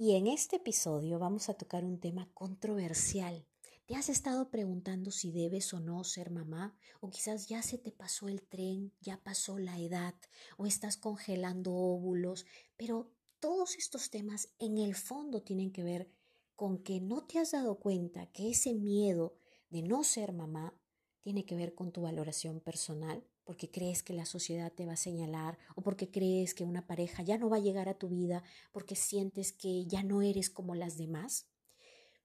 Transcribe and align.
Y 0.00 0.14
en 0.14 0.28
este 0.28 0.56
episodio 0.56 1.18
vamos 1.18 1.48
a 1.48 1.54
tocar 1.54 1.84
un 1.84 1.98
tema 1.98 2.30
controversial. 2.32 3.44
¿Te 3.84 3.96
has 3.96 4.08
estado 4.08 4.48
preguntando 4.48 5.10
si 5.10 5.32
debes 5.32 5.74
o 5.74 5.80
no 5.80 6.04
ser 6.04 6.30
mamá? 6.30 6.78
¿O 7.00 7.10
quizás 7.10 7.48
ya 7.48 7.62
se 7.62 7.78
te 7.78 7.90
pasó 7.90 8.28
el 8.28 8.46
tren, 8.46 8.92
ya 9.00 9.20
pasó 9.24 9.58
la 9.58 9.76
edad, 9.80 10.14
o 10.56 10.66
estás 10.66 10.98
congelando 10.98 11.74
óvulos? 11.74 12.46
Pero 12.76 13.10
todos 13.40 13.74
estos 13.74 14.08
temas 14.08 14.54
en 14.60 14.78
el 14.78 14.94
fondo 14.94 15.42
tienen 15.42 15.72
que 15.72 15.82
ver 15.82 16.08
con 16.54 16.78
que 16.84 17.00
no 17.00 17.26
te 17.26 17.40
has 17.40 17.50
dado 17.50 17.80
cuenta 17.80 18.30
que 18.30 18.50
ese 18.50 18.74
miedo 18.74 19.34
de 19.68 19.82
no 19.82 20.04
ser 20.04 20.32
mamá 20.32 20.80
tiene 21.22 21.44
que 21.44 21.56
ver 21.56 21.74
con 21.74 21.90
tu 21.90 22.02
valoración 22.02 22.60
personal, 22.60 23.26
porque 23.48 23.70
crees 23.70 24.02
que 24.02 24.12
la 24.12 24.26
sociedad 24.26 24.70
te 24.70 24.84
va 24.84 24.92
a 24.92 24.96
señalar 24.96 25.56
o 25.74 25.80
porque 25.80 26.10
crees 26.10 26.52
que 26.52 26.64
una 26.64 26.86
pareja 26.86 27.22
ya 27.22 27.38
no 27.38 27.48
va 27.48 27.56
a 27.56 27.60
llegar 27.60 27.88
a 27.88 27.96
tu 27.96 28.10
vida 28.10 28.42
porque 28.72 28.94
sientes 28.94 29.54
que 29.54 29.86
ya 29.86 30.02
no 30.02 30.20
eres 30.20 30.50
como 30.50 30.74
las 30.74 30.98
demás. 30.98 31.48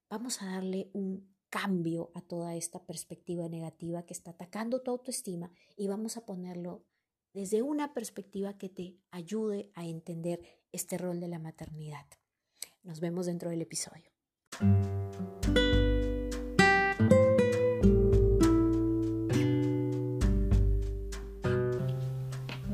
Vamos 0.09 0.41
a 0.41 0.48
darle 0.48 0.90
un 0.91 1.34
cambio 1.49 2.12
a 2.13 2.20
toda 2.20 2.58
esta 2.58 2.86
perspectiva 2.86 3.48
negativa 3.48 4.05
que 4.05 4.12
está 4.12 4.32
atacando 4.32 4.82
tu 4.82 4.91
autoestima 4.91 5.49
y 5.77 5.88
vamos 5.88 6.18
a 6.18 6.26
ponerlo 6.26 6.84
desde 7.32 7.62
una 7.62 7.94
perspectiva 7.94 8.58
que 8.58 8.68
te 8.68 8.98
ayude 9.10 9.71
a 9.76 9.85
entender 9.85 10.41
este 10.74 10.98
rol 10.98 11.21
de 11.21 11.30
la 11.30 11.40
maternidad. 11.40 12.05
Nos 12.82 12.99
vemos 12.99 13.27
dentro 13.27 13.49
del 13.49 13.62
episodio. 13.62 14.12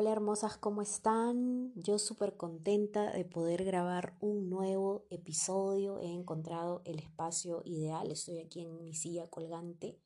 Hola 0.00 0.12
hermosas, 0.12 0.56
¿cómo 0.56 0.80
están? 0.80 1.74
Yo 1.74 1.98
súper 1.98 2.38
contenta 2.38 3.12
de 3.12 3.26
poder 3.26 3.64
grabar 3.64 4.16
un 4.20 4.48
nuevo 4.48 5.04
episodio. 5.10 6.00
He 6.00 6.10
encontrado 6.10 6.80
el 6.86 6.98
espacio 6.98 7.60
ideal. 7.66 8.10
Estoy 8.10 8.38
aquí 8.38 8.62
en 8.62 8.78
mi 8.78 8.94
silla 8.94 9.28
colgante. 9.28 10.00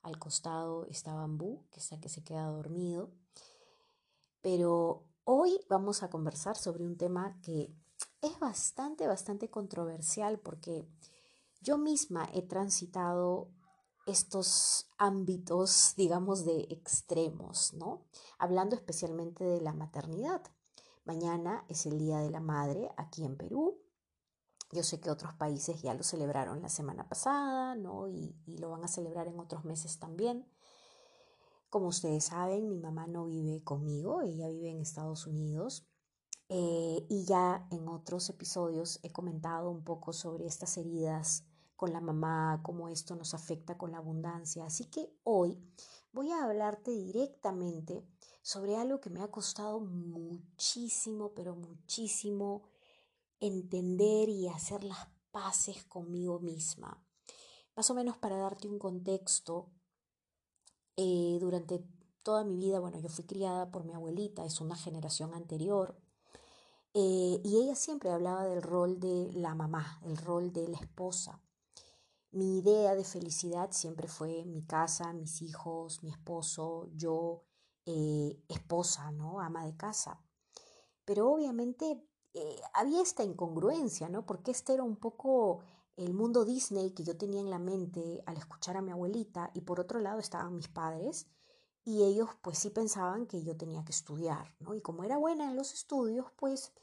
Al 0.00 0.18
costado 0.18 0.86
está 0.86 1.12
Bambú, 1.12 1.66
que 1.70 1.80
está 1.80 2.00
que 2.00 2.08
se 2.08 2.24
queda 2.24 2.46
dormido. 2.46 3.10
Pero 4.40 5.04
hoy 5.24 5.60
vamos 5.68 6.02
a 6.02 6.08
conversar 6.08 6.56
sobre 6.56 6.86
un 6.86 6.96
tema 6.96 7.38
que 7.42 7.74
es 8.22 8.38
bastante, 8.40 9.06
bastante 9.06 9.50
controversial 9.50 10.38
porque 10.38 10.88
yo 11.60 11.76
misma 11.76 12.26
he 12.32 12.40
transitado 12.40 13.50
estos 14.06 14.88
ámbitos, 14.98 15.94
digamos, 15.96 16.44
de 16.44 16.68
extremos, 16.70 17.74
¿no? 17.74 18.06
Hablando 18.38 18.76
especialmente 18.76 19.44
de 19.44 19.60
la 19.60 19.72
maternidad. 19.72 20.42
Mañana 21.04 21.64
es 21.68 21.86
el 21.86 21.98
Día 21.98 22.18
de 22.18 22.30
la 22.30 22.40
Madre 22.40 22.90
aquí 22.96 23.24
en 23.24 23.36
Perú. 23.36 23.78
Yo 24.72 24.82
sé 24.82 25.00
que 25.00 25.10
otros 25.10 25.32
países 25.34 25.82
ya 25.82 25.94
lo 25.94 26.02
celebraron 26.02 26.62
la 26.62 26.68
semana 26.68 27.08
pasada, 27.08 27.74
¿no? 27.74 28.08
Y, 28.08 28.34
lo 28.58 28.70
van 28.70 28.84
a 28.84 28.88
celebrar 28.88 29.28
en 29.28 29.38
otros 29.38 29.64
meses 29.64 29.98
también. 29.98 30.46
Como 31.68 31.88
ustedes 31.88 32.24
saben, 32.24 32.68
mi 32.68 32.78
mamá 32.78 33.06
no 33.06 33.26
vive 33.26 33.62
conmigo, 33.62 34.22
ella 34.22 34.48
vive 34.48 34.70
en 34.70 34.80
Estados 34.80 35.26
Unidos. 35.26 35.86
Eh, 36.48 37.04
y 37.08 37.24
ya 37.24 37.66
en 37.72 37.88
otros 37.88 38.28
episodios 38.30 39.00
he 39.02 39.10
comentado 39.10 39.68
un 39.68 39.82
poco 39.82 40.12
sobre 40.12 40.46
estas 40.46 40.76
heridas 40.76 41.44
con 41.76 41.92
la 41.92 42.00
mamá, 42.00 42.60
cómo 42.62 42.88
esto 42.88 43.14
nos 43.14 43.34
afecta 43.34 43.76
con 43.76 43.92
la 43.92 43.98
abundancia. 43.98 44.64
Así 44.64 44.86
que 44.86 45.10
hoy 45.24 45.58
voy 46.12 46.32
a 46.32 46.44
hablarte 46.44 46.90
directamente 46.90 48.04
sobre 48.42 48.76
algo 48.76 49.00
que 49.00 49.10
me 49.10 49.22
ha 49.22 49.30
costado 49.30 49.80
muchísimo, 49.80 51.32
pero 51.34 51.54
muchísimo 51.54 52.62
entender 53.40 54.28
y 54.28 54.48
hacer 54.48 54.84
las 54.84 55.08
paces 55.30 55.84
conmigo 55.84 56.40
misma. 56.40 57.02
Más 57.74 57.90
o 57.90 57.94
menos 57.94 58.16
para 58.16 58.38
darte 58.38 58.68
un 58.68 58.78
contexto, 58.78 59.70
eh, 60.96 61.36
durante 61.40 61.84
toda 62.22 62.42
mi 62.42 62.56
vida, 62.56 62.80
bueno, 62.80 62.98
yo 62.98 63.08
fui 63.10 63.26
criada 63.26 63.70
por 63.70 63.84
mi 63.84 63.92
abuelita, 63.92 64.46
es 64.46 64.60
una 64.60 64.76
generación 64.76 65.34
anterior, 65.34 66.00
eh, 66.94 67.40
y 67.44 67.58
ella 67.62 67.74
siempre 67.74 68.10
hablaba 68.10 68.46
del 68.46 68.62
rol 68.62 68.98
de 68.98 69.30
la 69.34 69.54
mamá, 69.54 70.00
el 70.04 70.16
rol 70.16 70.52
de 70.54 70.66
la 70.68 70.78
esposa. 70.78 71.42
Mi 72.36 72.58
idea 72.58 72.94
de 72.94 73.02
felicidad 73.02 73.70
siempre 73.72 74.08
fue 74.08 74.44
mi 74.44 74.62
casa, 74.62 75.14
mis 75.14 75.40
hijos, 75.40 76.02
mi 76.02 76.10
esposo, 76.10 76.86
yo, 76.94 77.44
eh, 77.86 78.38
esposa, 78.48 79.10
¿no? 79.10 79.40
Ama 79.40 79.64
de 79.64 79.74
casa. 79.74 80.20
Pero 81.06 81.30
obviamente 81.32 81.98
eh, 82.34 82.60
había 82.74 83.00
esta 83.00 83.24
incongruencia, 83.24 84.10
¿no? 84.10 84.26
Porque 84.26 84.50
este 84.50 84.74
era 84.74 84.82
un 84.82 84.96
poco 84.96 85.60
el 85.96 86.12
mundo 86.12 86.44
Disney 86.44 86.90
que 86.90 87.04
yo 87.04 87.16
tenía 87.16 87.40
en 87.40 87.48
la 87.48 87.58
mente 87.58 88.22
al 88.26 88.36
escuchar 88.36 88.76
a 88.76 88.82
mi 88.82 88.90
abuelita 88.90 89.50
y 89.54 89.62
por 89.62 89.80
otro 89.80 89.98
lado 89.98 90.18
estaban 90.18 90.54
mis 90.54 90.68
padres 90.68 91.28
y 91.86 92.02
ellos 92.02 92.28
pues 92.42 92.58
sí 92.58 92.68
pensaban 92.68 93.24
que 93.26 93.44
yo 93.44 93.56
tenía 93.56 93.82
que 93.82 93.92
estudiar, 93.92 94.54
¿no? 94.60 94.74
Y 94.74 94.82
como 94.82 95.04
era 95.04 95.16
buena 95.16 95.50
en 95.50 95.56
los 95.56 95.72
estudios, 95.72 96.26
pues 96.36 96.74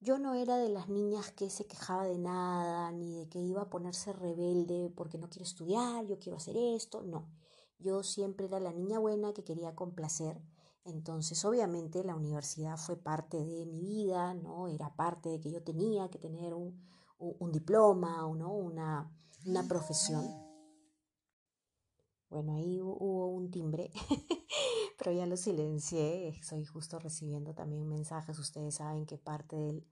yo 0.00 0.18
no 0.18 0.34
era 0.34 0.56
de 0.56 0.70
las 0.70 0.88
niñas 0.88 1.30
que 1.32 1.50
se 1.50 1.66
quejaba 1.66 2.04
de 2.04 2.18
nada, 2.18 2.90
ni 2.90 3.18
de 3.18 3.28
que 3.28 3.38
iba 3.38 3.62
a 3.62 3.70
ponerse 3.70 4.12
rebelde 4.14 4.90
porque 4.96 5.18
no 5.18 5.28
quiero 5.28 5.44
estudiar, 5.44 6.06
yo 6.06 6.18
quiero 6.18 6.38
hacer 6.38 6.56
esto, 6.56 7.02
no. 7.02 7.28
Yo 7.78 8.02
siempre 8.02 8.46
era 8.46 8.60
la 8.60 8.72
niña 8.72 8.98
buena 8.98 9.32
que 9.34 9.44
quería 9.44 9.74
complacer. 9.74 10.40
Entonces, 10.84 11.44
obviamente, 11.44 12.02
la 12.02 12.14
universidad 12.14 12.78
fue 12.78 12.96
parte 12.96 13.36
de 13.44 13.66
mi 13.66 13.82
vida, 13.82 14.34
¿no? 14.34 14.68
Era 14.68 14.94
parte 14.96 15.28
de 15.28 15.40
que 15.40 15.50
yo 15.50 15.62
tenía 15.62 16.08
que 16.08 16.18
tener 16.18 16.54
un, 16.54 16.80
un, 17.18 17.52
diploma, 17.52 18.22
¿no? 18.34 18.52
Una, 18.52 19.10
una 19.44 19.68
profesión. 19.68 20.49
Bueno, 22.30 22.54
ahí 22.54 22.80
hubo 22.80 23.26
un 23.26 23.50
timbre, 23.50 23.90
pero 24.98 25.12
ya 25.12 25.26
lo 25.26 25.36
silencié. 25.36 26.28
Estoy 26.28 26.64
justo 26.64 26.98
recibiendo 26.98 27.54
también 27.54 27.88
mensajes. 27.88 28.38
Ustedes 28.38 28.76
saben 28.76 29.04
que 29.04 29.18
parte 29.18 29.56
del, 29.56 29.84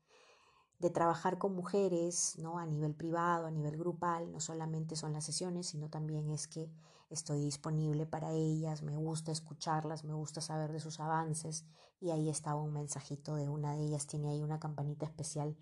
de 0.78 0.90
trabajar 0.90 1.38
con 1.38 1.54
mujeres, 1.54 2.36
¿no? 2.38 2.58
A 2.58 2.66
nivel 2.66 2.94
privado, 2.94 3.46
a 3.46 3.50
nivel 3.50 3.76
grupal, 3.76 4.30
no 4.32 4.40
solamente 4.40 4.96
son 4.96 5.12
las 5.12 5.24
sesiones, 5.24 5.68
sino 5.68 5.90
también 5.90 6.30
es 6.30 6.48
que 6.48 6.70
estoy 7.10 7.40
disponible 7.40 8.06
para 8.06 8.32
ellas, 8.32 8.82
me 8.82 8.96
gusta 8.96 9.32
escucharlas, 9.32 10.04
me 10.04 10.14
gusta 10.14 10.40
saber 10.40 10.72
de 10.72 10.80
sus 10.80 11.00
avances. 11.00 11.66
Y 12.00 12.10
ahí 12.10 12.28
estaba 12.30 12.62
un 12.62 12.72
mensajito 12.72 13.34
de 13.36 13.48
una 13.48 13.74
de 13.74 13.84
ellas, 13.84 14.06
tiene 14.06 14.30
ahí 14.30 14.42
una 14.42 14.60
campanita 14.60 15.06
especial 15.06 15.56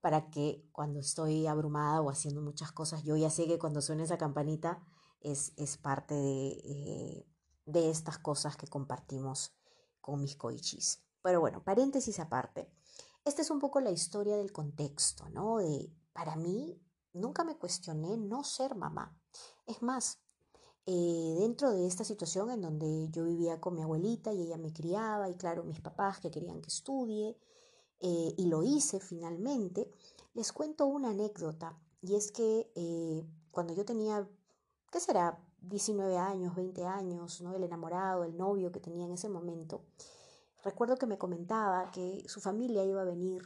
para 0.00 0.30
que 0.30 0.64
cuando 0.72 1.00
estoy 1.00 1.46
abrumada 1.46 2.00
o 2.00 2.10
haciendo 2.10 2.42
muchas 2.42 2.72
cosas, 2.72 3.02
yo 3.04 3.16
ya 3.16 3.30
sé 3.30 3.46
que 3.46 3.58
cuando 3.58 3.80
suena 3.82 4.04
esa 4.04 4.18
campanita 4.18 4.80
es, 5.20 5.52
es 5.56 5.76
parte 5.76 6.14
de, 6.14 6.48
eh, 6.64 7.26
de 7.66 7.90
estas 7.90 8.18
cosas 8.18 8.56
que 8.56 8.68
compartimos 8.68 9.52
con 10.00 10.20
mis 10.20 10.36
coichis. 10.36 11.02
Pero 11.22 11.40
bueno, 11.40 11.62
paréntesis 11.62 12.20
aparte. 12.20 12.70
Esta 13.24 13.42
es 13.42 13.50
un 13.50 13.58
poco 13.58 13.80
la 13.80 13.90
historia 13.90 14.36
del 14.36 14.52
contexto, 14.52 15.28
¿no? 15.30 15.58
De, 15.58 15.92
para 16.12 16.36
mí, 16.36 16.80
nunca 17.12 17.42
me 17.42 17.56
cuestioné 17.56 18.16
no 18.16 18.44
ser 18.44 18.76
mamá. 18.76 19.18
Es 19.66 19.82
más, 19.82 20.20
eh, 20.86 21.34
dentro 21.40 21.72
de 21.72 21.88
esta 21.88 22.04
situación 22.04 22.50
en 22.50 22.60
donde 22.60 23.08
yo 23.10 23.24
vivía 23.24 23.60
con 23.60 23.74
mi 23.74 23.82
abuelita 23.82 24.32
y 24.32 24.42
ella 24.42 24.56
me 24.58 24.72
criaba, 24.72 25.28
y 25.28 25.34
claro, 25.34 25.64
mis 25.64 25.80
papás 25.80 26.20
que 26.20 26.30
querían 26.30 26.60
que 26.60 26.68
estudie, 26.68 27.36
eh, 27.98 28.34
y 28.36 28.46
lo 28.46 28.62
hice 28.62 29.00
finalmente, 29.00 29.90
les 30.34 30.52
cuento 30.52 30.86
una 30.86 31.10
anécdota, 31.10 31.76
y 32.02 32.14
es 32.14 32.30
que 32.30 32.70
cuando 33.50 33.74
yo 33.74 33.84
tenía, 33.84 34.28
¿qué 34.90 35.00
será? 35.00 35.38
19 35.60 36.16
años, 36.16 36.54
20 36.54 36.84
años, 36.86 37.40
¿no? 37.40 37.54
El 37.54 37.64
enamorado, 37.64 38.24
el 38.24 38.36
novio 38.36 38.70
que 38.70 38.80
tenía 38.80 39.04
en 39.04 39.12
ese 39.12 39.28
momento, 39.28 39.84
recuerdo 40.62 40.96
que 40.96 41.06
me 41.06 41.18
comentaba 41.18 41.90
que 41.90 42.24
su 42.26 42.40
familia 42.40 42.84
iba 42.84 43.02
a 43.02 43.04
venir 43.04 43.42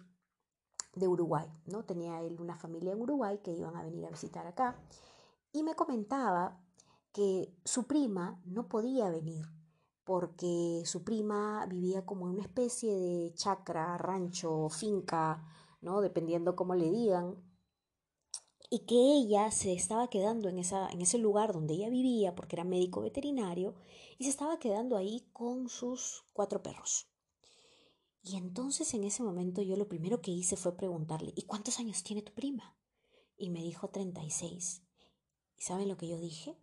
de 0.95 1.09
Uruguay, 1.09 1.47
¿no? 1.67 1.85
Tenía 1.85 2.21
él 2.23 2.41
una 2.41 2.57
familia 2.57 2.93
en 2.93 3.01
Uruguay 3.01 3.39
que 3.43 3.53
iban 3.53 3.77
a 3.77 3.83
venir 3.83 4.05
a 4.07 4.11
visitar 4.11 4.47
acá 4.47 4.77
y 5.53 5.63
me 5.63 5.75
comentaba 5.75 6.61
que 7.13 7.55
su 7.65 7.87
prima 7.87 8.41
no 8.45 8.69
podía 8.69 9.11
venir 9.11 9.47
porque 10.05 10.83
su 10.87 11.05
prima 11.05 11.65
vivía 11.67 12.05
como 12.05 12.27
en 12.27 12.35
una 12.35 12.43
especie 12.43 12.93
de 12.93 13.33
chacra, 13.35 13.97
rancho, 13.97 14.69
finca, 14.69 15.45
¿no? 15.81 16.01
Dependiendo 16.01 16.57
cómo 16.57 16.75
le 16.75 16.91
digan, 16.91 17.37
y 18.71 18.81
que 18.87 18.95
ella 18.95 19.51
se 19.51 19.73
estaba 19.73 20.09
quedando 20.09 20.49
en, 20.49 20.59
esa, 20.59 20.89
en 20.91 21.03
ese 21.03 21.19
lugar 21.19 21.53
donde 21.53 21.75
ella 21.75 21.91
vivía, 21.91 22.35
porque 22.37 22.55
era 22.57 22.65
médico 22.65 23.01
veterinario, 23.01 23.75
y 24.17 24.25
se 24.25 24.31
estaba 24.31 24.61
quedando 24.61 24.97
ahí 24.97 25.29
con 25.33 25.69
sus 25.69 26.25
cuatro 26.33 26.63
perros. 26.63 27.09
Y 28.23 28.37
entonces 28.37 28.95
en 28.95 29.05
ese 29.05 29.23
momento 29.23 29.61
yo 29.63 29.77
lo 29.77 29.89
primero 29.89 30.21
que 30.21 30.31
hice 30.31 30.57
fue 30.57 30.77
preguntarle, 30.77 31.33
¿y 31.35 31.43
cuántos 31.43 31.81
años 31.81 32.03
tiene 32.05 32.23
tu 32.23 32.33
prima? 32.33 32.77
Y 33.37 33.51
me 33.51 33.63
dijo 33.63 33.89
36. 33.89 34.83
¿Y 35.57 35.63
saben 35.63 35.89
lo 35.89 35.97
que 35.97 36.09
yo 36.09 36.19
dije? 36.19 36.57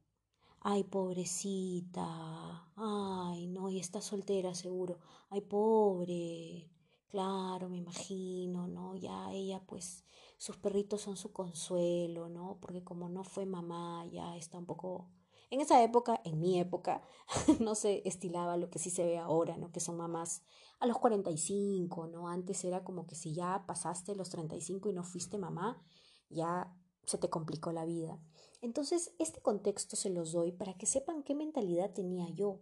Ay, 0.61 0.83
pobrecita. 0.83 2.71
Ay, 2.75 3.47
no, 3.47 3.69
y 3.69 3.79
está 3.79 4.01
soltera 4.01 4.55
seguro. 4.55 4.99
Ay, 5.29 5.41
pobre. 5.41 6.69
Claro, 7.09 7.69
me 7.69 7.77
imagino, 7.77 8.67
¿no? 8.67 8.95
Ya 8.95 9.31
ella 9.33 9.61
pues 9.65 10.03
sus 10.37 10.57
perritos 10.57 11.01
son 11.01 11.17
su 11.17 11.33
consuelo, 11.33 12.29
¿no? 12.29 12.59
Porque 12.61 12.83
como 12.83 13.09
no 13.09 13.23
fue 13.23 13.45
mamá, 13.45 14.05
ya 14.11 14.35
está 14.37 14.57
un 14.57 14.65
poco 14.65 15.09
en 15.49 15.61
esa 15.61 15.81
época, 15.81 16.19
en 16.25 16.39
mi 16.39 16.59
época, 16.59 17.01
no 17.59 17.75
se 17.75 18.01
estilaba 18.05 18.57
lo 18.57 18.69
que 18.69 18.79
sí 18.79 18.89
se 18.89 19.05
ve 19.05 19.17
ahora, 19.17 19.57
¿no? 19.57 19.71
Que 19.71 19.79
son 19.79 19.97
mamás 19.97 20.43
a 20.79 20.85
los 20.85 20.97
45, 20.97 22.07
¿no? 22.07 22.27
Antes 22.27 22.63
era 22.65 22.83
como 22.83 23.07
que 23.07 23.15
si 23.15 23.33
ya 23.33 23.65
pasaste 23.65 24.15
los 24.15 24.29
35 24.29 24.89
y 24.89 24.93
no 24.93 25.03
fuiste 25.03 25.37
mamá, 25.37 25.81
ya 26.29 26.75
se 27.05 27.17
te 27.17 27.29
complicó 27.29 27.71
la 27.71 27.85
vida. 27.85 28.19
Entonces, 28.61 29.13
este 29.19 29.41
contexto 29.41 29.95
se 29.95 30.09
los 30.09 30.33
doy 30.33 30.51
para 30.51 30.73
que 30.77 30.85
sepan 30.85 31.23
qué 31.23 31.33
mentalidad 31.33 31.93
tenía 31.93 32.27
yo. 32.29 32.59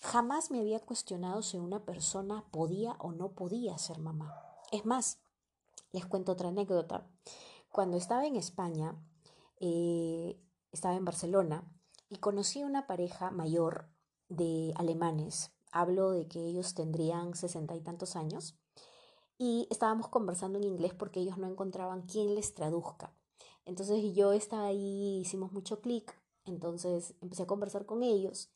Jamás 0.00 0.50
me 0.50 0.60
había 0.60 0.80
cuestionado 0.80 1.42
si 1.42 1.56
una 1.56 1.86
persona 1.86 2.46
podía 2.50 2.96
o 2.98 3.12
no 3.12 3.32
podía 3.32 3.78
ser 3.78 3.98
mamá. 3.98 4.34
Es 4.70 4.84
más, 4.84 5.20
les 5.92 6.06
cuento 6.06 6.32
otra 6.32 6.48
anécdota. 6.48 7.06
Cuando 7.70 7.96
estaba 7.96 8.26
en 8.26 8.36
España, 8.36 8.94
eh, 9.60 10.40
estaba 10.72 10.94
en 10.94 11.04
Barcelona, 11.04 11.64
y 12.08 12.16
conocí 12.18 12.62
una 12.62 12.86
pareja 12.86 13.30
mayor 13.30 13.88
de 14.28 14.72
alemanes. 14.76 15.52
Hablo 15.72 16.10
de 16.10 16.28
que 16.28 16.44
ellos 16.44 16.74
tendrían 16.74 17.34
sesenta 17.34 17.74
y 17.74 17.80
tantos 17.80 18.16
años 18.16 18.56
y 19.38 19.66
estábamos 19.70 20.08
conversando 20.08 20.58
en 20.58 20.64
inglés 20.64 20.94
porque 20.94 21.20
ellos 21.20 21.36
no 21.38 21.46
encontraban 21.46 22.02
quién 22.02 22.34
les 22.34 22.54
traduzca. 22.54 23.12
Entonces 23.64 24.14
yo 24.14 24.32
estaba 24.32 24.66
ahí, 24.66 25.20
hicimos 25.20 25.52
mucho 25.52 25.80
clic, 25.80 26.18
entonces 26.44 27.14
empecé 27.20 27.42
a 27.42 27.46
conversar 27.46 27.84
con 27.84 28.02
ellos 28.02 28.50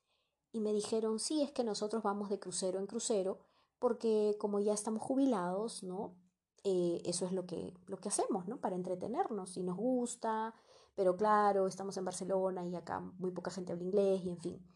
y 0.52 0.60
me 0.60 0.72
dijeron, 0.72 1.18
sí, 1.18 1.42
es 1.42 1.50
que 1.50 1.64
nosotros 1.64 2.02
vamos 2.02 2.30
de 2.30 2.38
crucero 2.38 2.78
en 2.78 2.86
crucero 2.86 3.40
porque 3.78 4.36
como 4.38 4.60
ya 4.60 4.72
estamos 4.72 5.02
jubilados, 5.02 5.82
¿no? 5.82 6.14
Eh, 6.62 7.00
eso 7.04 7.24
es 7.26 7.32
lo 7.32 7.46
que, 7.46 7.72
lo 7.86 7.98
que 7.98 8.08
hacemos, 8.08 8.46
¿no? 8.46 8.58
Para 8.60 8.76
entretenernos, 8.76 9.50
si 9.50 9.62
nos 9.62 9.76
gusta, 9.76 10.54
pero 10.94 11.16
claro, 11.16 11.66
estamos 11.66 11.96
en 11.96 12.04
Barcelona 12.04 12.66
y 12.66 12.76
acá 12.76 13.00
muy 13.00 13.30
poca 13.30 13.50
gente 13.50 13.72
habla 13.72 13.84
inglés 13.84 14.22
y 14.24 14.30
en 14.30 14.38
fin. 14.38 14.66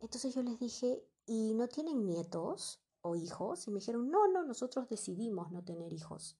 Entonces 0.00 0.34
yo 0.34 0.42
les 0.42 0.58
dije, 0.58 1.06
¿y 1.26 1.54
no 1.54 1.68
tienen 1.68 2.04
nietos 2.04 2.80
o 3.02 3.14
hijos? 3.14 3.68
Y 3.68 3.70
me 3.70 3.78
dijeron, 3.78 4.10
no, 4.10 4.26
no, 4.26 4.42
nosotros 4.42 4.88
decidimos 4.88 5.52
no 5.52 5.62
tener 5.62 5.92
hijos. 5.92 6.36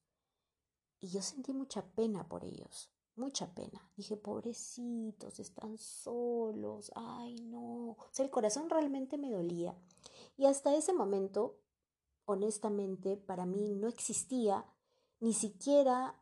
Y 0.99 1.07
yo 1.07 1.21
sentí 1.21 1.53
mucha 1.53 1.85
pena 1.95 2.27
por 2.27 2.43
ellos, 2.43 2.89
mucha 3.15 3.53
pena. 3.53 3.89
Dije, 3.95 4.17
pobrecitos, 4.17 5.39
están 5.39 5.77
solos, 5.77 6.91
ay 6.95 7.35
no. 7.43 7.91
O 7.91 8.09
sea, 8.11 8.25
el 8.25 8.31
corazón 8.31 8.69
realmente 8.69 9.17
me 9.17 9.31
dolía. 9.31 9.77
Y 10.35 10.45
hasta 10.45 10.75
ese 10.75 10.91
momento, 10.91 11.59
honestamente, 12.25 13.15
para 13.15 13.45
mí 13.45 13.75
no 13.75 13.87
existía 13.87 14.65
ni 15.23 15.31
siquiera 15.31 16.21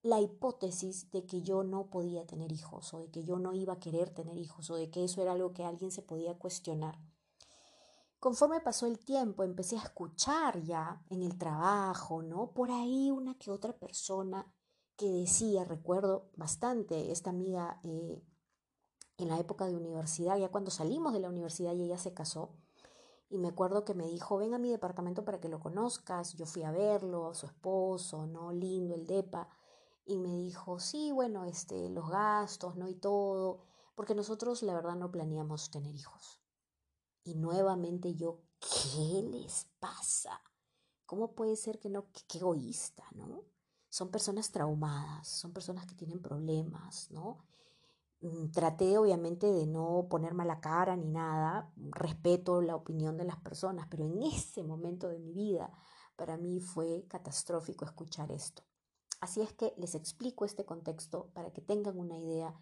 la 0.00 0.18
hipótesis 0.18 1.10
de 1.10 1.26
que 1.26 1.42
yo 1.42 1.64
no 1.64 1.90
podía 1.90 2.26
tener 2.26 2.50
hijos 2.50 2.94
o 2.94 3.00
de 3.00 3.10
que 3.10 3.24
yo 3.24 3.38
no 3.38 3.52
iba 3.52 3.74
a 3.74 3.78
querer 3.78 4.08
tener 4.08 4.38
hijos 4.38 4.70
o 4.70 4.76
de 4.76 4.88
que 4.88 5.04
eso 5.04 5.20
era 5.20 5.32
algo 5.32 5.52
que 5.52 5.64
alguien 5.64 5.90
se 5.90 6.00
podía 6.00 6.38
cuestionar. 6.38 6.98
Conforme 8.18 8.62
pasó 8.62 8.86
el 8.86 8.98
tiempo, 8.98 9.42
empecé 9.42 9.76
a 9.76 9.82
escuchar 9.82 10.62
ya 10.62 11.04
en 11.10 11.22
el 11.22 11.36
trabajo, 11.36 12.22
¿no? 12.22 12.52
Por 12.52 12.70
ahí 12.70 13.10
una 13.10 13.34
que 13.34 13.50
otra 13.50 13.76
persona 13.76 14.50
que 14.96 15.10
decía, 15.10 15.64
recuerdo 15.64 16.30
bastante, 16.36 17.12
esta 17.12 17.28
amiga 17.28 17.80
eh, 17.82 18.24
en 19.18 19.28
la 19.28 19.38
época 19.38 19.66
de 19.66 19.76
universidad, 19.76 20.38
ya 20.38 20.48
cuando 20.48 20.70
salimos 20.70 21.12
de 21.12 21.20
la 21.20 21.28
universidad 21.28 21.74
y 21.74 21.82
ella 21.82 21.98
se 21.98 22.14
casó, 22.14 22.56
y 23.34 23.38
me 23.38 23.48
acuerdo 23.48 23.84
que 23.84 23.94
me 23.94 24.06
dijo, 24.06 24.36
ven 24.36 24.54
a 24.54 24.58
mi 24.58 24.70
departamento 24.70 25.24
para 25.24 25.40
que 25.40 25.48
lo 25.48 25.58
conozcas, 25.58 26.34
yo 26.34 26.46
fui 26.46 26.62
a 26.62 26.70
verlo, 26.70 27.30
a 27.30 27.34
su 27.34 27.46
esposo, 27.46 28.28
¿no? 28.28 28.52
Lindo 28.52 28.94
el 28.94 29.08
DEPA, 29.08 29.48
y 30.04 30.18
me 30.18 30.36
dijo, 30.36 30.78
sí, 30.78 31.10
bueno, 31.10 31.44
este, 31.44 31.88
los 31.88 32.08
gastos, 32.08 32.76
¿no? 32.76 32.88
Y 32.88 32.94
todo, 32.94 33.64
porque 33.96 34.14
nosotros 34.14 34.62
la 34.62 34.72
verdad 34.72 34.94
no 34.94 35.10
planeamos 35.10 35.72
tener 35.72 35.96
hijos. 35.96 36.40
Y 37.24 37.34
nuevamente 37.34 38.14
yo, 38.14 38.42
¿qué 38.60 39.22
les 39.28 39.66
pasa? 39.80 40.40
¿Cómo 41.04 41.34
puede 41.34 41.56
ser 41.56 41.80
que 41.80 41.90
no? 41.90 42.12
Qué, 42.12 42.38
egoísta, 42.38 43.02
¿no? 43.16 43.42
Son 43.88 44.12
personas 44.12 44.52
traumadas, 44.52 45.26
son 45.26 45.52
personas 45.52 45.86
que 45.86 45.96
tienen 45.96 46.22
problemas, 46.22 47.10
¿no? 47.10 47.44
Mm, 48.24 48.52
traté 48.52 48.96
obviamente 48.96 49.46
de 49.52 49.66
no 49.66 50.06
poner 50.08 50.32
mala 50.32 50.58
cara 50.58 50.96
ni 50.96 51.10
nada, 51.10 51.70
respeto 51.76 52.62
la 52.62 52.74
opinión 52.74 53.18
de 53.18 53.24
las 53.24 53.36
personas, 53.36 53.86
pero 53.90 54.06
en 54.06 54.22
ese 54.22 54.64
momento 54.64 55.08
de 55.08 55.18
mi 55.18 55.34
vida 55.34 55.70
para 56.16 56.38
mí 56.38 56.58
fue 56.58 57.04
catastrófico 57.06 57.84
escuchar 57.84 58.32
esto. 58.32 58.62
Así 59.20 59.42
es 59.42 59.52
que 59.52 59.74
les 59.76 59.94
explico 59.94 60.46
este 60.46 60.64
contexto 60.64 61.30
para 61.34 61.52
que 61.52 61.60
tengan 61.60 61.98
una 61.98 62.16
idea 62.16 62.58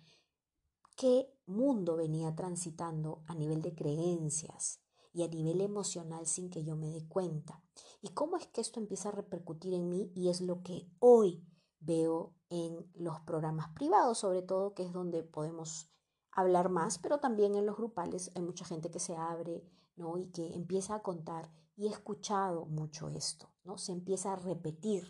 qué 0.96 1.32
mundo 1.46 1.94
venía 1.94 2.34
transitando 2.34 3.22
a 3.28 3.34
nivel 3.36 3.62
de 3.62 3.74
creencias 3.76 4.80
y 5.12 5.22
a 5.22 5.28
nivel 5.28 5.60
emocional 5.60 6.26
sin 6.26 6.50
que 6.50 6.64
yo 6.64 6.74
me 6.74 6.90
dé 6.90 7.06
cuenta. 7.06 7.62
Y 8.00 8.08
cómo 8.08 8.36
es 8.36 8.48
que 8.48 8.60
esto 8.60 8.80
empieza 8.80 9.10
a 9.10 9.12
repercutir 9.12 9.74
en 9.74 9.88
mí 9.88 10.10
y 10.16 10.28
es 10.28 10.40
lo 10.40 10.64
que 10.64 10.88
hoy 10.98 11.46
veo 11.78 12.34
en 12.52 12.86
los 12.92 13.18
programas 13.20 13.70
privados, 13.70 14.18
sobre 14.18 14.42
todo, 14.42 14.74
que 14.74 14.82
es 14.82 14.92
donde 14.92 15.22
podemos 15.22 15.90
hablar 16.30 16.68
más, 16.68 16.98
pero 16.98 17.18
también 17.18 17.54
en 17.54 17.64
los 17.64 17.78
grupales 17.78 18.30
hay 18.34 18.42
mucha 18.42 18.66
gente 18.66 18.90
que 18.90 18.98
se 18.98 19.16
abre, 19.16 19.66
¿no? 19.96 20.18
Y 20.18 20.26
que 20.26 20.54
empieza 20.54 20.96
a 20.96 21.02
contar 21.02 21.50
y 21.76 21.86
he 21.86 21.90
escuchado 21.90 22.66
mucho 22.66 23.08
esto, 23.08 23.48
¿no? 23.64 23.78
Se 23.78 23.92
empieza 23.92 24.34
a 24.34 24.36
repetir 24.36 25.02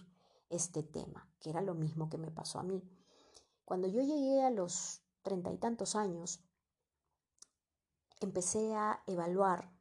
este 0.50 0.84
tema, 0.84 1.28
que 1.40 1.50
era 1.50 1.62
lo 1.62 1.74
mismo 1.74 2.08
que 2.08 2.16
me 2.16 2.30
pasó 2.30 2.60
a 2.60 2.62
mí. 2.62 2.80
Cuando 3.64 3.88
yo 3.88 4.02
llegué 4.02 4.44
a 4.44 4.50
los 4.50 5.02
treinta 5.22 5.50
y 5.50 5.58
tantos 5.58 5.96
años, 5.96 6.44
empecé 8.20 8.72
a 8.76 9.02
evaluar 9.08 9.71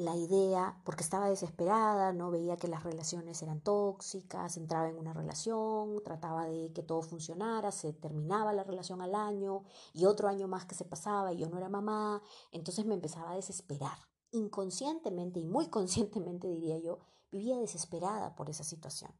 la 0.00 0.16
idea, 0.16 0.80
porque 0.84 1.02
estaba 1.02 1.28
desesperada, 1.28 2.12
no 2.14 2.30
veía 2.30 2.56
que 2.56 2.68
las 2.68 2.84
relaciones 2.84 3.42
eran 3.42 3.60
tóxicas, 3.60 4.56
entraba 4.56 4.88
en 4.88 4.96
una 4.96 5.12
relación, 5.12 6.02
trataba 6.02 6.46
de 6.46 6.72
que 6.72 6.82
todo 6.82 7.02
funcionara, 7.02 7.70
se 7.70 7.92
terminaba 7.92 8.54
la 8.54 8.64
relación 8.64 9.02
al 9.02 9.14
año 9.14 9.62
y 9.92 10.06
otro 10.06 10.28
año 10.28 10.48
más 10.48 10.64
que 10.64 10.74
se 10.74 10.86
pasaba 10.86 11.32
y 11.32 11.38
yo 11.38 11.50
no 11.50 11.58
era 11.58 11.68
mamá, 11.68 12.22
entonces 12.50 12.86
me 12.86 12.94
empezaba 12.94 13.32
a 13.32 13.36
desesperar. 13.36 13.98
Inconscientemente 14.32 15.38
y 15.38 15.44
muy 15.44 15.68
conscientemente 15.70 16.48
diría 16.48 16.78
yo, 16.78 17.00
vivía 17.30 17.58
desesperada 17.58 18.34
por 18.34 18.48
esa 18.48 18.64
situación. 18.64 19.12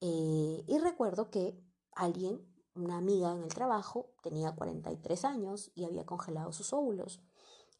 Eh, 0.00 0.64
y 0.66 0.78
recuerdo 0.78 1.30
que 1.30 1.62
alguien, 1.92 2.40
una 2.74 2.96
amiga 2.96 3.32
en 3.32 3.42
el 3.42 3.54
trabajo, 3.54 4.14
tenía 4.22 4.54
43 4.54 5.24
años 5.26 5.70
y 5.74 5.84
había 5.84 6.06
congelado 6.06 6.52
sus 6.52 6.72
óvulos. 6.72 7.20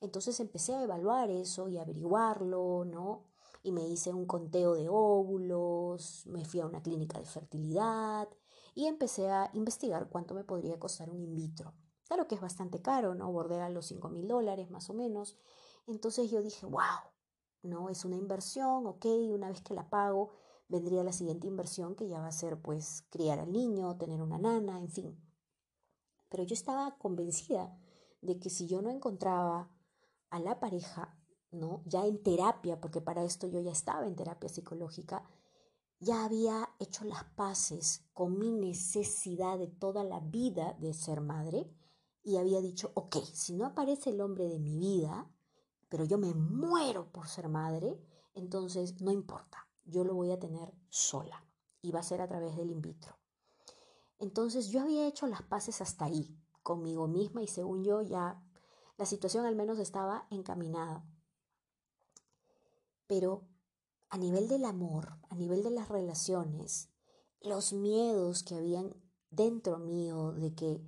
Entonces 0.01 0.39
empecé 0.41 0.75
a 0.75 0.83
evaluar 0.83 1.31
eso 1.31 1.69
y 1.69 1.79
averiguarlo, 1.79 2.85
¿no? 2.85 3.25
Y 3.63 3.73
me 3.73 3.87
hice 3.87 4.13
un 4.13 4.27
conteo 4.27 4.75
de 4.75 4.89
óvulos, 4.89 6.27
me 6.27 6.45
fui 6.45 6.61
a 6.61 6.67
una 6.67 6.83
clínica 6.83 7.19
de 7.19 7.25
fertilidad 7.25 8.29
y 8.75 8.87
empecé 8.87 9.31
a 9.31 9.51
investigar 9.55 10.09
cuánto 10.09 10.35
me 10.35 10.45
podría 10.45 10.79
costar 10.79 11.11
un 11.11 11.21
in 11.21 11.35
vitro. 11.35 11.75
Claro 12.07 12.29
que 12.29 12.37
es 12.37 12.41
bastante 12.41 12.83
caro, 12.83 13.15
¿no? 13.15 13.33
Bordea 13.33 13.69
los 13.69 13.87
5 13.87 14.09
mil 14.11 14.29
dólares 14.29 14.71
más 14.71 14.89
o 14.91 14.95
menos. 14.95 15.37
Entonces 15.87 16.31
yo 16.31 16.43
dije, 16.43 16.67
wow, 16.67 17.11
¿no? 17.63 17.89
Es 17.89 18.05
una 18.05 18.17
inversión, 18.17 18.87
ok, 18.87 19.07
una 19.33 19.49
vez 19.49 19.63
que 19.63 19.75
la 19.75 19.89
pago, 19.89 20.31
vendría 20.69 21.03
la 21.05 21.13
siguiente 21.13 21.47
inversión 21.47 21.95
que 21.95 22.09
ya 22.09 22.21
va 22.21 22.29
a 22.29 22.33
ser 22.33 22.61
pues 22.61 23.05
criar 23.11 23.39
al 23.39 23.53
niño, 23.53 23.97
tener 23.97 24.21
una 24.21 24.39
nana, 24.39 24.79
en 24.79 24.89
fin. 24.89 25.21
Pero 26.29 26.43
yo 26.43 26.55
estaba 26.55 26.97
convencida 26.99 27.77
de 28.21 28.39
que 28.39 28.51
si 28.51 28.67
yo 28.67 28.83
no 28.83 28.91
encontraba 28.91 29.71
a 30.31 30.39
la 30.41 30.61
pareja 30.61 31.17
¿no? 31.57 31.83
Ya 31.87 32.07
en 32.07 32.23
terapia, 32.23 32.81
porque 32.81 33.01
para 33.01 33.25
esto 33.25 33.47
yo 33.47 33.61
ya 33.61 33.73
estaba 33.73 34.07
en 34.07 34.17
terapia 34.17 34.49
psicológica, 34.49 35.25
ya 35.99 36.25
había 36.25 36.69
hecho 36.79 37.05
las 37.05 37.25
paces 37.25 38.05
con 38.13 38.39
mi 38.39 38.53
necesidad 38.53 39.59
de 39.59 39.69
toda 39.69 40.05
la 40.05 40.21
vida 40.21 40.75
de 40.75 40.93
ser 40.93 41.21
madre 41.21 41.71
y 42.23 42.37
había 42.37 42.61
dicho, 42.61 42.91
ok, 42.95 43.17
si 43.33 43.55
no 43.55 43.65
aparece 43.67 44.11
el 44.11 44.21
hombre 44.21 44.49
de 44.49 44.59
mi 44.59 44.77
vida, 44.77 45.31
pero 45.89 46.05
yo 46.05 46.19
me 46.19 46.35
muero 46.35 47.11
por 47.13 47.29
ser 47.29 47.49
madre, 47.49 47.99
entonces 48.35 49.01
no 49.01 49.11
importa, 49.11 49.69
yo 49.85 50.05
lo 50.05 50.15
voy 50.15 50.33
a 50.33 50.39
tener 50.39 50.75
sola 50.91 51.47
y 51.81 51.93
va 51.93 52.01
a 52.01 52.05
ser 52.05 52.21
a 52.21 52.29
través 52.29 52.57
del 52.57 52.71
in 52.71 52.83
vitro. 52.83 53.17
Entonces 54.19 54.69
yo 54.69 54.81
había 54.81 55.07
hecho 55.07 55.27
las 55.27 55.43
paces 55.43 55.81
hasta 55.81 56.07
ahí, 56.07 56.37
conmigo 56.63 57.07
misma 57.07 57.43
y 57.43 57.47
según 57.47 57.85
yo 57.85 58.03
ya 58.03 58.43
la 58.97 59.07
situación 59.07 59.45
al 59.45 59.57
menos 59.57 59.79
estaba 59.79 60.27
encaminada. 60.31 61.05
Pero 63.07 63.47
a 64.09 64.19
nivel 64.19 64.49
del 64.49 64.65
amor, 64.65 65.19
a 65.29 65.35
nivel 65.35 65.63
de 65.63 65.71
las 65.71 65.89
relaciones, 65.89 66.91
los 67.41 67.73
miedos 67.73 68.43
que 68.43 68.55
habían 68.55 68.95
dentro 69.31 69.79
mío 69.79 70.33
de 70.33 70.55
que 70.55 70.81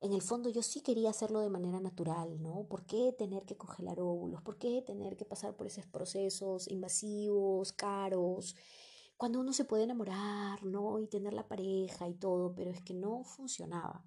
en 0.00 0.12
el 0.12 0.22
fondo 0.22 0.50
yo 0.50 0.62
sí 0.62 0.82
quería 0.82 1.10
hacerlo 1.10 1.40
de 1.40 1.48
manera 1.48 1.80
natural, 1.80 2.40
¿no? 2.40 2.66
¿Por 2.68 2.84
qué 2.86 3.14
tener 3.16 3.44
que 3.44 3.56
congelar 3.56 3.98
óvulos? 4.00 4.42
¿Por 4.42 4.58
qué 4.58 4.82
tener 4.82 5.16
que 5.16 5.24
pasar 5.24 5.56
por 5.56 5.66
esos 5.66 5.86
procesos 5.86 6.68
invasivos, 6.68 7.72
caros? 7.72 8.54
Cuando 9.16 9.40
uno 9.40 9.52
se 9.54 9.64
puede 9.64 9.84
enamorar, 9.84 10.62
¿no? 10.64 11.00
Y 11.00 11.06
tener 11.06 11.32
la 11.32 11.48
pareja 11.48 12.08
y 12.08 12.14
todo, 12.14 12.54
pero 12.54 12.70
es 12.70 12.82
que 12.82 12.94
no 12.94 13.24
funcionaba. 13.24 14.04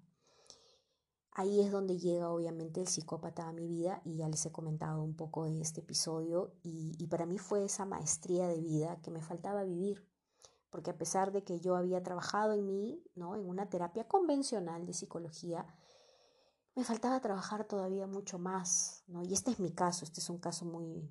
Ahí 1.32 1.60
es 1.60 1.70
donde 1.70 1.98
llega 1.98 2.30
obviamente 2.30 2.80
el 2.80 2.88
psicópata 2.88 3.48
a 3.48 3.52
mi 3.52 3.66
vida 3.66 4.02
y 4.04 4.16
ya 4.16 4.28
les 4.28 4.44
he 4.46 4.52
comentado 4.52 5.02
un 5.02 5.14
poco 5.14 5.44
de 5.44 5.60
este 5.60 5.80
episodio 5.80 6.52
y, 6.62 7.06
para 7.06 7.26
mí 7.26 7.38
fue 7.38 7.64
esa 7.64 7.84
maestría 7.84 8.48
de 8.48 8.60
vida 8.60 9.00
que 9.02 9.10
me 9.10 9.22
faltaba 9.22 9.62
vivir 9.64 10.04
porque 10.70 10.90
a 10.90 10.98
pesar 10.98 11.32
de 11.32 11.42
que 11.42 11.60
yo 11.60 11.76
había 11.76 12.02
trabajado 12.02 12.52
en 12.52 12.66
mí, 12.66 13.02
¿no? 13.14 13.36
en 13.36 13.48
una 13.48 13.68
terapia 13.68 14.06
convencional 14.06 14.86
de 14.86 14.92
psicología, 14.92 15.66
me 16.76 16.84
faltaba 16.84 17.20
trabajar 17.20 17.64
todavía 17.64 18.06
mucho 18.06 18.38
más, 18.38 19.02
¿no? 19.08 19.24
Y 19.24 19.32
este 19.32 19.50
es 19.50 19.58
mi 19.58 19.72
caso, 19.72 20.04
este 20.04 20.20
es 20.20 20.30
un 20.30 20.38
caso 20.38 20.64
muy 20.64 21.10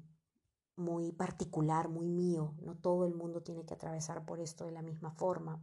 muy 0.80 1.12
particular, 1.12 1.90
muy 1.90 2.08
mío, 2.08 2.56
no 2.62 2.76
todo 2.76 3.06
el 3.06 3.14
mundo 3.14 3.42
tiene 3.42 3.66
que 3.66 3.74
atravesar 3.74 4.26
por 4.26 4.40
esto 4.40 4.66
de 4.66 4.72
la 4.72 4.82
misma 4.82 5.12
forma. 5.12 5.62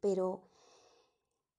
Pero 0.00 0.50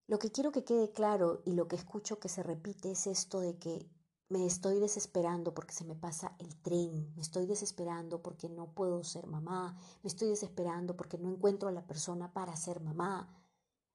lo 0.07 0.19
que 0.19 0.31
quiero 0.31 0.51
que 0.51 0.63
quede 0.63 0.91
claro 0.91 1.41
y 1.45 1.53
lo 1.53 1.67
que 1.67 1.75
escucho 1.75 2.19
que 2.19 2.29
se 2.29 2.43
repite 2.43 2.91
es 2.91 3.07
esto 3.07 3.39
de 3.39 3.57
que 3.57 3.89
me 4.29 4.45
estoy 4.45 4.79
desesperando 4.79 5.53
porque 5.53 5.73
se 5.73 5.85
me 5.85 5.95
pasa 5.95 6.35
el 6.39 6.55
tren, 6.61 7.13
me 7.15 7.21
estoy 7.21 7.45
desesperando 7.45 8.21
porque 8.21 8.49
no 8.49 8.73
puedo 8.73 9.03
ser 9.03 9.27
mamá, 9.27 9.77
me 10.01 10.07
estoy 10.07 10.29
desesperando 10.29 10.97
porque 10.97 11.17
no 11.17 11.29
encuentro 11.29 11.69
a 11.69 11.71
la 11.71 11.85
persona 11.85 12.33
para 12.33 12.55
ser 12.55 12.81
mamá. 12.81 13.29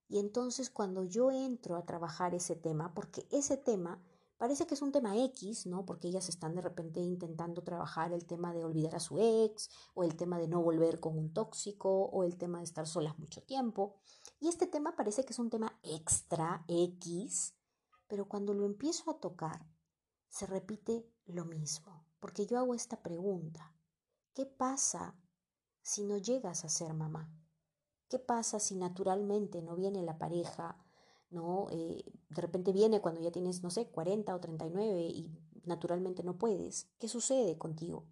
Y 0.09 0.19
entonces 0.19 0.71
cuando 0.71 1.05
yo 1.05 1.31
entro 1.31 1.77
a 1.77 1.85
trabajar 1.85 2.35
ese 2.35 2.57
tema, 2.57 2.95
porque 2.95 3.27
ese 3.31 3.57
tema 3.57 4.00
parece 4.38 4.66
que 4.66 4.75
es 4.75 4.83
un 4.83 4.92
tema 4.92 5.16
X, 5.25 5.66
¿no? 5.66 5.85
Porque 5.85 6.09
ellas 6.09 6.28
están 6.28 6.54
de 6.54 6.62
repente 6.62 7.00
intentando 7.00 7.62
trabajar 7.62 8.12
el 8.12 8.25
tema 8.25 8.54
de 8.54 8.64
olvidar 8.64 8.95
a 8.95 9.00
su 9.00 9.18
ex, 9.18 9.68
o 9.95 10.04
el 10.04 10.16
tema 10.16 10.38
de 10.38 10.49
no 10.49 10.62
volver 10.62 11.00
con 11.00 11.18
un 11.18 11.35
tóxico, 11.35 12.07
o 12.07 12.25
el 12.25 12.38
tema 12.38 12.59
de 12.59 12.64
estar 12.64 12.87
solas 12.87 13.18
mucho 13.18 13.42
tiempo. 13.42 13.97
Y 14.40 14.49
este 14.49 14.66
tema 14.66 14.97
parece 14.97 15.25
que 15.25 15.33
es 15.33 15.38
un 15.38 15.50
tema 15.50 15.78
extra 15.83 16.64
X, 16.68 17.54
pero 18.07 18.28
cuando 18.28 18.54
lo 18.54 18.64
empiezo 18.64 19.11
a 19.11 19.21
tocar, 19.21 19.66
se 20.28 20.47
repite 20.47 21.11
lo 21.26 21.45
mismo, 21.45 22.07
porque 22.21 22.47
yo 22.47 22.59
hago 22.59 22.75
esta 22.75 23.02
pregunta. 23.02 23.75
¿Qué 24.35 24.47
pasa 24.47 25.18
si 25.83 26.04
no 26.04 26.16
llegas 26.16 26.64
a 26.64 26.68
ser 26.68 26.95
mamá? 26.95 27.30
¿Qué 28.09 28.18
pasa 28.18 28.61
si 28.61 28.76
naturalmente 28.76 29.62
no 29.62 29.75
viene 29.75 30.02
la 30.02 30.16
pareja? 30.16 30.78
¿No? 31.30 31.68
Eh, 31.70 32.04
de 32.28 32.42
repente 32.42 32.73
viene 32.73 33.00
cuando 33.00 33.20
ya 33.20 33.30
tienes, 33.30 33.62
no 33.62 33.70
sé, 33.70 33.87
40 33.87 34.35
o 34.35 34.40
39 34.40 35.00
y 35.02 35.30
naturalmente 35.64 36.23
no 36.23 36.38
puedes. 36.38 36.88
¿Qué 36.99 37.08
sucede 37.08 37.58
contigo? 37.58 38.06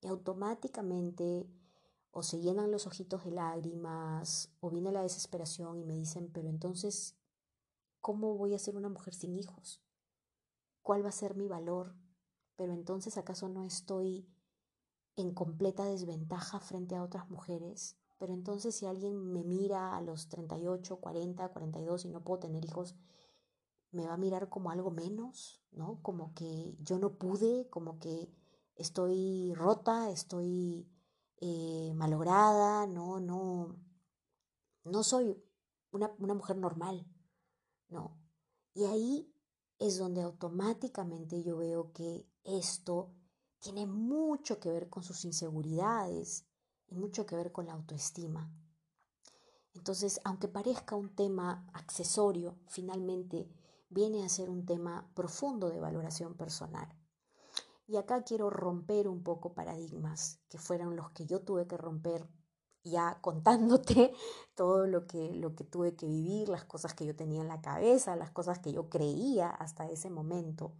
Y 0.00 0.08
automáticamente 0.08 1.48
o 2.10 2.22
se 2.22 2.40
llenan 2.40 2.70
los 2.70 2.86
ojitos 2.86 3.24
de 3.24 3.32
lágrimas 3.32 4.50
o 4.60 4.70
viene 4.70 4.92
la 4.92 5.02
desesperación 5.02 5.78
y 5.78 5.84
me 5.84 5.94
dicen, 5.94 6.30
pero 6.32 6.48
entonces, 6.48 7.16
¿cómo 8.00 8.36
voy 8.36 8.54
a 8.54 8.58
ser 8.58 8.76
una 8.76 8.88
mujer 8.88 9.14
sin 9.14 9.34
hijos? 9.34 9.82
cuál 10.88 11.04
va 11.04 11.10
a 11.10 11.12
ser 11.12 11.36
mi 11.36 11.48
valor, 11.48 11.94
pero 12.56 12.72
entonces 12.72 13.18
acaso 13.18 13.50
no 13.50 13.66
estoy 13.66 14.26
en 15.16 15.34
completa 15.34 15.84
desventaja 15.84 16.60
frente 16.60 16.96
a 16.96 17.02
otras 17.02 17.28
mujeres, 17.28 17.98
pero 18.18 18.34
entonces 18.34 18.74
si 18.74 18.86
alguien 18.86 19.32
me 19.32 19.44
mira 19.44 19.96
a 19.96 20.00
los 20.00 20.28
38, 20.28 20.96
40, 20.96 21.48
42 21.48 22.04
y 22.04 22.08
no 22.08 22.24
puedo 22.24 22.40
tener 22.40 22.64
hijos, 22.64 22.96
me 23.92 24.06
va 24.06 24.14
a 24.14 24.18
mirar 24.18 24.48
como 24.48 24.70
algo 24.70 24.90
menos, 24.90 25.62
¿no? 25.70 26.02
Como 26.02 26.34
que 26.34 26.76
yo 26.80 26.98
no 26.98 27.14
pude, 27.14 27.68
como 27.70 27.98
que 27.98 28.30
estoy 28.74 29.54
rota, 29.54 30.10
estoy 30.10 30.88
eh, 31.40 31.92
malograda, 31.94 32.86
no, 32.86 33.20
no, 33.20 33.76
no 34.84 35.02
soy 35.04 35.40
una, 35.92 36.12
una 36.18 36.34
mujer 36.34 36.56
normal, 36.56 37.06
¿no? 37.88 38.18
Y 38.74 38.84
ahí 38.84 39.32
es 39.78 39.98
donde 39.98 40.22
automáticamente 40.22 41.42
yo 41.42 41.56
veo 41.56 41.92
que 41.92 42.28
esto 42.42 43.14
tiene 43.60 43.86
mucho 43.86 44.58
que 44.58 44.70
ver 44.70 44.88
con 44.88 45.02
sus 45.02 45.24
inseguridades 45.24 46.47
y 46.88 46.96
mucho 46.96 47.26
que 47.26 47.36
ver 47.36 47.52
con 47.52 47.66
la 47.66 47.74
autoestima. 47.74 48.50
Entonces, 49.74 50.20
aunque 50.24 50.48
parezca 50.48 50.96
un 50.96 51.14
tema 51.14 51.66
accesorio, 51.72 52.56
finalmente 52.66 53.48
viene 53.90 54.24
a 54.24 54.28
ser 54.28 54.50
un 54.50 54.66
tema 54.66 55.08
profundo 55.14 55.70
de 55.70 55.80
valoración 55.80 56.34
personal. 56.34 56.88
Y 57.86 57.96
acá 57.96 58.22
quiero 58.22 58.50
romper 58.50 59.08
un 59.08 59.22
poco 59.22 59.54
paradigmas 59.54 60.40
que 60.48 60.58
fueron 60.58 60.96
los 60.96 61.10
que 61.12 61.26
yo 61.26 61.40
tuve 61.40 61.66
que 61.66 61.76
romper 61.76 62.28
ya 62.84 63.18
contándote 63.20 64.12
todo 64.54 64.86
lo 64.86 65.06
que, 65.06 65.34
lo 65.34 65.54
que 65.54 65.64
tuve 65.64 65.94
que 65.94 66.06
vivir, 66.06 66.48
las 66.48 66.64
cosas 66.64 66.94
que 66.94 67.06
yo 67.06 67.16
tenía 67.16 67.40
en 67.40 67.48
la 67.48 67.60
cabeza, 67.60 68.16
las 68.16 68.30
cosas 68.30 68.58
que 68.58 68.72
yo 68.72 68.88
creía 68.88 69.48
hasta 69.48 69.88
ese 69.88 70.10
momento. 70.10 70.72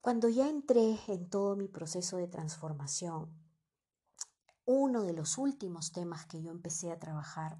Cuando 0.00 0.28
ya 0.28 0.48
entré 0.48 0.98
en 1.08 1.28
todo 1.28 1.56
mi 1.56 1.66
proceso 1.66 2.16
de 2.18 2.28
transformación, 2.28 3.47
uno 4.70 5.02
de 5.02 5.14
los 5.14 5.38
últimos 5.38 5.92
temas 5.92 6.26
que 6.26 6.42
yo 6.42 6.50
empecé 6.50 6.92
a 6.92 6.98
trabajar 6.98 7.58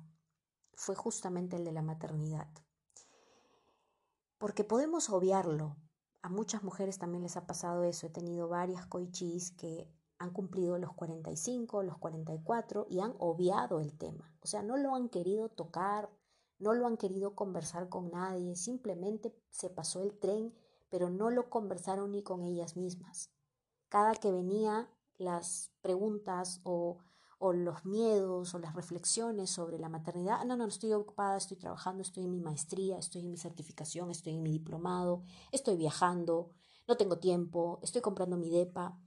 fue 0.74 0.94
justamente 0.94 1.56
el 1.56 1.64
de 1.64 1.72
la 1.72 1.80
maternidad. 1.80 2.46
Porque 4.36 4.62
podemos 4.62 5.08
obviarlo. 5.08 5.78
A 6.20 6.28
muchas 6.28 6.62
mujeres 6.62 6.98
también 6.98 7.22
les 7.22 7.38
ha 7.38 7.46
pasado 7.46 7.84
eso. 7.84 8.06
He 8.06 8.10
tenido 8.10 8.46
varias 8.48 8.84
coichis 8.84 9.52
que 9.52 9.90
han 10.18 10.34
cumplido 10.34 10.76
los 10.76 10.92
45, 10.92 11.82
los 11.82 11.96
44 11.96 12.86
y 12.90 13.00
han 13.00 13.14
obviado 13.20 13.80
el 13.80 13.96
tema. 13.96 14.30
O 14.42 14.46
sea, 14.46 14.62
no 14.62 14.76
lo 14.76 14.94
han 14.94 15.08
querido 15.08 15.48
tocar, 15.48 16.10
no 16.58 16.74
lo 16.74 16.86
han 16.86 16.98
querido 16.98 17.34
conversar 17.34 17.88
con 17.88 18.10
nadie, 18.10 18.54
simplemente 18.54 19.34
se 19.48 19.70
pasó 19.70 20.02
el 20.02 20.18
tren, 20.18 20.54
pero 20.90 21.08
no 21.08 21.30
lo 21.30 21.48
conversaron 21.48 22.12
ni 22.12 22.22
con 22.22 22.42
ellas 22.42 22.76
mismas. 22.76 23.30
Cada 23.88 24.14
que 24.14 24.30
venía 24.30 24.90
las 25.18 25.70
preguntas 25.82 26.60
o, 26.64 26.98
o 27.38 27.52
los 27.52 27.84
miedos 27.84 28.54
o 28.54 28.58
las 28.58 28.74
reflexiones 28.74 29.50
sobre 29.50 29.78
la 29.78 29.88
maternidad, 29.88 30.44
no, 30.44 30.56
no, 30.56 30.66
estoy 30.66 30.92
ocupada, 30.92 31.36
estoy 31.36 31.56
trabajando, 31.56 32.02
estoy 32.02 32.24
en 32.24 32.30
mi 32.30 32.40
maestría, 32.40 32.98
estoy 32.98 33.22
en 33.22 33.30
mi 33.30 33.36
certificación, 33.36 34.10
estoy 34.10 34.34
en 34.34 34.42
mi 34.42 34.52
diplomado, 34.52 35.22
estoy 35.52 35.76
viajando, 35.76 36.50
no 36.86 36.96
tengo 36.96 37.18
tiempo, 37.18 37.80
estoy 37.82 38.00
comprando 38.00 38.36
mi 38.36 38.50
DEPA 38.50 38.98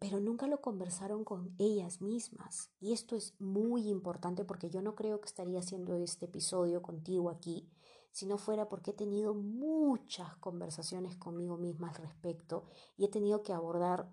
pero 0.00 0.18
nunca 0.18 0.46
lo 0.46 0.62
conversaron 0.62 1.24
con 1.24 1.54
ellas 1.58 2.00
mismas. 2.00 2.70
Y 2.80 2.94
esto 2.94 3.16
es 3.16 3.38
muy 3.38 3.86
importante 3.90 4.46
porque 4.46 4.70
yo 4.70 4.80
no 4.80 4.94
creo 4.94 5.20
que 5.20 5.26
estaría 5.26 5.58
haciendo 5.58 5.94
este 5.94 6.24
episodio 6.24 6.80
contigo 6.80 7.28
aquí 7.28 7.68
si 8.12 8.26
no 8.26 8.38
fuera 8.38 8.68
porque 8.68 8.90
he 8.90 8.94
tenido 8.94 9.34
muchas 9.34 10.36
conversaciones 10.36 11.16
conmigo 11.16 11.56
misma 11.56 11.90
al 11.90 11.96
respecto 11.96 12.64
y 12.96 13.04
he 13.04 13.08
tenido 13.08 13.42
que 13.42 13.52
abordar 13.52 14.10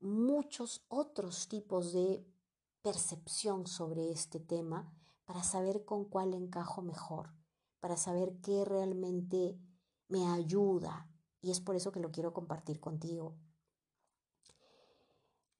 muchos 0.00 0.84
otros 0.88 1.48
tipos 1.48 1.92
de 1.92 2.24
percepción 2.82 3.66
sobre 3.66 4.10
este 4.10 4.40
tema 4.40 4.92
para 5.24 5.42
saber 5.42 5.84
con 5.84 6.04
cuál 6.04 6.34
encajo 6.34 6.82
mejor, 6.82 7.32
para 7.80 7.96
saber 7.96 8.36
qué 8.42 8.64
realmente 8.64 9.58
me 10.08 10.26
ayuda. 10.28 11.08
Y 11.40 11.50
es 11.50 11.60
por 11.60 11.76
eso 11.76 11.92
que 11.92 12.00
lo 12.00 12.10
quiero 12.10 12.32
compartir 12.32 12.80
contigo. 12.80 13.36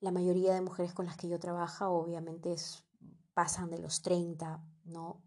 La 0.00 0.12
mayoría 0.12 0.54
de 0.54 0.60
mujeres 0.60 0.94
con 0.94 1.06
las 1.06 1.16
que 1.16 1.28
yo 1.28 1.38
trabajo 1.38 1.88
obviamente 1.88 2.54
pasan 3.34 3.70
de 3.70 3.78
los 3.78 4.02
30, 4.02 4.62
¿no? 4.84 5.22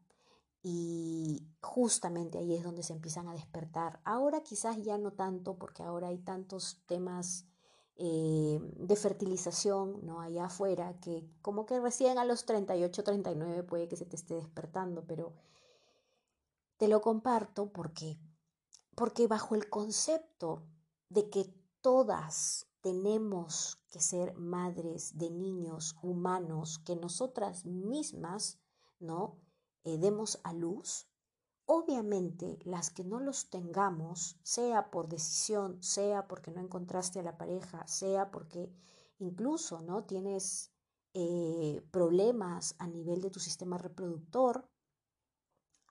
Y 0.61 1.47
justamente 1.61 2.37
ahí 2.37 2.53
es 2.53 2.63
donde 2.63 2.83
se 2.83 2.93
empiezan 2.93 3.27
a 3.27 3.33
despertar. 3.33 4.01
Ahora 4.03 4.41
quizás 4.41 4.81
ya 4.81 4.97
no 4.97 5.11
tanto, 5.11 5.57
porque 5.57 5.83
ahora 5.83 6.07
hay 6.09 6.19
tantos 6.19 6.81
temas 6.85 7.45
eh, 8.01 8.59
de 8.77 8.95
fertilización, 8.95 10.05
¿no? 10.05 10.21
Allá 10.21 10.45
afuera, 10.45 10.97
que 11.01 11.29
como 11.41 11.65
que 11.65 11.81
recién 11.81 12.17
a 12.17 12.23
los 12.23 12.45
38, 12.45 13.03
39 13.03 13.63
puede 13.63 13.89
que 13.89 13.97
se 13.97 14.05
te 14.05 14.15
esté 14.15 14.35
despertando, 14.35 15.05
pero 15.05 15.33
te 16.77 16.87
lo 16.87 17.01
comparto 17.01 17.73
porque, 17.73 18.17
porque 18.95 19.27
bajo 19.27 19.53
el 19.53 19.69
concepto 19.69 20.63
de 21.09 21.29
que 21.29 21.53
todas 21.81 22.67
tenemos 22.79 23.81
que 23.89 23.99
ser 23.99 24.33
madres 24.35 25.17
de 25.17 25.29
niños 25.29 25.97
humanos 26.01 26.79
que 26.79 26.95
nosotras 26.95 27.65
mismas, 27.65 28.59
¿no? 29.01 29.41
Eh, 29.83 29.97
demos 29.97 30.39
a 30.43 30.53
luz, 30.53 31.05
Obviamente, 31.71 32.57
las 32.63 32.89
que 32.89 33.03
no 33.03 33.19
los 33.19 33.51
tengamos, 33.51 34.39
sea 34.41 34.89
por 34.89 35.07
decisión, 35.07 35.83
sea 35.83 36.27
porque 36.27 36.49
no 36.49 36.61
encontraste 36.61 37.19
a 37.19 37.23
la 37.23 37.37
pareja, 37.37 37.85
sea 37.85 38.31
porque 38.31 38.73
incluso 39.19 39.79
no 39.79 40.03
tienes 40.03 40.71
eh, 41.13 41.87
problemas 41.91 42.73
a 42.79 42.87
nivel 42.87 43.21
de 43.21 43.29
tu 43.29 43.39
sistema 43.39 43.77
reproductor, 43.77 44.67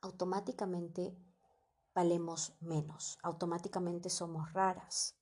automáticamente 0.03 1.17
valemos 1.95 2.57
menos, 2.59 3.17
automáticamente 3.23 4.11
somos 4.11 4.53
raras, 4.53 5.17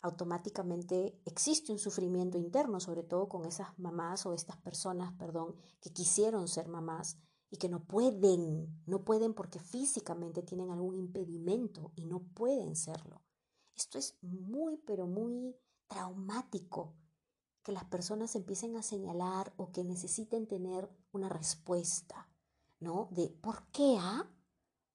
automáticamente 0.00 1.22
existe 1.24 1.70
un 1.70 1.78
sufrimiento 1.78 2.36
interno, 2.36 2.80
sobre 2.80 3.04
todo 3.04 3.28
con 3.28 3.44
esas 3.44 3.78
mamás 3.78 4.26
o 4.26 4.34
estas 4.34 4.56
personas, 4.56 5.12
perdón, 5.12 5.54
que 5.80 5.92
quisieron 5.92 6.48
ser 6.48 6.66
mamás 6.66 7.16
y 7.54 7.56
que 7.56 7.68
no 7.68 7.84
pueden, 7.84 8.82
no 8.84 9.04
pueden 9.04 9.32
porque 9.32 9.60
físicamente 9.60 10.42
tienen 10.42 10.72
algún 10.72 10.96
impedimento 10.96 11.92
y 11.94 12.04
no 12.04 12.18
pueden 12.18 12.74
serlo. 12.74 13.22
Esto 13.76 13.96
es 13.96 14.18
muy, 14.22 14.76
pero 14.78 15.06
muy 15.06 15.54
traumático, 15.86 16.96
que 17.62 17.70
las 17.70 17.84
personas 17.84 18.34
empiecen 18.34 18.76
a 18.76 18.82
señalar 18.82 19.54
o 19.56 19.70
que 19.70 19.84
necesiten 19.84 20.48
tener 20.48 20.90
una 21.12 21.28
respuesta, 21.28 22.28
¿no? 22.80 23.06
De 23.12 23.28
¿por 23.28 23.68
qué, 23.68 23.98
ah? 24.00 24.28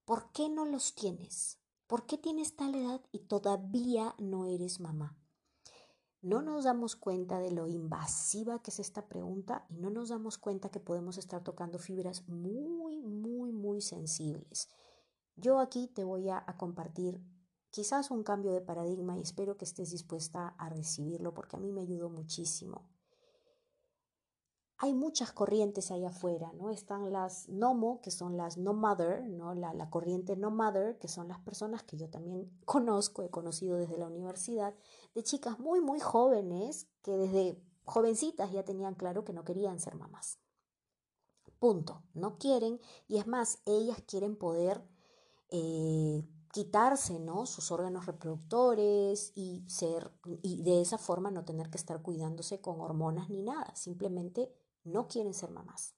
¿Por 0.04 0.30
qué 0.32 0.50
no 0.50 0.66
los 0.66 0.94
tienes? 0.94 1.58
¿Por 1.86 2.04
qué 2.04 2.18
tienes 2.18 2.56
tal 2.56 2.74
edad 2.74 3.00
y 3.10 3.20
todavía 3.20 4.14
no 4.18 4.44
eres 4.44 4.80
mamá? 4.80 5.16
No 6.22 6.42
nos 6.42 6.64
damos 6.64 6.96
cuenta 6.96 7.38
de 7.38 7.50
lo 7.50 7.66
invasiva 7.66 8.60
que 8.62 8.70
es 8.70 8.78
esta 8.78 9.08
pregunta 9.08 9.64
y 9.70 9.78
no 9.78 9.90
nos 9.90 10.10
damos 10.10 10.36
cuenta 10.36 10.68
que 10.68 10.80
podemos 10.80 11.16
estar 11.16 11.42
tocando 11.42 11.78
fibras 11.78 12.28
muy, 12.28 13.00
muy, 13.02 13.52
muy 13.52 13.80
sensibles. 13.80 14.68
Yo 15.36 15.58
aquí 15.58 15.88
te 15.88 16.04
voy 16.04 16.28
a, 16.28 16.44
compartir 16.58 17.22
quizás 17.70 18.10
un 18.10 18.22
cambio 18.22 18.52
de 18.52 18.60
paradigma 18.60 19.16
y 19.16 19.22
espero 19.22 19.56
que 19.56 19.64
estés 19.64 19.90
dispuesta 19.90 20.48
a 20.58 20.68
recibirlo 20.68 21.32
porque 21.32 21.56
a 21.56 21.60
mí 21.60 21.72
me 21.72 21.80
ayudó 21.80 22.10
muchísimo 22.10 22.86
hay 24.82 24.94
muchas 24.94 25.30
corrientes 25.30 25.90
allá 25.90 26.08
afuera, 26.08 26.52
¿no? 26.54 26.70
Están 26.70 27.12
las 27.12 27.50
NOMO, 27.50 28.00
que 28.00 28.10
son 28.10 28.38
las 28.38 28.56
no 28.56 28.72
mother, 28.72 29.28
¿no? 29.28 29.54
La, 29.54 29.90
corriente 29.90 30.36
no 30.36 30.50
mother, 30.50 30.98
que 30.98 31.06
son 31.06 31.28
las 31.28 31.38
personas 31.40 31.82
que 31.82 31.98
yo 31.98 32.08
también 32.08 32.50
conozco, 32.64 33.22
he 33.22 33.28
conocido 33.28 33.76
desde 33.76 33.98
la 33.98 34.06
universidad, 34.06 34.74
de 35.14 35.22
chicas 35.22 35.58
muy, 35.58 35.82
muy 35.82 36.00
jóvenes 36.00 36.88
que 37.02 37.12
desde 37.12 37.62
jovencitas 37.84 38.52
ya 38.52 38.64
tenían 38.64 38.94
claro 38.94 39.22
que 39.22 39.34
no 39.34 39.44
querían 39.44 39.78
ser 39.80 39.96
mamás. 39.96 40.38
Punto. 41.58 42.02
No 42.14 42.38
quieren, 42.38 42.80
y 43.06 43.18
es 43.18 43.26
más, 43.26 43.60
ellas 43.66 44.02
quieren 44.06 44.34
poder 44.34 44.82
eh, 45.50 46.26
quitarse, 46.52 47.18
¿no? 47.18 47.44
Sus 47.44 47.70
órganos 47.70 48.06
reproductores 48.06 49.32
y 49.34 49.62
ser, 49.68 50.10
y 50.40 50.62
de 50.62 50.80
esa 50.80 50.96
forma 50.96 51.30
no 51.30 51.44
tener 51.44 51.68
que 51.68 51.76
estar 51.76 52.00
cuidándose 52.00 52.62
con 52.62 52.80
hormonas 52.80 53.28
ni 53.28 53.42
nada, 53.42 53.76
simplemente 53.76 54.50
no 54.84 55.08
quieren 55.08 55.34
ser 55.34 55.50
mamás. 55.50 55.94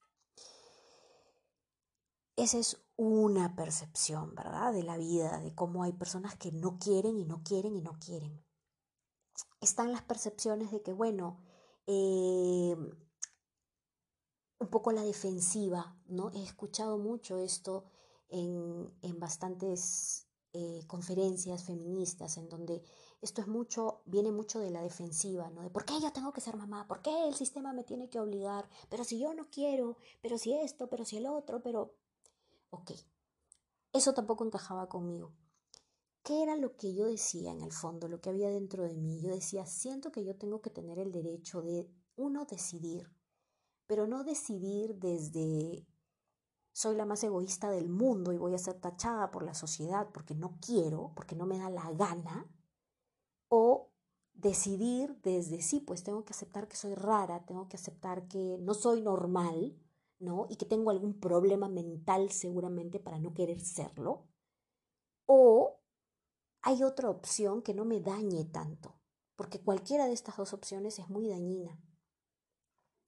Esa 2.37 2.59
es 2.59 2.83
una 2.97 3.55
percepción, 3.55 4.35
¿verdad? 4.35 4.73
De 4.73 4.83
la 4.83 4.97
vida, 4.97 5.39
de 5.41 5.55
cómo 5.55 5.83
hay 5.83 5.93
personas 5.93 6.37
que 6.37 6.51
no 6.51 6.79
quieren 6.79 7.19
y 7.19 7.25
no 7.25 7.43
quieren 7.43 7.77
y 7.77 7.83
no 7.83 7.99
quieren. 7.99 8.45
Están 9.61 9.93
las 9.93 10.03
percepciones 10.03 10.73
de 10.73 10.83
que, 10.83 10.93
bueno, 10.93 11.39
eh, 11.87 12.77
un 14.59 14.69
poco 14.69 14.93
la 14.93 15.03
defensiva, 15.03 15.97
¿no? 16.07 16.31
He 16.31 16.43
escuchado 16.43 16.99
mucho 16.99 17.39
esto 17.39 17.85
en, 18.29 18.93
en 19.03 19.21
bastantes 19.21 20.27
eh, 20.53 20.85
conferencias 20.87 21.65
feministas 21.65 22.37
en 22.39 22.49
donde 22.49 22.83
esto 23.23 23.41
es 23.41 23.47
mucho, 23.47 24.03
viene 24.05 24.33
mucho 24.33 24.59
de 24.59 24.71
la 24.71 24.83
defensiva, 24.83 25.49
¿no? 25.51 25.63
De 25.63 25.71
por 25.71 25.85
qué 25.85 25.95
yo 26.01 26.13
tengo 26.13 26.33
que 26.33 26.41
ser 26.41 26.57
mamá, 26.57 26.89
por 26.89 27.03
qué 27.03 27.29
el 27.29 27.35
sistema 27.35 27.73
me 27.73 27.85
tiene 27.85 28.11
que 28.11 28.19
obligar, 28.19 28.69
pero 28.91 29.05
si 29.05 29.19
yo 29.21 29.33
no 29.33 29.49
quiero, 29.49 29.97
pero 30.21 30.37
si 30.39 30.53
esto, 30.53 30.89
pero 30.91 31.05
si 31.05 31.19
el 31.19 31.27
otro, 31.27 31.63
pero... 31.63 31.95
Ok, 32.71 32.91
eso 33.93 34.13
tampoco 34.13 34.45
encajaba 34.45 34.89
conmigo. 34.89 35.33
¿Qué 36.25 36.43
era 36.43 36.57
lo 36.57 36.77
que 36.77 36.95
yo 36.95 37.07
decía 37.07 37.53
en 37.53 37.63
el 37.63 37.73
fondo, 37.73 38.09
lo 38.09 38.21
que 38.21 38.31
había 38.31 38.49
dentro 38.49 38.85
de 38.85 38.97
mí? 38.97 39.21
Yo 39.21 39.31
decía, 39.31 39.67
siento 39.67 40.11
que 40.11 40.25
yo 40.25 40.37
tengo 40.37 40.61
que 40.61 40.71
tener 40.71 40.99
el 40.99 41.13
derecho 41.13 41.63
de, 41.63 41.89
uno, 42.17 42.45
decidir, 42.45 43.09
pero 43.87 44.07
no 44.07 44.25
decidir 44.25 44.97
desde 44.97 45.87
soy 46.73 46.97
la 46.97 47.05
más 47.05 47.23
egoísta 47.23 47.71
del 47.71 47.89
mundo 47.89 48.33
y 48.33 48.39
voy 48.39 48.55
a 48.55 48.59
ser 48.59 48.81
tachada 48.81 49.31
por 49.31 49.45
la 49.45 49.55
sociedad 49.55 50.09
porque 50.13 50.35
no 50.35 50.59
quiero, 50.65 51.13
porque 51.15 51.37
no 51.37 51.45
me 51.47 51.59
da 51.59 51.69
la 51.69 51.91
gana, 51.93 52.49
o 53.55 53.91
decidir 54.33 55.21
desde 55.21 55.61
sí, 55.61 55.81
pues 55.81 56.03
tengo 56.03 56.25
que 56.25 56.33
aceptar 56.33 56.69
que 56.69 56.77
soy 56.77 56.95
rara, 56.95 57.45
tengo 57.45 57.69
que 57.69 57.77
aceptar 57.77 58.27
que 58.27 58.57
no 58.59 58.73
soy 58.73 59.03
normal, 59.03 59.79
¿no? 60.19 60.47
Y 60.49 60.57
que 60.57 60.65
tengo 60.65 60.91
algún 60.91 61.21
problema 61.21 61.69
mental 61.69 62.31
seguramente 62.31 62.99
para 62.99 63.19
no 63.19 63.35
querer 63.35 63.61
serlo. 63.61 64.27
O 65.27 65.83
hay 66.63 66.83
otra 66.83 67.11
opción 67.11 67.61
que 67.61 67.75
no 67.75 67.85
me 67.85 68.01
dañe 68.01 68.47
tanto, 68.47 68.97
porque 69.37 69.61
cualquiera 69.61 70.07
de 70.07 70.15
estas 70.15 70.39
dos 70.39 70.55
opciones 70.55 70.99
es 70.99 71.11
muy 71.11 71.29
dañina. 71.29 71.79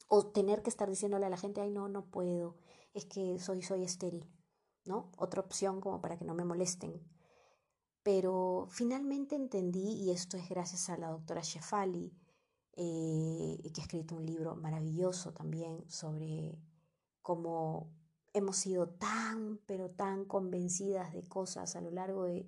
O 0.09 0.27
tener 0.27 0.63
que 0.63 0.69
estar 0.69 0.91
diciéndole 0.91 1.25
a 1.25 1.31
la 1.31 1.39
gente, 1.39 1.63
ay, 1.63 1.71
no, 1.71 1.89
no 1.89 2.11
puedo, 2.11 2.59
es 2.93 3.07
que 3.07 3.39
soy, 3.39 3.63
soy 3.63 3.83
estéril, 3.83 4.31
¿no? 4.85 5.11
Otra 5.17 5.41
opción 5.41 5.81
como 5.81 6.03
para 6.03 6.19
que 6.19 6.27
no 6.27 6.35
me 6.35 6.45
molesten. 6.45 7.14
Pero 8.05 8.69
finalmente 8.71 9.35
entendí, 9.35 9.95
y 9.95 10.11
esto 10.11 10.37
es 10.37 10.49
gracias 10.49 10.91
a 10.91 10.97
la 10.97 11.09
doctora 11.09 11.41
Shefali, 11.43 12.13
eh, 12.77 13.59
que 13.73 13.81
ha 13.81 13.85
escrito 13.85 14.15
un 14.15 14.27
libro 14.27 14.55
maravilloso 14.55 15.33
también 15.33 15.85
sobre 15.91 16.61
cómo 17.23 17.91
hemos 18.35 18.57
sido 18.59 18.91
tan, 18.91 19.59
pero 19.67 19.91
tan 19.91 20.27
convencidas 20.27 21.15
de 21.15 21.23
cosas 21.25 21.77
a 21.77 21.81
lo 21.81 21.91
largo 21.91 22.25
de 22.25 22.47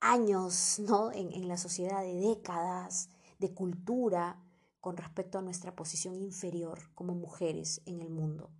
años, 0.00 0.80
¿no? 0.80 1.12
En, 1.12 1.32
en 1.32 1.46
la 1.46 1.56
sociedad, 1.56 2.02
de 2.02 2.16
décadas, 2.16 3.10
de 3.38 3.54
cultura, 3.54 4.42
con 4.80 4.96
respecto 4.96 5.38
a 5.38 5.42
nuestra 5.42 5.76
posición 5.76 6.16
inferior 6.16 6.92
como 6.96 7.14
mujeres 7.14 7.80
en 7.86 8.00
el 8.00 8.10
mundo. 8.10 8.50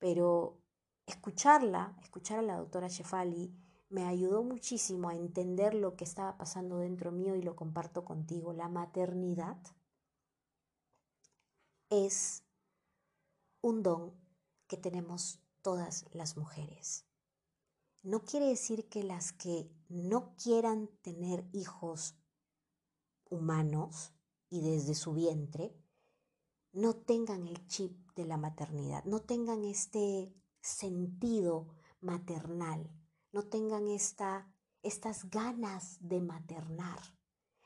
Pero 0.00 0.58
escucharla, 1.06 1.96
escuchar 2.02 2.40
a 2.40 2.42
la 2.42 2.56
doctora 2.56 2.88
Shefali, 2.88 3.54
me 3.88 4.04
ayudó 4.04 4.42
muchísimo 4.42 5.08
a 5.08 5.14
entender 5.14 5.74
lo 5.74 5.96
que 5.96 6.04
estaba 6.04 6.36
pasando 6.36 6.78
dentro 6.78 7.12
mío 7.12 7.36
y 7.36 7.42
lo 7.42 7.54
comparto 7.54 8.04
contigo. 8.04 8.52
La 8.52 8.68
maternidad 8.68 9.58
es 11.90 12.42
un 13.60 13.82
don 13.82 14.12
que 14.66 14.76
tenemos 14.76 15.40
todas 15.62 16.06
las 16.12 16.36
mujeres. 16.36 17.06
No 18.02 18.24
quiere 18.24 18.46
decir 18.46 18.88
que 18.88 19.02
las 19.02 19.32
que 19.32 19.70
no 19.88 20.34
quieran 20.36 20.88
tener 21.02 21.48
hijos 21.52 22.14
humanos 23.30 24.12
y 24.50 24.60
desde 24.60 24.94
su 24.94 25.14
vientre 25.14 25.74
no 26.72 26.94
tengan 26.94 27.46
el 27.46 27.66
chip 27.66 28.12
de 28.14 28.26
la 28.26 28.36
maternidad, 28.36 29.04
no 29.04 29.20
tengan 29.20 29.64
este 29.64 30.34
sentido 30.60 31.68
maternal 32.00 32.90
no 33.34 33.42
tengan 33.42 33.88
esta, 33.88 34.48
estas 34.84 35.28
ganas 35.28 35.98
de 35.98 36.20
maternar. 36.20 37.00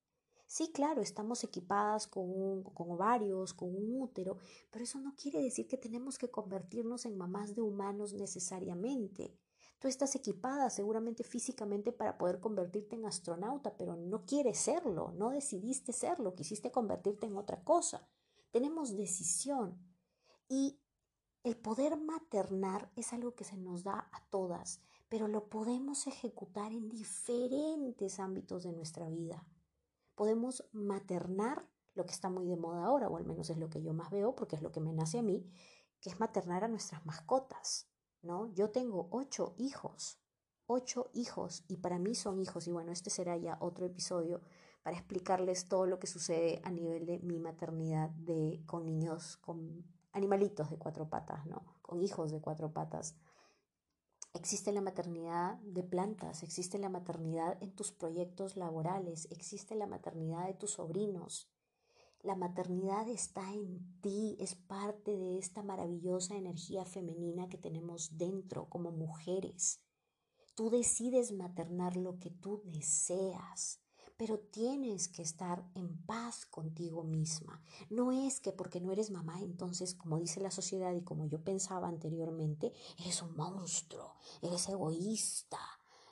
Sí, 0.57 0.71
claro, 0.71 1.01
estamos 1.01 1.43
equipadas 1.43 2.07
con, 2.07 2.63
ovarios, 2.77 3.53
con 3.53 3.75
un 3.75 4.01
útero, 4.01 4.37
pero 4.71 4.85
eso 4.85 5.01
no 5.01 5.13
quiere 5.13 5.41
decir 5.41 5.67
que 5.67 5.75
tenemos 5.75 6.17
que 6.17 6.31
convertirnos 6.31 7.05
en 7.05 7.17
mamás 7.17 7.55
de 7.55 7.61
humanos 7.61 8.13
necesariamente. 8.13 9.37
Tú 9.79 9.89
estás 9.89 10.15
equipada 10.15 10.69
seguramente 10.69 11.25
físicamente 11.25 11.91
para 11.91 12.17
poder 12.17 12.39
convertirte 12.39 12.95
en 12.95 13.05
astronauta, 13.05 13.75
pero 13.75 13.97
no 13.97 14.25
quieres 14.25 14.57
serlo, 14.57 15.11
no 15.17 15.31
decidiste 15.31 15.91
serlo, 15.91 16.35
quisiste 16.35 16.71
convertirte 16.71 17.25
en 17.25 17.35
otra 17.35 17.61
cosa. 17.61 18.07
Tenemos 18.51 18.95
decisión 18.95 19.77
y 20.47 20.79
el 21.43 21.57
poder 21.57 21.97
maternar 21.97 22.89
es 22.95 23.11
algo 23.11 23.35
que 23.35 23.43
se 23.43 23.57
nos 23.57 23.83
da 23.83 24.07
a 24.13 24.25
todas, 24.29 24.79
pero 25.09 25.27
lo 25.27 25.49
podemos 25.49 26.07
ejecutar 26.07 26.71
en 26.71 26.87
diferentes 26.87 28.21
ámbitos 28.21 28.63
de 28.63 28.71
nuestra 28.71 29.09
vida 29.09 29.45
podemos 30.15 30.67
maternar 30.71 31.67
lo 31.93 32.05
que 32.05 32.11
está 32.11 32.29
muy 32.29 32.47
de 32.47 32.57
moda 32.57 32.85
ahora, 32.85 33.07
o 33.07 33.17
al 33.17 33.25
menos 33.25 33.49
es 33.49 33.57
lo 33.57 33.69
que 33.69 33.81
yo 33.81 33.93
más 33.93 34.09
veo, 34.09 34.35
porque 34.35 34.55
es 34.55 34.61
lo 34.61 34.71
que 34.71 34.81
me 34.81 34.93
nace 34.93 35.19
a 35.19 35.23
mí, 35.23 35.49
que 36.01 36.09
es 36.09 36.19
maternar 36.19 36.63
a 36.63 36.67
nuestras 36.67 37.05
mascotas, 37.05 37.89
¿no? 38.21 38.53
Yo 38.53 38.71
tengo 38.71 39.07
ocho 39.11 39.55
hijos, 39.57 40.19
ocho 40.67 41.09
hijos, 41.13 41.63
y 41.67 41.77
para 41.77 41.99
mí 41.99 42.15
son 42.15 42.39
hijos, 42.39 42.67
y 42.67 42.71
bueno, 42.71 42.91
este 42.91 43.09
será 43.09 43.37
ya 43.37 43.57
otro 43.61 43.85
episodio 43.85 44.41
para 44.83 44.97
explicarles 44.97 45.67
todo 45.67 45.85
lo 45.85 45.97
que 45.97 46.07
sucede 46.07 46.61
a 46.63 46.69
nivel 46.69 47.05
de 47.05 47.19
mi 47.19 47.39
maternidad 47.39 48.09
de, 48.09 48.61
con 48.65 48.85
niños, 48.85 49.37
con 49.37 49.83
animalitos 50.11 50.69
de 50.69 50.77
cuatro 50.77 51.09
patas, 51.09 51.45
¿no? 51.45 51.65
Con 51.81 52.01
hijos 52.01 52.31
de 52.31 52.39
cuatro 52.39 52.71
patas. 52.71 53.15
Existe 54.35 54.73
la 54.73 54.81
maternidad 54.81 55.59
de 55.59 55.81
plantas, 55.81 56.43
existe 56.43 56.77
la 56.77 56.89
maternidad 56.89 57.57
en 57.63 57.73
tus 57.73 57.93
proyectos 57.93 58.57
laborales, 58.57 59.29
existe 59.31 59.75
la 59.75 59.87
maternidad 59.87 60.45
de 60.47 60.53
tus 60.53 60.71
sobrinos. 60.71 61.49
La 62.21 62.35
maternidad 62.35 63.07
está 63.07 63.53
en 63.53 63.97
ti, 64.01 64.35
es 64.37 64.53
parte 64.53 65.15
de 65.15 65.37
esta 65.37 65.63
maravillosa 65.63 66.35
energía 66.35 66.83
femenina 66.83 67.47
que 67.47 67.57
tenemos 67.57 68.17
dentro 68.17 68.67
como 68.67 68.91
mujeres. 68.91 69.79
Tú 70.53 70.69
decides 70.69 71.31
maternar 71.31 71.95
lo 71.95 72.19
que 72.19 72.29
tú 72.29 72.61
deseas 72.65 73.84
pero 74.17 74.39
tienes 74.39 75.07
que 75.07 75.21
estar 75.21 75.69
en 75.75 75.97
paz 76.05 76.45
contigo 76.45 77.03
misma. 77.03 77.61
No 77.89 78.11
es 78.11 78.39
que 78.39 78.51
porque 78.51 78.79
no 78.79 78.91
eres 78.91 79.11
mamá, 79.11 79.41
entonces, 79.41 79.93
como 79.93 80.19
dice 80.19 80.39
la 80.39 80.51
sociedad 80.51 80.93
y 80.93 81.03
como 81.03 81.25
yo 81.25 81.43
pensaba 81.43 81.87
anteriormente, 81.87 82.71
eres 82.97 83.21
un 83.21 83.35
monstruo, 83.35 84.15
eres 84.41 84.69
egoísta, 84.69 85.59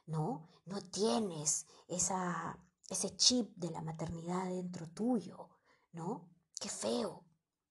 ¿no? 0.06 0.48
No 0.66 0.82
tienes 0.82 1.66
esa, 1.88 2.60
ese 2.90 3.16
chip 3.16 3.56
de 3.56 3.72
la 3.72 3.82
maternidad 3.82 4.50
dentro 4.50 4.88
tuyo, 4.90 5.50
¿no? 5.94 6.30
Qué 6.60 6.70
feo. 6.70 7.24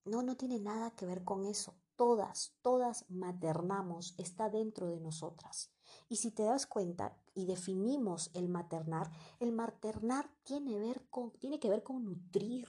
No, 0.04 0.22
no 0.22 0.36
tiene 0.36 0.58
nada 0.58 0.90
que 0.92 1.06
ver 1.06 1.24
con 1.24 1.44
eso. 1.44 1.74
Todas, 1.94 2.54
todas 2.62 3.04
maternamos, 3.10 4.14
está 4.16 4.48
dentro 4.48 4.88
de 4.88 4.98
nosotras. 4.98 5.70
Y 6.08 6.16
si 6.16 6.30
te 6.30 6.42
das 6.42 6.66
cuenta 6.66 7.21
y 7.34 7.46
definimos 7.46 8.30
el 8.34 8.48
maternar, 8.48 9.10
el 9.40 9.52
maternar 9.52 10.30
tiene, 10.42 10.78
tiene 11.38 11.58
que 11.58 11.68
ver 11.68 11.82
con 11.82 12.04
nutrir, 12.04 12.68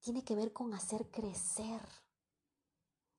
tiene 0.00 0.24
que 0.24 0.34
ver 0.34 0.52
con 0.52 0.74
hacer 0.74 1.10
crecer, 1.10 1.82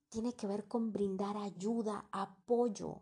tiene 0.09 0.33
que 0.35 0.47
ver 0.47 0.67
con 0.67 0.91
brindar 0.91 1.37
ayuda, 1.37 2.07
apoyo, 2.11 3.01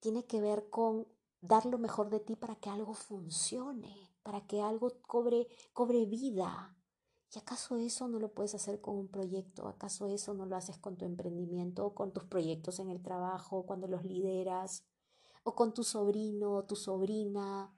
tiene 0.00 0.26
que 0.26 0.40
ver 0.40 0.70
con 0.70 1.08
dar 1.40 1.66
lo 1.66 1.78
mejor 1.78 2.10
de 2.10 2.20
ti 2.20 2.36
para 2.36 2.56
que 2.56 2.70
algo 2.70 2.94
funcione, 2.94 4.12
para 4.22 4.46
que 4.46 4.60
algo 4.60 5.00
cobre, 5.02 5.48
cobre 5.72 6.06
vida. 6.06 6.76
¿Y 7.34 7.38
acaso 7.38 7.76
eso 7.76 8.08
no 8.08 8.18
lo 8.18 8.32
puedes 8.32 8.54
hacer 8.54 8.80
con 8.80 8.96
un 8.96 9.08
proyecto? 9.08 9.68
¿Acaso 9.68 10.06
eso 10.06 10.32
no 10.34 10.46
lo 10.46 10.56
haces 10.56 10.78
con 10.78 10.96
tu 10.96 11.04
emprendimiento, 11.04 11.94
con 11.94 12.12
tus 12.12 12.24
proyectos 12.24 12.78
en 12.78 12.88
el 12.88 13.02
trabajo, 13.02 13.66
cuando 13.66 13.86
los 13.86 14.04
lideras? 14.04 14.84
¿O 15.48 15.54
con 15.54 15.72
tu 15.72 15.82
sobrino 15.82 16.56
o 16.56 16.64
tu 16.66 16.76
sobrina? 16.76 17.74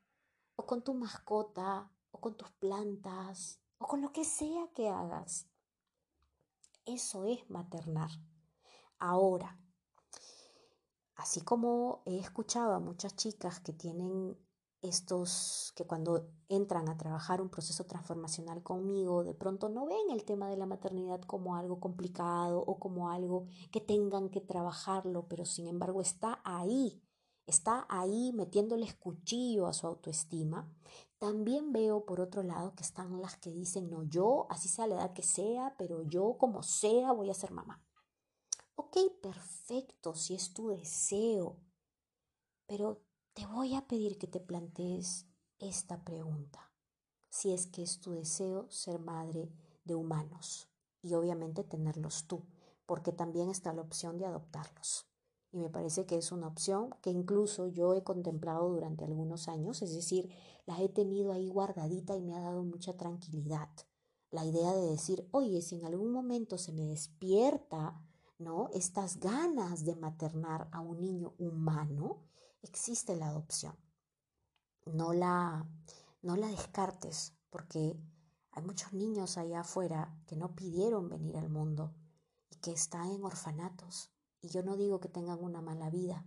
¿O 0.56 0.66
con 0.66 0.82
tu 0.82 0.92
mascota? 0.92 1.88
¿O 2.10 2.20
con 2.20 2.36
tus 2.36 2.50
plantas? 2.50 3.60
¿O 3.78 3.86
con 3.86 4.02
lo 4.02 4.12
que 4.12 4.24
sea 4.24 4.66
que 4.74 4.88
hagas? 4.88 5.46
Eso 6.84 7.26
es 7.26 7.48
maternar. 7.48 8.10
Ahora, 8.98 9.56
así 11.14 11.42
como 11.42 12.02
he 12.06 12.18
escuchado 12.18 12.74
a 12.74 12.80
muchas 12.80 13.14
chicas 13.14 13.60
que 13.60 13.72
tienen 13.72 14.36
estos 14.82 15.72
que 15.76 15.86
cuando 15.86 16.28
entran 16.48 16.88
a 16.88 16.96
trabajar 16.96 17.40
un 17.40 17.50
proceso 17.50 17.84
transformacional 17.86 18.64
conmigo, 18.64 19.22
de 19.22 19.34
pronto 19.34 19.68
no 19.68 19.86
ven 19.86 20.10
el 20.10 20.24
tema 20.24 20.48
de 20.48 20.56
la 20.56 20.66
maternidad 20.66 21.20
como 21.20 21.54
algo 21.54 21.78
complicado 21.78 22.64
o 22.66 22.80
como 22.80 23.10
algo 23.10 23.46
que 23.70 23.80
tengan 23.80 24.28
que 24.28 24.40
trabajarlo, 24.40 25.28
pero 25.28 25.44
sin 25.44 25.68
embargo 25.68 26.00
está 26.00 26.40
ahí, 26.42 27.00
está 27.50 27.86
ahí 27.88 28.32
metiéndoles 28.32 28.94
cuchillo 28.94 29.66
a 29.66 29.72
su 29.72 29.86
autoestima. 29.86 30.72
También 31.18 31.72
veo 31.72 32.06
por 32.06 32.20
otro 32.20 32.42
lado 32.42 32.74
que 32.74 32.82
están 32.82 33.20
las 33.20 33.36
que 33.36 33.50
dicen, 33.50 33.90
no, 33.90 34.04
yo, 34.04 34.46
así 34.48 34.68
sea 34.68 34.86
la 34.86 34.94
edad 34.96 35.12
que 35.12 35.22
sea, 35.22 35.74
pero 35.76 36.02
yo 36.02 36.36
como 36.38 36.62
sea 36.62 37.12
voy 37.12 37.28
a 37.30 37.34
ser 37.34 37.50
mamá. 37.52 37.84
Ok, 38.74 38.96
perfecto, 39.20 40.14
si 40.14 40.34
es 40.34 40.54
tu 40.54 40.68
deseo, 40.68 41.60
pero 42.66 43.04
te 43.34 43.44
voy 43.46 43.74
a 43.74 43.86
pedir 43.86 44.16
que 44.16 44.26
te 44.26 44.40
plantees 44.40 45.26
esta 45.58 46.02
pregunta, 46.02 46.72
si 47.28 47.52
es 47.52 47.66
que 47.66 47.82
es 47.82 48.00
tu 48.00 48.12
deseo 48.12 48.70
ser 48.70 48.98
madre 48.98 49.52
de 49.84 49.94
humanos 49.94 50.70
y 51.02 51.12
obviamente 51.14 51.64
tenerlos 51.64 52.26
tú, 52.26 52.46
porque 52.86 53.12
también 53.12 53.50
está 53.50 53.74
la 53.74 53.82
opción 53.82 54.16
de 54.16 54.24
adoptarlos. 54.24 55.09
Y 55.52 55.58
me 55.58 55.68
parece 55.68 56.06
que 56.06 56.16
es 56.16 56.30
una 56.30 56.46
opción 56.46 56.94
que 57.02 57.10
incluso 57.10 57.66
yo 57.66 57.94
he 57.94 58.04
contemplado 58.04 58.68
durante 58.68 59.04
algunos 59.04 59.48
años, 59.48 59.82
es 59.82 59.92
decir, 59.92 60.30
la 60.66 60.80
he 60.80 60.88
tenido 60.88 61.32
ahí 61.32 61.48
guardadita 61.48 62.16
y 62.16 62.22
me 62.22 62.36
ha 62.36 62.40
dado 62.40 62.62
mucha 62.62 62.96
tranquilidad. 62.96 63.68
La 64.30 64.44
idea 64.44 64.72
de 64.72 64.86
decir, 64.86 65.28
oye, 65.32 65.60
si 65.60 65.76
en 65.76 65.86
algún 65.86 66.12
momento 66.12 66.56
se 66.56 66.72
me 66.72 66.84
despierta, 66.84 68.00
¿no? 68.38 68.68
Estas 68.72 69.18
ganas 69.18 69.84
de 69.84 69.96
maternar 69.96 70.68
a 70.70 70.80
un 70.80 71.00
niño 71.00 71.34
humano, 71.38 72.22
existe 72.62 73.16
la 73.16 73.28
adopción. 73.28 73.74
No 74.86 75.12
la, 75.12 75.68
no 76.22 76.36
la 76.36 76.46
descartes, 76.46 77.34
porque 77.50 77.98
hay 78.52 78.62
muchos 78.62 78.92
niños 78.92 79.36
allá 79.36 79.60
afuera 79.60 80.16
que 80.26 80.36
no 80.36 80.54
pidieron 80.54 81.08
venir 81.08 81.36
al 81.36 81.48
mundo 81.48 81.92
y 82.50 82.56
que 82.56 82.72
están 82.72 83.10
en 83.10 83.24
orfanatos. 83.24 84.12
Y 84.42 84.48
yo 84.48 84.62
no 84.62 84.76
digo 84.76 85.00
que 85.00 85.08
tengan 85.08 85.42
una 85.42 85.60
mala 85.60 85.90
vida, 85.90 86.26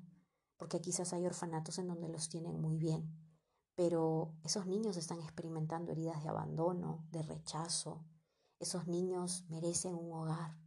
porque 0.57 0.81
quizás 0.81 1.13
hay 1.13 1.25
orfanatos 1.25 1.79
en 1.79 1.87
donde 1.87 2.09
los 2.09 2.29
tienen 2.29 2.61
muy 2.61 2.77
bien, 2.77 3.11
pero 3.75 4.33
esos 4.43 4.67
niños 4.67 4.97
están 4.97 5.19
experimentando 5.19 5.91
heridas 5.91 6.23
de 6.23 6.29
abandono, 6.29 7.05
de 7.11 7.23
rechazo. 7.23 8.05
Esos 8.59 8.87
niños 8.87 9.45
merecen 9.49 9.95
un 9.95 10.13
hogar. 10.13 10.57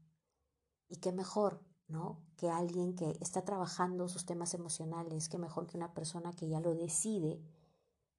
Y 0.88 0.96
qué 0.96 1.12
mejor, 1.12 1.62
¿no? 1.86 2.20
Que 2.36 2.50
alguien 2.50 2.96
que 2.96 3.16
está 3.20 3.44
trabajando 3.44 4.08
sus 4.08 4.26
temas 4.26 4.54
emocionales, 4.54 5.28
qué 5.28 5.38
mejor 5.38 5.66
que 5.66 5.76
una 5.76 5.94
persona 5.94 6.32
que 6.32 6.48
ya 6.48 6.60
lo 6.60 6.74
decide 6.74 7.40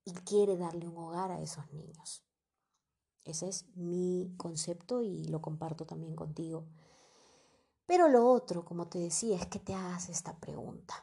y 0.05 0.13
quiere 0.13 0.55
darle 0.55 0.87
un 0.87 0.97
hogar 0.97 1.31
a 1.31 1.41
esos 1.41 1.69
niños. 1.73 2.23
Ese 3.25 3.49
es 3.49 3.67
mi 3.75 4.33
concepto 4.37 5.01
y 5.01 5.25
lo 5.25 5.41
comparto 5.41 5.85
también 5.85 6.15
contigo. 6.15 6.65
Pero 7.87 8.09
lo 8.09 8.29
otro, 8.29 8.65
como 8.65 8.87
te 8.87 8.99
decía, 8.99 9.37
es 9.37 9.47
que 9.47 9.59
te 9.59 9.73
hagas 9.73 10.09
esta 10.09 10.37
pregunta. 10.37 10.93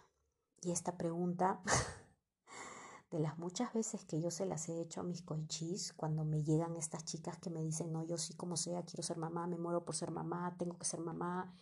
Y 0.60 0.70
esta 0.70 0.96
pregunta, 0.98 1.62
de 3.10 3.20
las 3.20 3.38
muchas 3.38 3.72
veces 3.72 4.04
que 4.04 4.20
yo 4.20 4.30
se 4.30 4.44
las 4.44 4.68
he 4.68 4.82
hecho 4.82 5.00
a 5.00 5.04
mis 5.04 5.22
coichis, 5.22 5.94
cuando 5.94 6.24
me 6.24 6.44
llegan 6.44 6.76
estas 6.76 7.06
chicas 7.06 7.38
que 7.38 7.48
me 7.48 7.62
dicen, 7.62 7.90
no, 7.90 8.04
yo 8.04 8.18
sí 8.18 8.34
como 8.34 8.58
sea, 8.58 8.84
quiero 8.84 9.02
ser 9.02 9.16
mamá, 9.16 9.46
me 9.46 9.56
muero 9.56 9.84
por 9.84 9.96
ser 9.96 10.10
mamá, 10.10 10.54
tengo 10.58 10.78
que 10.78 10.84
ser 10.84 11.00
mamá, 11.00 11.58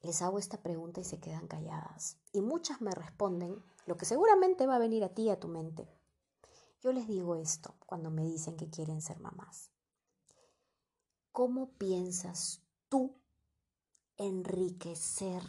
les 0.00 0.22
hago 0.22 0.38
esta 0.38 0.62
pregunta 0.62 1.00
y 1.00 1.04
se 1.04 1.20
quedan 1.20 1.46
calladas. 1.46 2.16
Y 2.32 2.40
muchas 2.40 2.80
me 2.80 2.90
responden 2.90 3.62
lo 3.84 3.98
que 3.98 4.06
seguramente 4.06 4.66
va 4.66 4.76
a 4.76 4.78
venir 4.78 5.04
a 5.04 5.12
ti 5.12 5.28
a 5.28 5.38
tu 5.38 5.48
mente. 5.48 5.86
Yo 6.80 6.90
les 6.92 7.06
digo 7.06 7.36
esto 7.36 7.74
cuando 7.84 8.10
me 8.10 8.24
dicen 8.24 8.56
que 8.56 8.70
quieren 8.70 9.02
ser 9.02 9.20
mamás. 9.20 9.70
¿Cómo 11.32 11.70
piensas 11.72 12.62
tú 12.88 13.23
enriquecer 14.16 15.42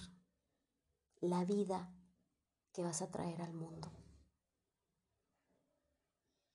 la 1.21 1.45
vida 1.45 1.93
que 2.73 2.83
vas 2.83 3.01
a 3.01 3.11
traer 3.11 3.41
al 3.41 3.53
mundo? 3.53 3.91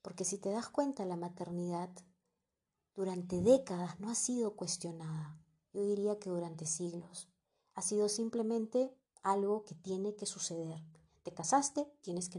Porque 0.02 0.24
si 0.24 0.38
te 0.38 0.50
das 0.50 0.68
cuenta, 0.68 1.04
la 1.04 1.16
maternidad 1.16 1.90
durante 2.94 3.40
décadas 3.40 4.00
no 4.00 4.10
ha 4.10 4.14
sido 4.14 4.56
cuestionada. 4.56 5.38
Yo 5.72 5.82
diría 5.82 6.18
que 6.18 6.30
durante 6.30 6.66
siglos. 6.66 7.28
Ha 7.74 7.82
sido 7.82 8.08
simplemente 8.08 8.94
algo 9.22 9.64
que 9.64 9.74
tiene 9.74 10.16
que 10.16 10.26
suceder. 10.26 10.82
Te 11.22 11.32
casaste, 11.32 11.86
tienes 12.00 12.28
que 12.28 12.38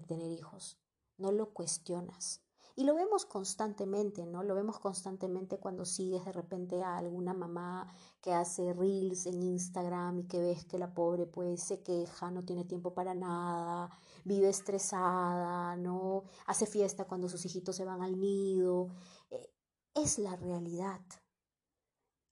tener 0.00 0.32
hijos 0.32 0.78
no 1.22 1.30
lo 1.30 1.50
cuestionas. 1.50 2.42
Y 2.74 2.84
lo 2.84 2.94
vemos 2.94 3.26
constantemente, 3.26 4.24
¿no? 4.24 4.42
Lo 4.42 4.54
vemos 4.54 4.78
constantemente 4.78 5.58
cuando 5.58 5.84
sigues 5.84 6.24
de 6.24 6.32
repente 6.32 6.82
a 6.82 6.96
alguna 6.96 7.34
mamá 7.34 7.86
que 8.22 8.32
hace 8.32 8.72
reels 8.72 9.26
en 9.26 9.42
Instagram 9.42 10.20
y 10.20 10.24
que 10.24 10.40
ves 10.40 10.64
que 10.64 10.78
la 10.78 10.94
pobre 10.94 11.26
pues 11.26 11.62
se 11.62 11.82
queja, 11.82 12.30
no 12.30 12.44
tiene 12.44 12.64
tiempo 12.64 12.94
para 12.94 13.14
nada, 13.14 13.90
vive 14.24 14.48
estresada, 14.48 15.76
¿no? 15.76 16.24
Hace 16.46 16.66
fiesta 16.66 17.04
cuando 17.04 17.28
sus 17.28 17.44
hijitos 17.44 17.76
se 17.76 17.84
van 17.84 18.02
al 18.02 18.18
nido. 18.18 18.88
Eh, 19.30 19.50
es 19.94 20.18
la 20.18 20.36
realidad. 20.36 21.00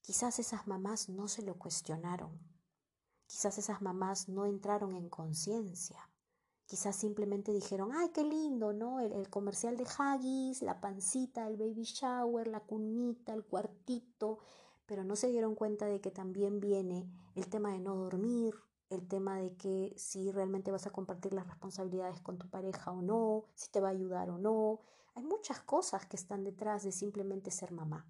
Quizás 0.01 0.39
esas 0.39 0.67
mamás 0.67 1.09
no 1.11 1.29
se 1.29 1.43
lo 1.43 1.59
cuestionaron. 1.59 2.41
Quizás 3.27 3.59
esas 3.59 3.83
mamás 3.83 4.29
no 4.29 4.47
entraron 4.47 4.97
en 4.97 5.09
conciencia. 5.09 6.10
Quizás 6.71 6.95
simplemente 6.95 7.53
dijeron, 7.53 7.91
ay, 7.93 8.11
qué 8.11 8.23
lindo, 8.23 8.73
¿no? 8.73 9.01
El, 9.01 9.29
comercial 9.29 9.77
de 9.77 9.85
Haggis, 9.99 10.63
la 10.63 10.81
pancita, 10.81 11.49
el 11.49 11.57
baby 11.57 11.83
shower, 11.83 12.47
la 12.47 12.61
cunita, 12.61 13.35
el 13.35 13.43
cuartito, 13.43 14.39
pero 14.87 15.03
no 15.03 15.17
se 15.17 15.27
dieron 15.27 15.57
cuenta 15.57 15.87
de 15.87 16.01
que 16.01 16.13
también 16.13 16.61
viene 16.61 17.11
el 17.35 17.49
tema 17.49 17.73
de 17.73 17.81
no 17.81 17.97
dormir, 17.97 18.55
el 18.89 19.09
tema 19.09 19.39
de 19.39 19.57
que 19.57 19.93
si 19.97 20.31
realmente 20.31 20.71
vas 20.71 20.87
a 20.87 20.93
compartir 20.93 21.35
las 21.35 21.49
responsabilidades 21.49 22.21
con 22.21 22.39
tu 22.39 22.49
pareja 22.49 22.93
o 22.93 23.03
no, 23.03 23.47
si 23.57 23.69
te 23.73 23.81
va 23.81 23.89
a 23.89 23.91
ayudar 23.91 24.31
o 24.31 24.39
no. 24.39 24.79
Hay 25.17 25.25
muchas 25.25 25.59
cosas 25.63 26.07
que 26.07 26.15
están 26.15 26.45
detrás 26.45 26.85
de 26.85 26.93
simplemente 26.93 27.51
ser 27.51 27.73
mamá. 27.73 28.07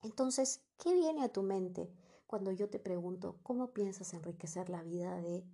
Entonces, 0.00 0.62
¿qué 0.78 0.94
viene 0.94 1.24
a 1.24 1.30
tu 1.30 1.42
mente 1.42 1.92
cuando 2.26 2.52
yo 2.52 2.70
te 2.70 2.78
pregunto 2.78 3.36
cómo 3.42 3.74
piensas 3.74 4.14
enriquecer 4.14 4.70
la 4.70 4.82
vida 4.82 5.20
de 5.20 5.44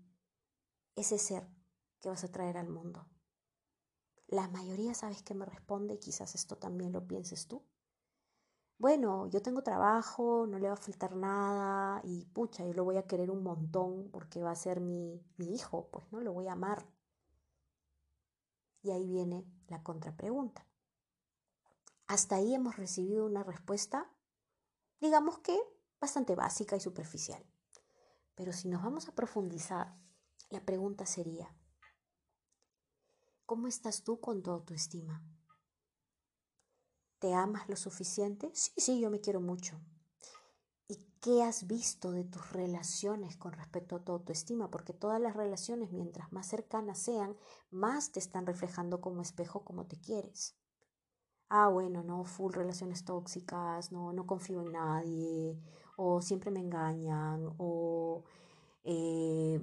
ese 0.94 1.18
ser 1.18 1.48
que 2.00 2.08
vas 2.08 2.24
a 2.24 2.32
traer 2.32 2.56
al 2.56 2.68
mundo. 2.68 3.06
La 4.28 4.48
mayoría 4.48 4.94
sabes 4.94 5.22
que 5.22 5.34
me 5.34 5.46
responde, 5.46 5.98
quizás 5.98 6.34
esto 6.34 6.56
también 6.56 6.92
lo 6.92 7.06
pienses 7.06 7.46
tú. 7.46 7.64
Bueno, 8.78 9.26
yo 9.28 9.40
tengo 9.40 9.62
trabajo, 9.62 10.46
no 10.46 10.58
le 10.58 10.68
va 10.68 10.74
a 10.74 10.76
faltar 10.76 11.16
nada 11.16 12.00
y 12.04 12.26
pucha, 12.26 12.64
yo 12.66 12.74
lo 12.74 12.84
voy 12.84 12.98
a 12.98 13.06
querer 13.06 13.30
un 13.30 13.42
montón 13.42 14.10
porque 14.10 14.42
va 14.42 14.50
a 14.50 14.56
ser 14.56 14.80
mi, 14.80 15.24
mi 15.38 15.54
hijo, 15.54 15.88
pues 15.90 16.04
no, 16.12 16.20
lo 16.20 16.32
voy 16.32 16.48
a 16.48 16.52
amar. 16.52 16.86
Y 18.82 18.90
ahí 18.90 19.06
viene 19.06 19.46
la 19.68 19.82
contrapregunta. 19.82 20.66
Hasta 22.06 22.36
ahí 22.36 22.54
hemos 22.54 22.76
recibido 22.76 23.24
una 23.24 23.42
respuesta, 23.42 24.12
digamos 25.00 25.38
que 25.38 25.58
bastante 26.00 26.34
básica 26.36 26.76
y 26.76 26.80
superficial. 26.80 27.42
Pero 28.34 28.52
si 28.52 28.68
nos 28.68 28.82
vamos 28.82 29.08
a 29.08 29.14
profundizar, 29.14 29.96
la 30.50 30.60
pregunta 30.60 31.06
sería, 31.06 31.52
¿Cómo 33.46 33.66
estás 33.66 34.02
tú 34.04 34.20
con 34.20 34.42
tu 34.42 34.50
autoestima? 34.50 35.22
¿Te 37.18 37.34
amas 37.34 37.68
lo 37.68 37.76
suficiente? 37.76 38.50
Sí, 38.54 38.72
sí, 38.78 39.00
yo 39.00 39.10
me 39.10 39.20
quiero 39.20 39.40
mucho. 39.42 39.78
¿Y 40.88 40.96
qué 41.20 41.42
has 41.42 41.66
visto 41.66 42.12
de 42.12 42.24
tus 42.24 42.52
relaciones 42.52 43.36
con 43.36 43.52
respecto 43.52 43.96
a 43.96 44.04
tu 44.04 44.12
autoestima? 44.12 44.70
Porque 44.70 44.92
todas 44.92 45.20
las 45.20 45.34
relaciones, 45.36 45.92
mientras 45.92 46.32
más 46.32 46.46
cercanas 46.46 46.98
sean, 46.98 47.36
más 47.70 48.12
te 48.12 48.20
están 48.20 48.46
reflejando 48.46 49.00
como 49.00 49.22
espejo 49.22 49.64
cómo 49.64 49.86
te 49.86 49.98
quieres. 50.00 50.56
Ah, 51.48 51.68
bueno, 51.68 52.02
no, 52.04 52.24
full 52.24 52.52
relaciones 52.54 53.04
tóxicas, 53.04 53.92
no, 53.92 54.12
no 54.12 54.26
confío 54.26 54.62
en 54.62 54.72
nadie, 54.72 55.58
o 55.96 56.22
siempre 56.22 56.50
me 56.50 56.60
engañan, 56.60 57.54
o 57.58 58.24
eh, 58.84 59.60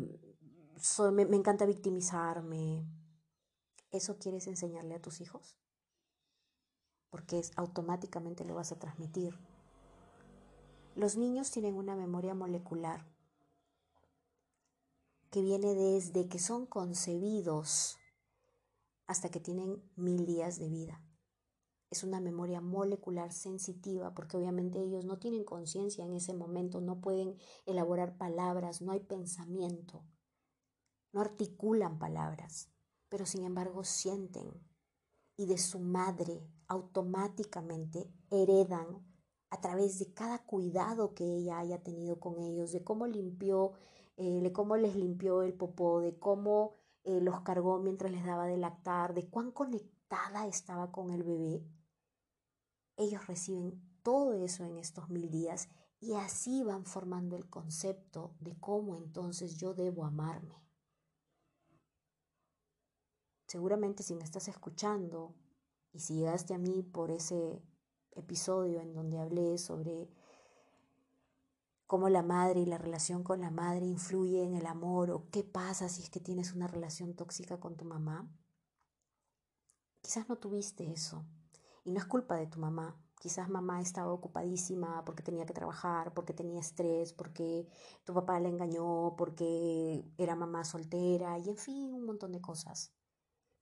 me, 1.12 1.26
me 1.26 1.38
encanta 1.38 1.66
victimizarme. 1.66 2.86
¿Eso 3.94 4.18
quieres 4.18 4.48
enseñarle 4.48 4.96
a 4.96 5.02
tus 5.02 5.22
hijos? 5.22 5.56
Porque 7.12 7.38
es, 7.38 7.52
automáticamente 7.56 8.44
lo 8.44 8.56
vas 8.56 8.72
a 8.72 8.80
transmitir. 8.80 9.38
Los 10.96 11.16
niños 11.16 11.52
tienen 11.52 11.76
una 11.76 11.96
memoria 11.96 12.34
molecular 12.34 13.06
que 15.30 15.44
viene 15.44 15.76
desde 15.76 16.28
que 16.28 16.40
son 16.40 16.66
concebidos 16.66 18.00
hasta 19.06 19.30
que 19.30 19.40
tienen 19.40 19.84
mil 19.96 20.26
días 20.26 20.58
de 20.58 20.70
vida. 20.70 21.00
Es 21.92 22.04
una 22.04 22.20
memoria 22.20 22.62
molecular 22.62 23.32
sensitiva 23.32 24.16
porque 24.16 24.38
obviamente 24.38 24.80
ellos 24.80 25.06
no 25.06 25.20
tienen 25.20 25.44
conciencia 25.44 26.04
en 26.04 26.16
ese 26.16 26.34
momento, 26.34 26.82
no 26.82 27.00
pueden 27.00 27.38
elaborar 27.68 28.18
palabras, 28.18 28.82
no 28.82 28.92
hay 28.92 29.02
pensamiento, 29.02 30.04
no 31.12 31.22
articulan 31.22 32.00
palabras 32.00 32.73
pero 33.14 33.28
sin 33.28 33.44
embargo 33.44 33.84
sienten 33.84 34.52
y 35.38 35.46
de 35.46 35.60
su 35.60 35.78
madre 35.78 36.50
automáticamente 36.68 38.12
heredan 38.32 39.06
a 39.52 39.62
través 39.62 40.00
de 40.00 40.12
cada 40.16 40.40
cuidado 40.40 41.14
que 41.14 41.24
ella 41.24 41.60
haya 41.60 41.84
tenido 41.84 42.20
con 42.20 42.40
ellos, 42.40 42.72
de 42.72 42.84
cómo 42.84 43.06
limpió, 43.06 43.74
eh, 44.18 44.42
de 44.42 44.52
cómo 44.52 44.78
les 44.78 44.96
limpió 44.96 45.44
el 45.44 45.54
popó, 45.54 46.02
de 46.02 46.18
cómo 46.18 46.74
eh, 47.04 47.22
los 47.22 47.42
cargó 47.42 47.78
mientras 47.78 48.12
les 48.12 48.26
daba 48.26 48.48
de 48.48 48.58
lactar, 48.58 49.14
de 49.14 49.30
cuán 49.30 49.52
conectada 49.52 50.48
estaba 50.48 50.92
con 50.92 51.12
el 51.12 51.22
bebé. 51.22 51.64
Ellos 52.98 53.28
reciben 53.28 53.80
todo 54.02 54.34
eso 54.34 54.66
en 54.66 54.80
estos 54.80 55.08
mil 55.10 55.30
días 55.30 55.70
y 56.00 56.16
así 56.16 56.64
van 56.64 56.88
formando 56.88 57.36
el 57.36 57.48
concepto 57.48 58.34
de 58.40 58.60
cómo 58.60 58.96
entonces 58.96 59.56
yo 59.58 59.76
debo 59.76 60.04
amarme. 60.04 60.63
Seguramente 63.54 64.02
si 64.02 64.16
me 64.16 64.24
estás 64.24 64.48
escuchando 64.48 65.36
y 65.92 66.00
si 66.00 66.16
llegaste 66.16 66.56
a 66.56 66.58
mí 66.58 66.82
por 66.82 67.12
ese 67.12 67.62
episodio 68.16 68.82
en 68.82 68.96
donde 68.96 69.20
hablé 69.20 69.60
sobre 69.60 70.10
cómo 71.86 72.10
la 72.10 72.24
madre 72.24 72.62
y 72.62 72.66
la 72.66 72.80
relación 72.80 73.22
con 73.22 73.42
la 73.42 73.52
madre 73.52 73.86
influye 73.86 74.42
en 74.42 74.56
el 74.56 74.66
amor 74.66 75.12
o 75.12 75.30
qué 75.30 75.44
pasa 75.44 75.88
si 75.88 76.02
es 76.02 76.10
que 76.10 76.20
tienes 76.20 76.54
una 76.54 76.66
relación 76.66 77.14
tóxica 77.14 77.60
con 77.60 77.78
tu 77.78 77.86
mamá, 77.86 78.28
quizás 80.02 80.28
no 80.28 80.38
tuviste 80.38 80.92
eso. 80.92 81.24
Y 81.84 81.92
no 81.92 82.00
es 82.00 82.06
culpa 82.06 82.38
de 82.38 82.48
tu 82.48 82.58
mamá. 82.58 83.00
Quizás 83.20 83.50
mamá 83.50 83.82
estaba 83.82 84.12
ocupadísima 84.12 85.06
porque 85.06 85.22
tenía 85.22 85.46
que 85.46 85.54
trabajar, 85.54 86.12
porque 86.16 86.34
tenía 86.34 86.60
estrés, 86.60 87.14
porque 87.14 87.68
tu 88.04 88.16
papá 88.16 88.40
la 88.40 88.50
engañó, 88.50 89.14
porque 89.16 90.04
era 90.18 90.36
mamá 90.36 90.66
soltera 90.66 91.38
y 91.38 91.50
en 91.50 91.58
fin, 91.58 91.94
un 91.94 92.08
montón 92.08 92.32
de 92.32 92.42
cosas. 92.42 92.92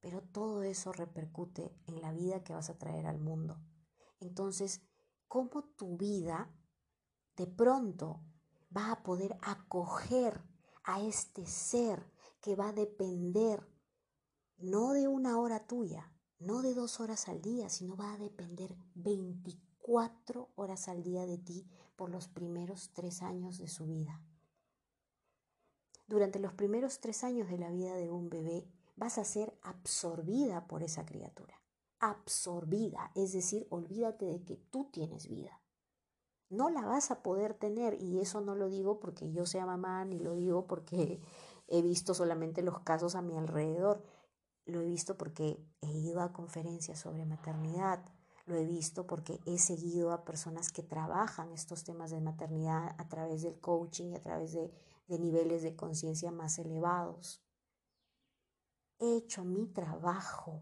Pero 0.02 0.22
todo 0.22 0.64
eso 0.64 0.92
repercute 0.92 1.74
en 1.86 2.02
la 2.02 2.12
vida 2.12 2.44
que 2.44 2.54
vas 2.54 2.70
a 2.70 2.78
traer 2.78 3.06
al 3.08 3.20
mundo. 3.20 3.58
Entonces, 4.20 4.82
¿cómo 5.28 5.64
tu 5.78 5.96
vida 5.98 6.52
de 7.38 7.48
pronto 7.48 8.22
va 8.76 8.92
a 8.92 9.04
poder 9.04 9.38
acoger 9.42 10.42
a 10.84 11.02
este 11.02 11.46
ser 11.46 12.12
que 12.42 12.56
va 12.56 12.70
a 12.70 12.74
depender 12.74 13.66
no 14.58 14.94
de 14.94 15.08
una 15.08 15.40
hora 15.40 15.66
tuya, 15.68 16.12
no 16.40 16.62
de 16.62 16.74
dos 16.74 17.00
horas 17.00 17.28
al 17.28 17.42
día, 17.42 17.70
sino 17.70 17.96
va 17.96 18.14
a 18.14 18.18
depender 18.18 18.76
24 18.96 20.52
horas 20.56 20.88
al 20.88 21.04
día 21.04 21.26
de 21.26 21.38
ti 21.38 21.68
por 21.96 22.10
los 22.10 22.28
primeros 22.28 22.92
tres 22.94 23.22
años 23.22 23.58
de 23.58 23.68
su 23.68 23.86
vida. 23.86 24.22
Durante 26.08 26.40
los 26.40 26.54
primeros 26.54 27.00
tres 27.00 27.24
años 27.24 27.50
de 27.50 27.58
la 27.58 27.70
vida 27.70 27.96
de 27.96 28.10
un 28.10 28.30
bebé 28.30 28.68
vas 28.96 29.18
a 29.18 29.24
ser 29.24 29.58
absorbida 29.62 30.68
por 30.68 30.84
esa 30.84 31.06
criatura. 31.06 31.62
Absorbida, 32.00 33.12
es 33.16 33.34
decir, 33.34 33.68
olvídate 33.70 34.26
de 34.26 34.44
que 34.44 34.58
tú 34.58 34.90
tienes 34.92 35.28
vida. 35.28 35.62
No 36.50 36.70
la 36.70 36.86
vas 36.86 37.12
a 37.12 37.24
poder 37.24 37.54
tener 37.54 38.02
y 38.02 38.20
eso 38.20 38.42
no 38.42 38.56
lo 38.56 38.70
digo 38.70 39.00
porque 39.00 39.32
yo 39.32 39.46
sea 39.46 39.66
mamá 39.66 40.04
ni 40.06 40.20
lo 40.20 40.36
digo 40.36 40.68
porque 40.68 41.22
he 41.68 41.82
visto 41.82 42.14
solamente 42.14 42.62
los 42.62 42.80
casos 42.82 43.16
a 43.16 43.22
mi 43.22 43.38
alrededor. 43.38 44.04
Lo 44.66 44.82
he 44.82 44.86
visto 44.86 45.18
porque 45.18 45.64
he 45.82 45.92
ido 45.92 46.22
a 46.22 46.34
conferencias 46.34 47.00
sobre 47.00 47.26
maternidad, 47.26 48.04
lo 48.46 48.56
he 48.56 48.66
visto 48.66 49.08
porque 49.08 49.40
he 49.46 49.58
seguido 49.58 50.12
a 50.12 50.26
personas 50.26 50.72
que 50.72 50.84
trabajan 50.84 51.52
estos 51.52 51.84
temas 51.84 52.12
de 52.12 52.22
maternidad 52.22 52.96
a 52.98 53.08
través 53.08 53.44
del 53.44 53.60
coaching 53.60 54.12
y 54.12 54.16
a 54.16 54.22
través 54.22 54.54
de 54.54 54.72
de 55.12 55.20
niveles 55.20 55.62
de 55.62 55.76
conciencia 55.76 56.32
más 56.32 56.58
elevados. 56.58 57.44
He 59.02 59.18
hecho 59.18 59.44
mi 59.44 59.66
trabajo 59.66 60.62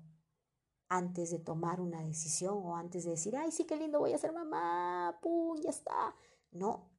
antes 0.88 1.30
de 1.30 1.40
tomar 1.40 1.82
una 1.82 2.02
decisión 2.02 2.58
o 2.64 2.78
antes 2.78 3.04
de 3.04 3.12
decir, 3.12 3.36
ay, 3.36 3.52
sí, 3.52 3.66
qué 3.66 3.76
lindo, 3.76 4.00
voy 4.00 4.14
a 4.14 4.18
ser 4.18 4.32
mamá, 4.32 5.20
pum, 5.22 5.60
ya 5.62 5.70
está. 5.70 6.16
No. 6.52 6.90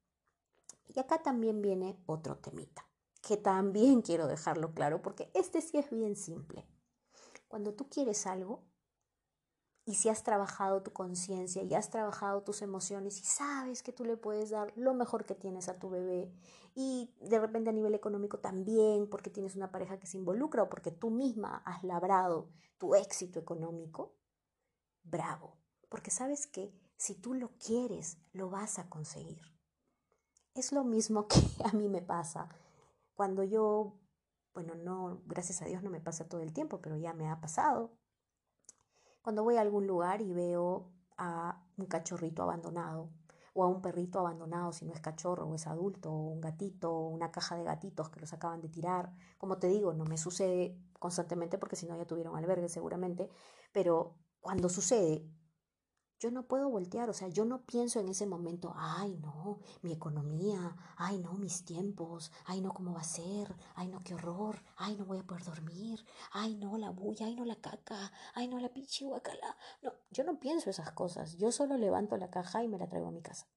Y 0.87 1.01
acá 1.01 1.23
también 1.23 1.63
viene 1.63 1.99
otro 2.05 2.37
temita, 2.37 2.87
que 3.23 3.39
también 3.39 4.03
quiero 4.03 4.27
dejarlo 4.27 4.75
claro, 4.75 5.01
porque 5.01 5.31
este 5.33 5.63
sí 5.63 5.79
es 5.79 5.89
bien 5.89 6.15
simple. 6.15 6.69
Cuando 7.49 7.73
tú 7.75 7.89
quieres 7.89 8.27
algo, 8.27 8.63
y 9.91 9.95
si 9.97 10.09
has 10.09 10.23
trabajado 10.23 10.85
tu 10.85 10.93
conciencia 10.93 11.65
y 11.65 11.75
has 11.75 11.91
trabajado 11.91 12.45
tus 12.45 12.63
emociones 12.63 13.19
y 13.19 13.25
sabes 13.25 13.83
que 13.83 13.93
tú 13.93 14.05
le 14.05 14.17
puedes 14.17 14.51
dar 14.51 14.73
lo 14.77 14.95
mejor 14.95 15.25
que 15.25 15.35
tienes 15.35 15.69
a 15.69 15.81
tu 15.81 15.91
bebé 15.91 16.33
y 16.77 17.13
de 17.21 17.41
repente 17.41 17.71
a 17.71 17.73
nivel 17.73 17.97
económico 17.97 18.39
también 18.39 19.11
porque 19.11 19.31
tienes 19.31 19.57
una 19.57 19.73
pareja 19.73 19.99
que 19.99 20.07
se 20.07 20.17
involucra 20.17 20.63
o 20.63 20.69
porque 20.69 20.93
tú 20.93 21.11
misma 21.11 21.61
has 21.67 21.83
labrado 21.83 22.53
tu 22.79 22.95
éxito 22.95 23.41
económico, 23.41 24.15
bravo, 25.03 25.57
porque 25.89 26.13
sabes 26.13 26.47
que 26.47 26.73
si 26.97 27.17
tú 27.17 27.35
lo 27.35 27.51
quieres, 27.59 28.19
lo 28.31 28.49
vas 28.49 28.79
a 28.79 28.89
conseguir. 28.89 29.43
Es 30.55 30.71
lo 30.71 30.85
mismo 30.85 31.27
que 31.27 31.41
a 31.65 31.73
mí 31.73 31.89
me 31.89 32.01
pasa 32.01 32.49
cuando 33.15 33.43
yo, 33.43 33.99
bueno, 34.55 34.77
no, 34.77 35.21
gracias 35.27 35.63
a 35.63 35.65
Dios 35.65 35.83
no 35.83 35.91
me 35.91 36.01
pasa 36.01 36.29
todo 36.29 36.43
el 36.43 36.53
tiempo, 36.53 36.81
pero 36.81 36.97
ya 36.97 37.13
me 37.13 37.29
ha 37.29 37.41
pasado 37.41 37.99
cuando 39.23 39.45
voy 39.45 39.57
a 39.57 39.61
algún 39.61 39.87
lugar 39.87 40.23
y 40.23 40.33
veo 40.33 40.91
a 41.17 41.63
un 41.77 41.87
cachorrito 41.87 42.43
abandonado 42.43 43.11
o 43.53 43.65
a 43.65 43.69
un 43.69 43.83
perrito 43.83 44.21
abandonado 44.21 44.73
si 44.73 44.85
no 44.85 44.93
es 44.93 45.01
cachorro 45.01 45.47
o 45.47 45.55
es 45.55 45.67
adulto, 45.67 46.11
o 46.13 46.29
un 46.29 46.41
gatito 46.41 46.93
o 46.93 47.09
una 47.09 47.31
caja 47.31 47.57
de 47.57 47.65
gatitos 47.65 48.09
que 48.09 48.21
los 48.21 48.33
acaban 48.33 48.61
de 48.61 48.69
tirar. 48.69 49.13
Como 49.39 49.59
te 49.59 49.67
digo, 49.69 49.93
no 49.93 50.05
me 50.05 50.19
sucede 50.19 50.79
constantemente 50.99 51.59
porque 51.59 51.77
si 51.77 51.87
no 51.87 51.97
ya 51.97 52.07
tuvieron 52.07 52.37
albergue 52.37 52.69
seguramente, 52.69 53.29
pero 53.73 54.15
cuando 54.41 54.69
sucede 54.69 55.27
yo 56.21 56.31
no 56.31 56.47
puedo 56.47 56.69
voltear, 56.69 57.09
o 57.09 57.15
sea, 57.15 57.29
yo 57.29 57.47
no 57.47 57.63
pienso 57.65 57.99
en 57.99 58.11
ese 58.11 58.27
momento, 58.27 58.75
ay 58.77 59.17
no, 59.23 59.59
mi 59.81 59.91
economía, 59.91 60.77
ay 60.99 61.19
no, 61.19 61.33
mis 61.33 61.65
tiempos, 61.65 62.31
ay 62.45 62.61
no, 62.61 62.75
cómo 62.75 62.93
va 62.93 63.01
a 63.01 63.05
ser, 63.05 63.57
ay 63.75 63.89
no, 63.89 64.01
qué 64.05 64.15
horror, 64.15 64.63
ay 64.77 64.97
no 64.97 65.07
voy 65.07 65.19
a 65.19 65.27
poder 65.27 65.45
dormir, 65.45 66.05
ay 66.33 66.57
no, 66.57 66.77
la 66.77 66.91
bulla, 66.91 67.25
ay 67.25 67.35
no, 67.35 67.47
la 67.47 67.57
caca, 67.57 68.13
ay 68.35 68.49
no, 68.49 68.61
la 68.61 68.69
pichi 68.69 69.07
guacala. 69.07 69.57
No, 69.83 69.93
yo 70.11 70.23
no 70.25 70.39
pienso 70.39 70.69
esas 70.69 70.93
cosas, 70.93 71.39
yo 71.39 71.51
solo 71.53 71.79
levanto 71.79 72.19
la 72.19 72.31
caja 72.31 72.63
y 72.63 72.69
me 72.69 72.79
la 72.79 72.87
traigo 72.87 73.09
a 73.09 73.13
mi 73.13 73.23
casa. 73.23 73.49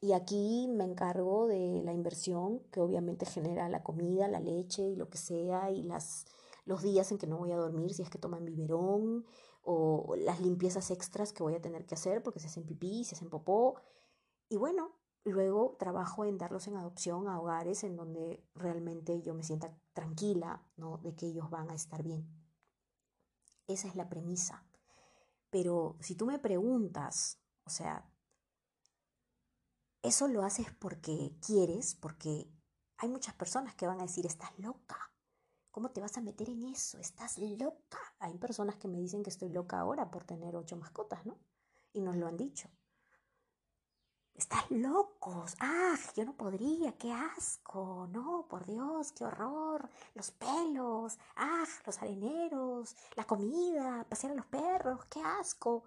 Y 0.00 0.12
aquí 0.12 0.68
me 0.68 0.84
encargo 0.84 1.48
de 1.48 1.82
la 1.84 1.92
inversión 1.92 2.60
que 2.70 2.78
obviamente 2.78 3.26
genera 3.26 3.68
la 3.68 3.82
comida, 3.82 4.28
la 4.28 4.38
leche 4.38 4.82
y 4.82 4.94
lo 4.94 5.10
que 5.10 5.18
sea, 5.18 5.72
y 5.72 5.82
las, 5.82 6.24
los 6.66 6.82
días 6.82 7.10
en 7.10 7.18
que 7.18 7.26
no 7.26 7.38
voy 7.38 7.50
a 7.50 7.56
dormir 7.56 7.92
si 7.92 8.02
es 8.02 8.10
que 8.10 8.18
toman 8.18 8.44
biberón 8.44 9.26
o 9.62 10.14
las 10.16 10.40
limpiezas 10.40 10.90
extras 10.90 11.32
que 11.32 11.42
voy 11.42 11.54
a 11.54 11.62
tener 11.62 11.86
que 11.86 11.94
hacer 11.94 12.22
porque 12.22 12.40
se 12.40 12.46
hacen 12.46 12.64
pipí, 12.64 13.04
se 13.04 13.14
hacen 13.14 13.30
popó. 13.30 13.80
Y 14.48 14.56
bueno, 14.56 14.92
luego 15.24 15.76
trabajo 15.78 16.24
en 16.24 16.38
darlos 16.38 16.66
en 16.68 16.76
adopción 16.76 17.28
a 17.28 17.40
hogares 17.40 17.84
en 17.84 17.96
donde 17.96 18.44
realmente 18.54 19.20
yo 19.22 19.34
me 19.34 19.42
sienta 19.42 19.76
tranquila, 19.92 20.66
¿no? 20.76 20.98
De 20.98 21.14
que 21.14 21.26
ellos 21.26 21.50
van 21.50 21.70
a 21.70 21.74
estar 21.74 22.02
bien. 22.02 22.26
Esa 23.66 23.88
es 23.88 23.96
la 23.96 24.08
premisa. 24.08 24.64
Pero 25.50 25.96
si 26.00 26.14
tú 26.14 26.26
me 26.26 26.38
preguntas, 26.38 27.38
o 27.64 27.70
sea, 27.70 28.10
eso 30.02 30.28
lo 30.28 30.42
haces 30.42 30.72
porque 30.78 31.36
quieres, 31.44 31.94
porque 31.94 32.50
hay 32.98 33.08
muchas 33.08 33.34
personas 33.34 33.74
que 33.74 33.86
van 33.86 34.00
a 34.00 34.04
decir, 34.04 34.26
estás 34.26 34.58
loca, 34.58 35.07
¿Cómo 35.78 35.92
te 35.92 36.00
vas 36.00 36.18
a 36.18 36.20
meter 36.20 36.50
en 36.50 36.64
eso? 36.64 36.98
Estás 36.98 37.38
loca. 37.38 38.00
Hay 38.18 38.36
personas 38.36 38.74
que 38.74 38.88
me 38.88 38.98
dicen 38.98 39.22
que 39.22 39.30
estoy 39.30 39.50
loca 39.50 39.78
ahora 39.78 40.10
por 40.10 40.24
tener 40.24 40.56
ocho 40.56 40.76
mascotas, 40.76 41.24
¿no? 41.24 41.38
Y 41.92 42.00
nos 42.00 42.16
lo 42.16 42.26
han 42.26 42.36
dicho. 42.36 42.68
Estás 44.34 44.68
locos. 44.72 45.54
¡Ah! 45.60 45.94
Yo 46.16 46.24
no 46.24 46.36
podría. 46.36 46.98
¡Qué 46.98 47.12
asco! 47.12 48.08
No, 48.10 48.48
por 48.50 48.66
Dios, 48.66 49.12
qué 49.12 49.22
horror. 49.22 49.88
Los 50.14 50.32
pelos. 50.32 51.16
¡Ah! 51.36 51.64
Los 51.86 52.02
areneros. 52.02 52.96
La 53.14 53.22
comida. 53.22 54.04
Pasear 54.08 54.32
a 54.32 54.34
los 54.34 54.46
perros. 54.46 55.04
¡Qué 55.04 55.22
asco! 55.22 55.84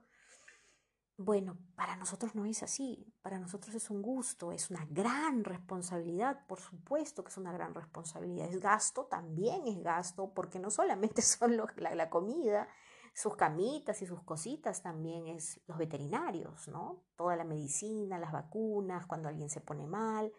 Bueno, 1.24 1.56
para 1.76 1.98
nosotros 1.98 2.34
no 2.34 2.46
es 2.46 2.64
así, 2.64 3.14
para 3.22 3.38
nosotros 3.38 3.76
es 3.76 3.92
un 3.92 4.02
gusto, 4.02 4.52
es 4.52 4.72
una 4.72 4.88
gran 4.90 5.44
responsabilidad, 5.44 6.48
por 6.48 6.60
supuesto 6.60 7.24
que 7.24 7.30
es 7.30 7.38
una 7.38 7.54
gran 7.54 7.76
responsabilidad, 7.76 8.50
es 8.50 8.60
gasto, 8.60 9.06
también 9.06 9.68
es 9.68 9.84
gasto, 9.84 10.34
porque 10.34 10.58
no 10.58 10.72
solamente 10.72 11.22
son 11.22 11.62
la, 11.78 12.10
comida, 12.10 12.68
sus 13.14 13.36
camitas 13.36 14.02
y 14.02 14.08
sus 14.08 14.24
cositas, 14.24 14.82
también 14.82 15.28
es 15.28 15.62
los 15.68 15.78
veterinarios, 15.78 16.68
¿no? 16.70 17.04
Toda 17.16 17.36
la 17.36 17.44
medicina, 17.44 18.18
las 18.18 18.32
vacunas, 18.32 19.06
cuando 19.06 19.30
alguien 19.30 19.52
se 19.52 19.62
pone 19.62 19.86
mal, 19.86 20.34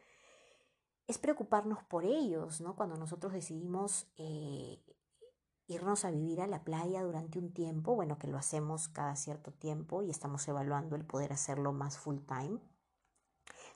es 1.07 1.19
preocuparnos 1.19 1.85
por 1.85 2.05
ellos, 2.05 2.61
¿no? 2.61 2.75
Cuando 2.75 2.97
nosotros 2.97 3.33
decidimos 3.33 4.11
eh, 4.17 4.83
irnos 5.67 6.05
a 6.05 6.11
vivir 6.11 6.41
a 6.41 6.47
la 6.47 6.65
playa 6.65 7.03
durante 7.03 7.39
un 7.39 7.53
tiempo, 7.53 7.95
bueno, 7.95 8.19
que 8.19 8.27
lo 8.27 8.39
hacemos 8.39 8.89
cada 8.89 9.17
cierto 9.17 9.53
tiempo 9.53 10.03
y 10.03 10.11
estamos 10.11 10.47
evaluando 10.49 10.97
el 10.97 11.05
poder 11.05 11.33
hacerlo 11.33 11.73
más 11.73 11.99
full 11.99 12.19
time. 12.21 12.61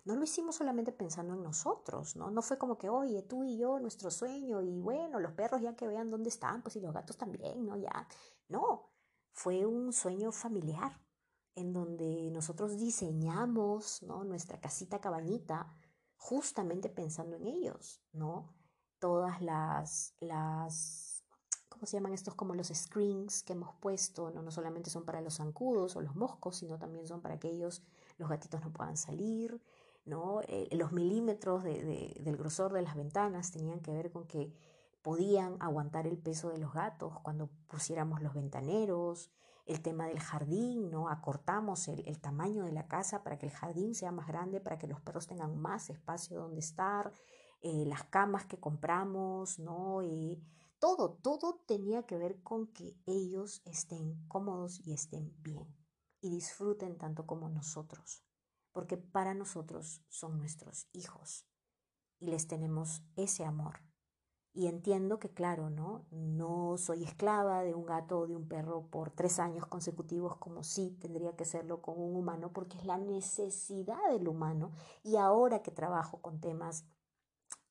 No 0.05 0.15
lo 0.15 0.23
hicimos 0.23 0.57
solamente 0.57 0.93
pensando 0.93 1.35
en 1.35 1.43
nosotros, 1.43 2.15
¿no? 2.15 2.31
No 2.31 2.41
fue 2.41 2.59
como 2.59 2.79
que, 2.79 2.89
oye, 2.89 3.23
tú 3.23 3.43
y 3.43 3.59
yo, 3.59 3.81
nuestro 3.81 4.11
sueño, 4.11 4.63
y 4.63 4.79
bueno, 4.79 5.19
los 5.19 5.33
perros 5.33 5.61
ya 5.61 5.75
que 5.75 5.89
vean 5.89 6.11
dónde 6.11 6.29
están, 6.29 6.63
pues 6.63 6.77
y 6.77 6.81
los 6.81 6.95
gatos 6.95 7.17
también, 7.17 7.67
¿no? 7.67 7.77
Ya. 7.77 8.07
No, 8.49 8.93
fue 9.33 9.67
un 9.67 9.93
sueño 9.93 10.31
familiar 10.31 11.01
en 11.57 11.73
donde 11.73 12.31
nosotros 12.31 12.79
diseñamos, 12.79 14.03
¿no? 14.03 14.23
Nuestra 14.23 14.61
casita 14.61 15.01
cabañita 15.01 15.75
justamente 16.17 16.89
pensando 16.89 17.37
en 17.37 17.47
ellos, 17.47 18.01
¿no? 18.13 18.55
Todas 18.99 19.43
las, 19.43 20.15
las 20.21 21.16
¿cómo 21.77 21.87
se 21.87 21.99
llaman 21.99 22.15
estos? 22.15 22.35
Como 22.35 22.55
los 22.55 22.69
screens 22.69 23.43
que 23.43 23.53
hemos 23.53 23.75
puesto, 23.75 24.31
¿no? 24.31 24.43
no 24.43 24.51
solamente 24.51 24.89
son 24.89 25.05
para 25.05 25.21
los 25.21 25.37
zancudos 25.37 25.95
o 25.97 26.01
los 26.01 26.17
moscos, 26.17 26.57
sino 26.57 26.79
también 26.79 27.07
son 27.07 27.21
para 27.21 27.39
que 27.39 27.51
ellos, 27.51 27.83
los 28.17 28.29
gatitos 28.31 28.63
no 28.63 28.73
puedan 28.73 28.97
salir, 28.97 29.61
¿no? 30.07 30.41
Eh, 30.49 30.69
los 30.73 30.93
milímetros 30.93 31.65
del 31.65 32.37
grosor 32.37 32.73
de 32.73 32.83
las 32.83 32.97
ventanas 32.97 33.51
tenían 33.51 33.81
que 33.81 33.93
ver 33.93 34.11
con 34.11 34.27
que 34.27 34.55
podían 35.03 35.57
aguantar 35.61 36.07
el 36.07 36.17
peso 36.17 36.49
de 36.49 36.59
los 36.59 36.73
gatos 36.73 37.13
cuando 37.23 37.51
pusiéramos 37.69 38.23
los 38.23 38.33
ventaneros, 38.33 39.31
el 39.67 39.83
tema 39.83 40.07
del 40.07 40.21
jardín, 40.21 40.91
¿no? 40.91 41.09
Acortamos 41.09 41.89
el, 41.89 42.07
el, 42.07 42.19
tamaño 42.21 42.65
de 42.65 42.73
la 42.73 42.87
casa 42.87 43.23
para 43.23 43.37
que 43.37 43.47
el 43.47 43.53
jardín 43.53 43.95
sea 43.95 44.13
más 44.13 44.29
grande, 44.29 44.61
para 44.61 44.79
que 44.79 44.87
los 44.87 45.01
perros 45.01 45.27
tengan 45.27 45.59
más 45.59 45.91
espacio 45.91 46.39
donde 46.39 46.61
estar, 46.61 47.13
eh, 47.63 47.85
las 47.87 48.05
camas 48.05 48.47
que 48.47 48.59
compramos, 48.59 49.59
¿no? 49.59 50.03
Todo, 50.79 51.15
todo 51.23 51.63
tenía 51.67 52.05
que 52.05 52.19
ver 52.19 52.43
con 52.43 52.67
que 52.69 52.97
ellos 53.07 53.63
estén 53.65 54.27
cómodos 54.29 54.81
y 54.87 54.93
estén 54.93 55.35
bien 55.43 55.67
y 56.21 56.31
disfruten 56.31 56.99
tanto 56.99 57.27
como 57.27 57.49
nosotros, 57.49 58.25
porque 58.73 58.97
para 58.97 59.35
nosotros 59.35 60.03
son 60.09 60.39
nuestros 60.39 60.89
hijos 60.93 61.47
y 62.19 62.27
les 62.27 62.47
tenemos 62.47 63.03
ese 63.17 63.45
amor. 63.45 63.81
Y 64.53 64.69
entiendo 64.69 65.19
que, 65.19 65.29
claro, 65.29 65.69
¿no? 65.69 66.07
No 66.11 66.79
soy 66.79 67.05
esclava 67.05 67.63
de 67.63 67.75
un 67.75 67.85
gato 67.85 68.21
o 68.21 68.27
de 68.27 68.35
un 68.35 68.49
perro 68.49 68.89
por 68.89 69.11
tres 69.11 69.39
años 69.39 69.67
consecutivos 69.67 70.39
como 70.39 70.63
sí 70.63 70.97
tendría 70.99 71.37
que 71.37 71.45
serlo 71.45 71.83
con 71.83 72.01
un 72.01 72.17
humano, 72.17 72.55
porque 72.55 72.79
es 72.79 72.87
la 72.87 72.97
necesidad 72.97 73.99
del 74.11 74.29
humano. 74.29 74.73
Y 75.03 75.17
ahora 75.17 75.61
que 75.61 75.71
trabajo 75.71 76.23
con 76.23 76.41
temas 76.41 76.87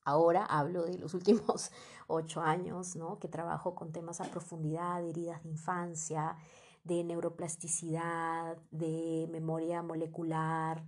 Ahora 0.06 0.46
hablo 0.46 0.84
de 0.84 0.98
los 0.98 1.14
últimos 1.20 1.72
ocho 2.06 2.40
años, 2.40 2.94
¿no? 2.94 3.18
Que 3.18 3.28
trabajo 3.28 3.74
con 3.74 3.92
temas 3.92 4.20
a 4.20 4.30
profundidad, 4.30 5.02
de 5.02 5.10
heridas 5.10 5.42
de 5.42 5.50
infancia, 5.50 6.36
de 6.84 7.02
neuroplasticidad, 7.02 8.56
de 8.70 9.26
memoria 9.32 9.82
molecular, 9.82 10.84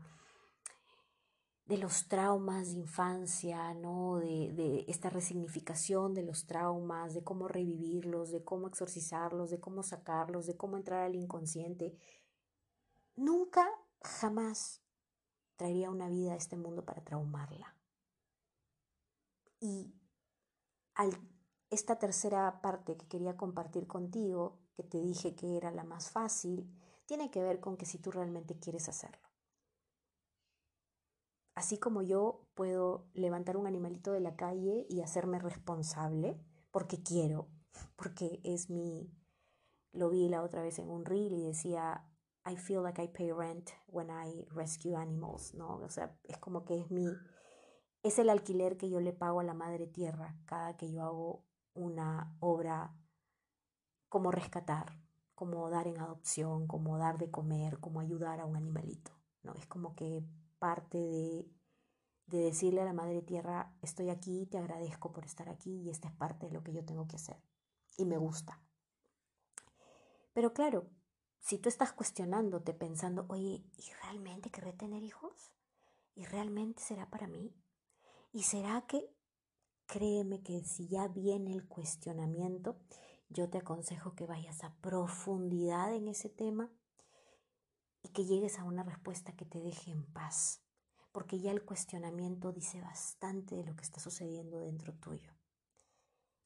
de 1.67 1.79
los 1.79 2.07
traumas 2.07 2.71
de 2.73 2.79
infancia, 2.79 3.75
¿no? 3.75 4.19
De, 4.19 4.53
de, 4.53 4.85
esta 4.87 5.11
resignificación 5.11 6.15
de 6.15 6.23
los 6.23 6.47
traumas, 6.47 7.13
de 7.13 7.25
cómo 7.25 7.49
revivirlos, 7.49 8.31
de 8.31 8.45
cómo 8.45 8.69
exorcizarlos, 8.69 9.51
de 9.51 9.59
cómo 9.59 9.83
sacarlos, 9.83 10.47
de 10.47 10.57
cómo 10.57 10.77
entrar 10.77 11.03
al 11.03 11.17
inconsciente. 11.17 11.99
Nunca, 13.17 13.69
jamás 14.01 14.81
traería 15.57 15.91
una 15.91 16.09
vida 16.09 16.35
a 16.35 16.37
este 16.37 16.57
mundo 16.57 16.85
para 16.85 17.03
traumarla. 17.03 17.78
Y 19.61 19.95
esta 21.71 21.99
tercera 21.99 22.61
parte 22.61 22.97
que 22.97 23.09
quería 23.09 23.37
compartir 23.37 23.87
contigo, 23.87 24.59
que 24.75 24.83
te 24.83 24.99
dije 24.99 25.35
que 25.35 25.57
era 25.57 25.71
la 25.71 25.85
más 25.85 26.11
fácil, 26.11 26.73
tiene 27.07 27.31
que 27.31 27.43
ver 27.43 27.61
con 27.61 27.77
que 27.77 27.87
si 27.87 27.99
tú 27.99 28.11
realmente 28.11 28.59
quieres 28.59 28.89
hacerlo. 28.89 29.29
Así 31.55 31.79
como 31.79 32.03
yo 32.03 32.47
puedo 32.55 33.09
levantar 33.15 33.57
un 33.57 33.67
animalito 33.67 34.13
de 34.13 34.21
la 34.21 34.37
calle 34.37 34.87
y 34.89 35.01
hacerme 35.01 35.41
responsable, 35.41 36.41
porque 36.71 37.03
quiero, 37.03 37.49
porque 37.97 38.41
es 38.45 38.71
mi... 38.71 39.11
Lo 39.93 40.11
vi 40.11 40.29
la 40.29 40.43
otra 40.43 40.63
vez 40.63 40.79
en 40.79 40.89
un 40.91 41.05
reel 41.05 41.33
y 41.33 41.43
decía, 41.43 42.07
I 42.47 42.57
feel 42.57 42.83
like 42.83 43.03
I 43.03 43.09
pay 43.09 43.33
rent 43.33 43.71
when 43.89 44.09
I 44.11 44.47
rescue 44.51 44.95
animals, 44.95 45.55
¿no? 45.55 45.77
O 45.79 45.89
sea, 45.89 46.17
es 46.25 46.39
como 46.39 46.65
que 46.65 46.79
es 46.79 46.91
mi... 46.91 47.07
Es 48.03 48.19
el 48.19 48.31
alquiler 48.31 48.77
que 48.77 48.89
yo 48.89 49.01
le 49.01 49.13
pago 49.13 49.41
a 49.41 49.45
la 49.45 49.55
madre 49.55 49.87
tierra 49.87 50.37
cada 50.47 50.77
que 50.77 50.91
yo 50.91 51.03
hago 51.03 51.45
una 51.75 52.37
obra 52.41 52.95
como 54.09 54.31
rescatar, 54.31 54.99
como 55.35 55.69
dar 55.71 55.87
en 55.87 56.01
adopción, 56.01 56.67
como 56.67 56.99
dar 56.99 57.19
de 57.19 57.31
comer, 57.31 57.79
como 57.81 58.01
ayudar 58.01 58.41
a 58.41 58.47
un 58.47 58.57
animalito, 58.57 59.13
¿no? 59.43 59.55
Es 59.55 59.67
como 59.67 59.95
que 59.95 60.25
parte 60.59 60.99
de, 60.99 61.47
de 62.27 62.39
decirle 62.39 62.81
a 62.81 62.85
la 62.85 62.93
Madre 62.93 63.23
Tierra, 63.23 63.75
estoy 63.83 64.11
aquí, 64.11 64.47
te 64.47 64.59
agradezco 64.59 65.13
por 65.13 65.25
estar 65.25 65.49
aquí 65.49 65.83
y 65.83 65.91
esta 65.91 66.09
es 66.09 66.15
parte 66.15 66.47
de 66.47 66.53
lo 66.53 66.63
que 66.63 66.73
yo 66.73 66.85
tengo 66.85 67.07
que 67.07 67.17
hacer. 67.17 67.41
Y 67.97 68.05
me 68.05 68.17
gusta. 68.17 68.61
Pero 70.33 70.53
claro, 70.53 70.89
si 71.41 71.59
tú 71.59 71.69
estás 71.69 71.93
cuestionándote 71.93 72.75
pensando, 72.75 73.27
oye, 73.29 73.65
¿y 73.77 73.93
realmente 74.03 74.51
querré 74.51 74.73
tener 74.73 75.03
hijos? 75.03 75.53
¿Y 76.15 76.25
realmente 76.27 76.83
será 76.83 77.09
para 77.09 77.27
mí? 77.27 77.55
¿Y 78.33 78.43
será 78.43 78.87
que, 78.87 79.11
créeme 79.87 80.43
que 80.43 80.63
si 80.63 80.87
ya 80.89 81.09
viene 81.09 81.53
el 81.53 81.67
cuestionamiento, 81.67 82.77
yo 83.31 83.49
te 83.49 83.59
aconsejo 83.59 84.15
que 84.15 84.27
vayas 84.27 84.65
a 84.65 84.75
profundidad 84.77 85.95
en 85.95 86.09
ese 86.09 86.29
tema 86.29 86.71
y 88.03 88.11
que 88.11 88.25
llegues 88.25 88.59
a 88.59 88.65
una 88.65 88.83
respuesta 88.83 89.35
que 89.35 89.45
te 89.45 89.61
deje 89.61 89.91
en 89.91 90.05
paz, 90.13 90.63
porque 91.13 91.41
ya 91.41 91.51
el 91.51 91.65
cuestionamiento 91.65 92.53
dice 92.53 92.81
bastante 92.81 93.55
de 93.55 93.65
lo 93.65 93.75
que 93.77 93.83
está 93.83 94.01
sucediendo 94.01 94.61
dentro 94.61 94.95
tuyo. 94.95 95.33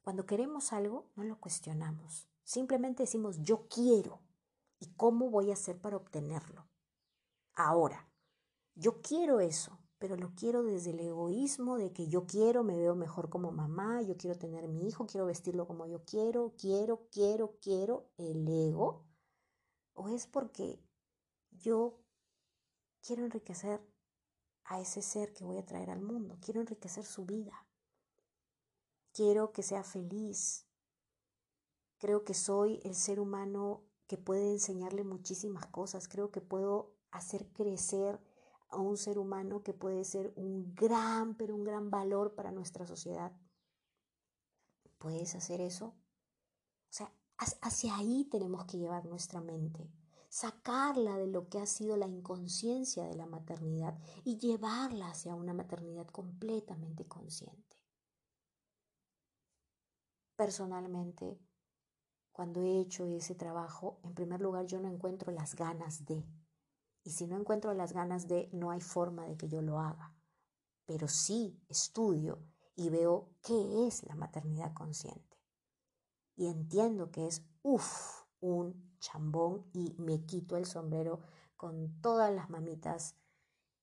Cuando 0.03 0.27
queremos 0.27 0.73
algo, 0.73 1.11
no 1.15 1.25
lo 1.25 1.39
cuestionamos, 1.39 2.29
simplemente 2.45 3.05
decimos 3.05 3.39
yo 3.43 3.69
quiero 3.69 4.21
y 4.79 4.93
cómo 4.95 5.31
voy 5.31 5.51
a 5.51 5.55
hacer 5.55 5.81
para 5.81 5.97
obtenerlo. 5.97 6.69
Ahora, 7.55 8.09
yo 8.75 9.01
quiero 9.03 9.41
eso, 9.41 9.79
pero 10.03 10.17
lo 10.17 10.35
quiero 10.35 10.65
desde 10.65 10.91
el 10.91 10.99
egoísmo 10.99 11.77
de 11.77 11.93
que 11.93 12.09
yo 12.09 12.27
quiero, 12.27 12.65
me 12.65 12.77
veo 12.77 12.97
mejor 12.97 13.31
como 13.31 13.53
mamá, 13.53 14.03
yo 14.03 14.17
quiero 14.17 14.37
tener 14.37 14.67
mi 14.67 14.89
hijo, 14.89 15.07
quiero 15.07 15.27
vestirlo 15.27 15.65
como 15.69 15.87
yo 15.87 16.05
quiero, 16.05 16.55
quiero, 16.59 17.07
quiero, 17.13 17.57
quiero, 17.61 18.11
el 18.17 18.49
ego, 18.49 19.07
o 19.93 20.09
es 20.09 20.27
porque 20.27 20.83
yo 21.53 22.01
quiero 23.01 23.25
enriquecer 23.25 23.81
a 24.65 24.81
ese 24.81 25.03
ser 25.03 25.33
que 25.33 25.45
voy 25.45 25.59
a 25.59 25.65
traer 25.65 25.89
al 25.89 26.03
mundo, 26.03 26.37
quiero 26.41 26.61
enriquecer 26.63 27.05
su 27.05 27.25
vida, 27.25 27.65
quiero 29.13 29.53
que 29.53 29.63
sea 29.63 29.85
feliz, 29.85 30.67
creo 31.99 32.25
que 32.25 32.35
soy 32.35 32.81
el 32.83 32.97
ser 32.97 33.21
humano 33.21 33.85
que 34.09 34.19
puede 34.19 34.51
enseñarle 34.51 35.05
muchísimas 35.05 35.67
cosas, 35.67 36.09
creo 36.09 36.33
que 36.33 36.41
puedo 36.41 36.97
hacer 37.13 37.47
crecer 37.53 38.19
a 38.73 38.79
un 38.79 38.97
ser 38.97 39.19
humano 39.19 39.63
que 39.63 39.75
puede 39.75 40.05
ser 40.05 40.33
un 40.37 40.75
gran, 40.75 41.37
pero 41.37 41.55
un 41.55 41.65
gran 41.65 41.91
valor 41.91 42.35
para 42.35 42.51
nuestra 42.51 42.87
sociedad. 42.87 43.33
¿Puedes 44.99 45.35
hacer 45.35 45.61
eso? 45.61 45.87
O 45.87 45.95
sea, 46.91 47.13
hacia 47.37 47.97
ahí 47.97 48.25
tenemos 48.31 48.65
que 48.65 48.79
llevar 48.79 49.07
nuestra 49.07 49.41
mente 49.41 49.91
sacarla 50.33 51.19
de 51.19 51.27
lo 51.27 51.51
que 51.51 51.59
ha 51.59 51.67
sido 51.67 51.99
la 51.99 52.07
inconsciencia 52.07 53.05
de 53.05 53.15
la 53.15 53.27
maternidad 53.27 53.99
y 54.25 54.39
llevarla 54.39 55.11
hacia 55.11 55.35
una 55.35 55.53
maternidad 55.53 56.07
completamente 56.07 57.07
consciente. 57.07 57.77
Personalmente, 60.35 61.39
cuando 62.33 62.63
he 62.63 62.81
hecho 62.81 63.05
ese 63.05 63.35
trabajo, 63.35 64.01
en 64.05 64.15
primer 64.15 64.41
lugar 64.41 64.65
yo 64.65 64.81
no 64.81 64.89
encuentro 64.89 65.33
las 65.33 65.55
ganas 65.55 66.07
de. 66.07 66.25
Y 67.05 67.11
si 67.11 67.27
no 67.27 67.39
encuentro 67.39 67.75
las 67.75 67.93
ganas 67.93 68.29
de, 68.29 68.49
no 68.53 68.71
hay 68.71 68.81
forma 68.81 69.27
de 69.27 69.37
que 69.37 69.49
yo 69.49 69.63
lo 69.63 69.79
haga. 69.79 70.15
Pero 70.87 71.09
sí 71.09 71.61
estudio 71.69 72.39
y 72.77 72.91
veo 72.91 73.31
qué 73.43 73.87
es 73.87 74.05
la 74.05 74.15
maternidad 74.15 74.73
consciente. 74.73 75.39
Y 76.37 76.47
entiendo 76.47 77.11
que 77.11 77.27
es, 77.27 77.43
uff, 77.63 78.23
un 78.41 78.97
chambón 78.99 79.65
y 79.73 79.95
me 79.99 80.25
quito 80.25 80.57
el 80.57 80.67
sombrero 80.67 81.21
con 81.57 82.01
todas 82.01 82.33
las 82.35 82.51
mamitas 82.51 83.17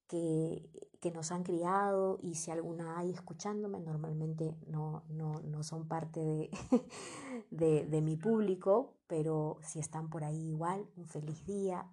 que, 0.08 0.70
que, 1.00 1.12
nos 1.12 1.32
han 1.32 1.44
criado 1.44 2.20
y 2.22 2.36
si 2.36 2.52
alguna 2.52 2.98
hay 2.98 3.12
escuchándome, 3.12 3.80
normalmente 3.80 4.58
no, 4.68 5.04
no, 5.08 5.40
no 5.42 5.64
son 5.64 5.88
parte 5.88 6.20
de, 6.20 6.50
de, 7.52 7.86
de, 7.86 8.02
mi 8.02 8.18
público, 8.18 8.98
pero 9.08 9.60
si 9.62 9.80
están 9.80 10.10
por 10.10 10.24
ahí 10.24 10.50
igual, 10.50 10.90
un 10.98 11.06
feliz 11.06 11.46
día. 11.46 11.90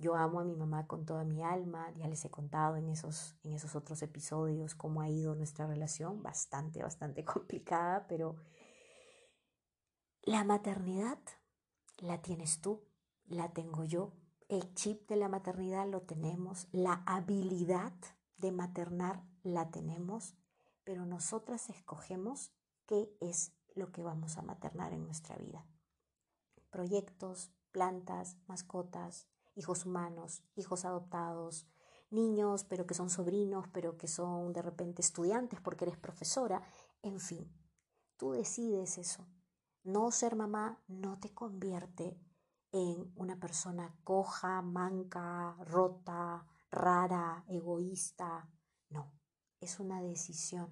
Yo 0.00 0.14
amo 0.14 0.40
a 0.40 0.44
mi 0.44 0.56
mamá 0.56 0.86
con 0.86 1.04
toda 1.04 1.24
mi 1.24 1.42
alma, 1.42 1.92
ya 1.92 2.08
les 2.08 2.24
he 2.24 2.30
contado 2.30 2.76
en 2.76 2.88
esos, 2.88 3.36
en 3.42 3.52
esos 3.52 3.76
otros 3.76 4.00
episodios 4.00 4.74
cómo 4.74 5.02
ha 5.02 5.10
ido 5.10 5.34
nuestra 5.34 5.66
relación, 5.66 6.22
bastante, 6.22 6.82
bastante 6.82 7.22
complicada, 7.26 8.06
pero 8.08 8.36
la 10.22 10.42
maternidad 10.42 11.18
la 11.98 12.22
tienes 12.22 12.62
tú, 12.62 12.88
la 13.26 13.52
tengo 13.52 13.84
yo. 13.84 14.14
El 14.48 14.72
chip 14.72 15.06
de 15.06 15.16
la 15.16 15.28
maternidad 15.28 15.86
lo 15.86 16.00
tenemos, 16.00 16.66
la 16.72 17.02
habilidad 17.04 17.92
de 18.38 18.52
maternar 18.52 19.22
la 19.42 19.70
tenemos, 19.70 20.34
pero 20.82 21.04
nosotras 21.04 21.68
escogemos 21.68 22.54
qué 22.86 23.14
es 23.20 23.52
lo 23.74 23.92
que 23.92 24.02
vamos 24.02 24.38
a 24.38 24.42
maternar 24.42 24.94
en 24.94 25.04
nuestra 25.04 25.36
vida. 25.36 25.66
Proyectos, 26.70 27.52
plantas, 27.70 28.38
mascotas, 28.46 29.29
hijos 29.54 29.86
humanos, 29.86 30.42
hijos 30.56 30.84
adoptados, 30.84 31.66
niños, 32.10 32.64
pero 32.64 32.86
que 32.86 32.94
son 32.94 33.10
sobrinos, 33.10 33.66
pero 33.72 33.96
que 33.96 34.08
son 34.08 34.52
de 34.52 34.62
repente 34.62 35.02
estudiantes 35.02 35.60
porque 35.60 35.84
eres 35.84 35.96
profesora, 35.96 36.62
en 37.02 37.20
fin, 37.20 37.50
tú 38.16 38.32
decides 38.32 38.98
eso. 38.98 39.26
No 39.82 40.10
ser 40.10 40.36
mamá 40.36 40.82
no 40.88 41.18
te 41.18 41.32
convierte 41.32 42.18
en 42.72 43.12
una 43.16 43.38
persona 43.40 43.96
coja, 44.04 44.62
manca, 44.62 45.56
rota, 45.64 46.46
rara, 46.70 47.44
egoísta. 47.48 48.48
No, 48.90 49.12
es 49.60 49.80
una 49.80 50.02
decisión. 50.02 50.68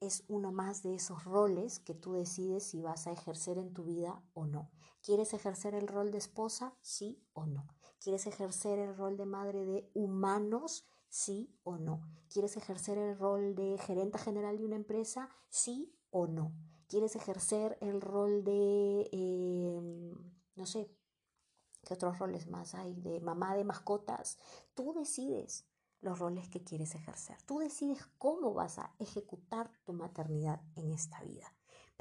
Es 0.00 0.24
uno 0.28 0.52
más 0.52 0.82
de 0.82 0.94
esos 0.94 1.24
roles 1.24 1.80
que 1.80 1.94
tú 1.94 2.12
decides 2.12 2.64
si 2.64 2.82
vas 2.82 3.06
a 3.06 3.12
ejercer 3.12 3.58
en 3.58 3.72
tu 3.72 3.84
vida 3.84 4.22
o 4.34 4.46
no. 4.46 4.70
¿Quieres 5.04 5.34
ejercer 5.34 5.74
el 5.74 5.86
rol 5.86 6.10
de 6.10 6.18
esposa? 6.18 6.74
Sí 6.80 7.22
o 7.34 7.46
no. 7.46 7.68
¿Quieres 8.00 8.26
ejercer 8.26 8.78
el 8.78 8.96
rol 8.96 9.16
de 9.16 9.26
madre 9.26 9.64
de 9.64 9.90
humanos? 9.94 10.86
Sí 11.08 11.54
o 11.62 11.76
no. 11.76 12.00
¿Quieres 12.32 12.56
ejercer 12.56 12.98
el 12.98 13.16
rol 13.16 13.54
de 13.54 13.78
gerente 13.78 14.18
general 14.18 14.58
de 14.58 14.64
una 14.64 14.76
empresa? 14.76 15.28
Sí 15.48 15.94
o 16.10 16.26
no 16.26 16.52
quieres 16.94 17.16
ejercer 17.16 17.78
el 17.80 18.00
rol 18.00 18.44
de, 18.44 19.08
em, 19.12 20.12
no 20.54 20.66
sé, 20.66 20.90
¿qué 21.82 21.94
otros 21.94 22.18
roles 22.18 22.46
más 22.46 22.74
hay? 22.74 22.94
De 22.94 23.20
mamá 23.20 23.56
de 23.56 23.64
mascotas. 23.64 24.38
Tú 24.74 24.94
decides 24.94 25.66
los 26.00 26.18
roles 26.18 26.48
que 26.48 26.62
quieres 26.62 26.94
ejercer. 26.94 27.36
Tú 27.42 27.58
decides 27.58 28.06
cómo 28.18 28.54
vas 28.54 28.78
a 28.78 28.94
ejecutar 28.98 29.72
tu 29.84 29.92
maternidad 29.92 30.62
en 30.76 30.92
esta 30.92 31.20
vida. 31.22 31.52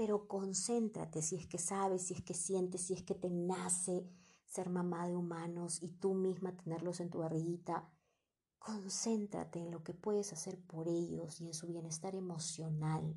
Pero 0.04 0.28
concéntrate 0.28 1.22
si 1.22 1.38
es 1.38 1.48
que 1.48 1.58
sabes, 1.58 2.02
si 2.02 2.14
es 2.14 2.22
que 2.22 2.34
sientes, 2.34 2.82
si 2.82 2.94
es 2.94 3.04
que 3.04 3.16
te 3.16 3.30
nace 3.30 4.06
ser 4.46 4.70
mamá 4.70 5.08
de 5.08 5.16
humanos 5.16 5.82
y 5.82 5.88
tú 5.88 6.14
misma 6.14 6.58
tenerlos 6.58 7.00
en 7.00 7.10
tu 7.10 7.20
barriguita. 7.20 7.90
Concéntrate 8.60 9.60
en 9.60 9.72
lo 9.72 9.82
que 9.82 9.94
puedes 9.94 10.34
hacer 10.34 10.60
por 10.60 10.90
ellos 10.90 11.40
y 11.40 11.48
en 11.48 11.54
su 11.54 11.68
bienestar 11.68 12.16
emocional. 12.16 13.16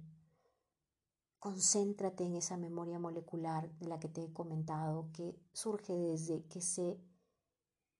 Concéntrate 1.40 2.22
en 2.22 2.36
esa 2.36 2.56
memoria 2.56 3.00
molecular 3.00 3.68
de 3.80 3.88
la 3.88 3.98
que 3.98 4.08
te 4.08 4.22
he 4.22 4.32
comentado, 4.32 5.10
que 5.12 5.36
surge 5.52 5.92
desde 5.92 6.44
que 6.44 6.60
se 6.60 7.00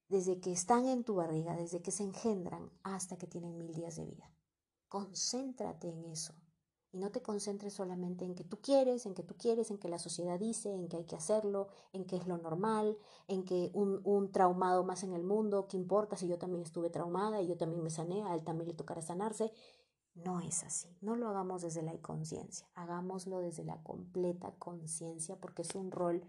desde 0.09 0.39
que 0.39 0.53
están 0.53 0.87
en 0.87 1.03
tu 1.03 1.17
barriga, 1.17 1.57
desde 1.57 1.83
que 1.83 1.91
se 1.91 2.05
engendran 2.05 2.71
hasta 2.85 3.19
que 3.19 3.27
tienen 3.27 3.59
mil 3.59 3.75
días 3.75 3.97
de 3.97 4.05
vida. 4.05 4.31
Concéntrate 4.87 5.89
en 5.89 6.05
eso. 6.05 6.33
Y 6.93 6.99
no 6.99 7.11
te 7.11 7.21
concentres 7.21 7.75
solamente 7.75 8.25
en 8.25 8.35
que 8.35 8.45
tú 8.45 8.61
quieres, 8.61 9.07
en 9.07 9.15
que 9.15 9.23
tú 9.23 9.35
quieres, 9.37 9.71
en 9.71 9.79
que 9.79 9.89
la 9.89 9.99
sociedad 9.99 10.39
dice, 10.39 10.73
en 10.73 10.89
que 10.89 10.97
hay 10.97 11.05
que 11.05 11.17
hacerlo, 11.17 11.69
en 11.93 12.05
que 12.05 12.17
es 12.17 12.27
lo 12.27 12.39
normal, 12.39 12.97
en 13.29 13.45
que 13.45 13.71
un, 13.75 14.01
un 14.05 14.33
traumado 14.33 14.85
más 14.85 15.03
en 15.03 15.13
el 15.13 15.23
mundo, 15.23 15.67
¿qué 15.69 15.77
importa 15.77 16.17
si 16.17 16.27
yo 16.27 16.39
también 16.39 16.63
estuve 16.63 16.89
traumada 16.89 17.43
y 17.43 17.49
yo 17.49 17.57
también 17.57 17.83
me 17.83 17.91
sané, 17.91 18.23
a 18.23 18.35
él 18.35 18.45
también 18.45 18.69
le 18.69 18.75
tocará 18.75 19.03
sanarse? 19.03 19.53
No 20.15 20.41
es 20.41 20.65
así. 20.65 20.89
No 21.03 21.17
lo 21.17 21.29
hagamos 21.29 21.61
desde 21.61 21.83
la 21.83 21.93
inconsciencia, 21.93 22.67
hagámoslo 22.75 23.41
desde 23.41 23.65
la 23.65 23.83
completa 23.83 24.55
conciencia 24.59 25.37
porque 25.37 25.63
es 25.63 25.75
un 25.75 25.91
rol 25.91 26.23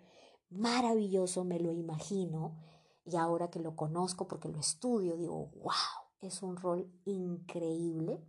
maravilloso, 0.49 1.45
me 1.45 1.59
lo 1.59 1.71
imagino, 1.71 2.57
y 3.05 3.15
ahora 3.15 3.49
que 3.49 3.59
lo 3.59 3.75
conozco 3.75 4.27
porque 4.27 4.49
lo 4.49 4.59
estudio, 4.59 5.15
digo, 5.15 5.51
wow, 5.55 6.07
es 6.19 6.43
un 6.43 6.57
rol 6.57 6.91
increíble 7.05 8.21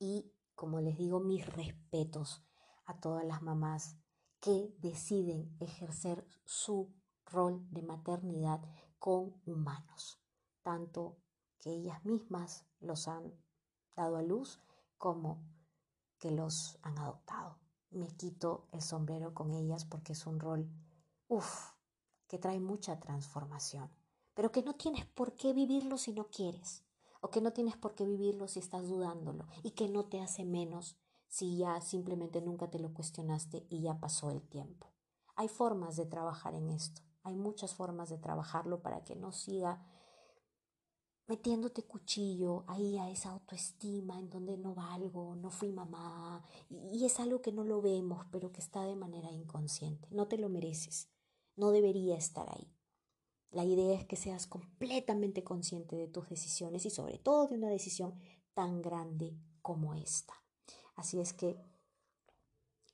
y 0.00 0.32
como 0.62 0.80
les 0.80 0.96
digo, 0.96 1.18
mis 1.18 1.44
respetos 1.44 2.40
a 2.84 3.00
todas 3.00 3.24
las 3.24 3.42
mamás 3.42 3.96
que 4.38 4.72
deciden 4.78 5.56
ejercer 5.58 6.24
su 6.44 6.94
rol 7.26 7.66
de 7.72 7.82
maternidad 7.82 8.62
con 9.00 9.42
humanos, 9.44 10.22
tanto 10.62 11.18
que 11.58 11.70
ellas 11.70 12.04
mismas 12.04 12.64
los 12.78 13.08
han 13.08 13.34
dado 13.96 14.16
a 14.16 14.22
luz 14.22 14.60
como 14.98 15.44
que 16.20 16.30
los 16.30 16.78
han 16.82 16.96
adoptado. 16.96 17.58
Me 17.90 18.06
quito 18.16 18.68
el 18.70 18.82
sombrero 18.82 19.34
con 19.34 19.50
ellas 19.50 19.84
porque 19.84 20.12
es 20.12 20.28
un 20.28 20.38
rol, 20.38 20.70
uff, 21.26 21.72
que 22.28 22.38
trae 22.38 22.60
mucha 22.60 23.00
transformación, 23.00 23.90
pero 24.32 24.52
que 24.52 24.62
no 24.62 24.76
tienes 24.76 25.06
por 25.06 25.34
qué 25.34 25.52
vivirlo 25.52 25.98
si 25.98 26.12
no 26.12 26.30
quieres 26.30 26.84
o 27.22 27.30
que 27.30 27.40
no 27.40 27.52
tienes 27.52 27.76
por 27.76 27.94
qué 27.94 28.04
vivirlo 28.04 28.48
si 28.48 28.58
estás 28.58 28.88
dudándolo 28.88 29.46
y 29.62 29.70
que 29.70 29.88
no 29.88 30.04
te 30.04 30.20
hace 30.20 30.44
menos 30.44 30.98
si 31.28 31.56
ya 31.56 31.80
simplemente 31.80 32.42
nunca 32.42 32.68
te 32.68 32.78
lo 32.78 32.92
cuestionaste 32.92 33.66
y 33.70 33.80
ya 33.80 33.98
pasó 33.98 34.30
el 34.30 34.42
tiempo. 34.42 34.92
Hay 35.36 35.48
formas 35.48 35.96
de 35.96 36.04
trabajar 36.04 36.54
en 36.54 36.68
esto, 36.68 37.00
hay 37.22 37.36
muchas 37.36 37.74
formas 37.74 38.10
de 38.10 38.18
trabajarlo 38.18 38.82
para 38.82 39.02
que 39.04 39.16
no 39.16 39.32
siga 39.32 39.86
metiéndote 41.28 41.84
cuchillo 41.84 42.64
ahí 42.66 42.98
a 42.98 43.08
esa 43.08 43.30
autoestima 43.30 44.18
en 44.18 44.28
donde 44.28 44.58
no 44.58 44.74
valgo, 44.74 45.36
no 45.36 45.50
fui 45.50 45.72
mamá, 45.72 46.44
y 46.68 47.06
es 47.06 47.20
algo 47.20 47.40
que 47.40 47.52
no 47.52 47.64
lo 47.64 47.80
vemos, 47.80 48.26
pero 48.30 48.52
que 48.52 48.60
está 48.60 48.84
de 48.84 48.96
manera 48.96 49.30
inconsciente. 49.30 50.08
No 50.10 50.26
te 50.26 50.36
lo 50.36 50.48
mereces, 50.48 51.08
no 51.56 51.70
debería 51.70 52.16
estar 52.16 52.50
ahí. 52.50 52.70
La 53.52 53.64
idea 53.64 53.98
es 53.98 54.06
que 54.06 54.16
seas 54.16 54.46
completamente 54.46 55.44
consciente 55.44 55.94
de 55.94 56.08
tus 56.08 56.28
decisiones 56.28 56.86
y 56.86 56.90
sobre 56.90 57.18
todo 57.18 57.46
de 57.46 57.54
una 57.54 57.68
decisión 57.68 58.18
tan 58.54 58.82
grande 58.82 59.36
como 59.60 59.94
esta. 59.94 60.34
Así 60.96 61.20
es 61.20 61.32
que 61.32 61.56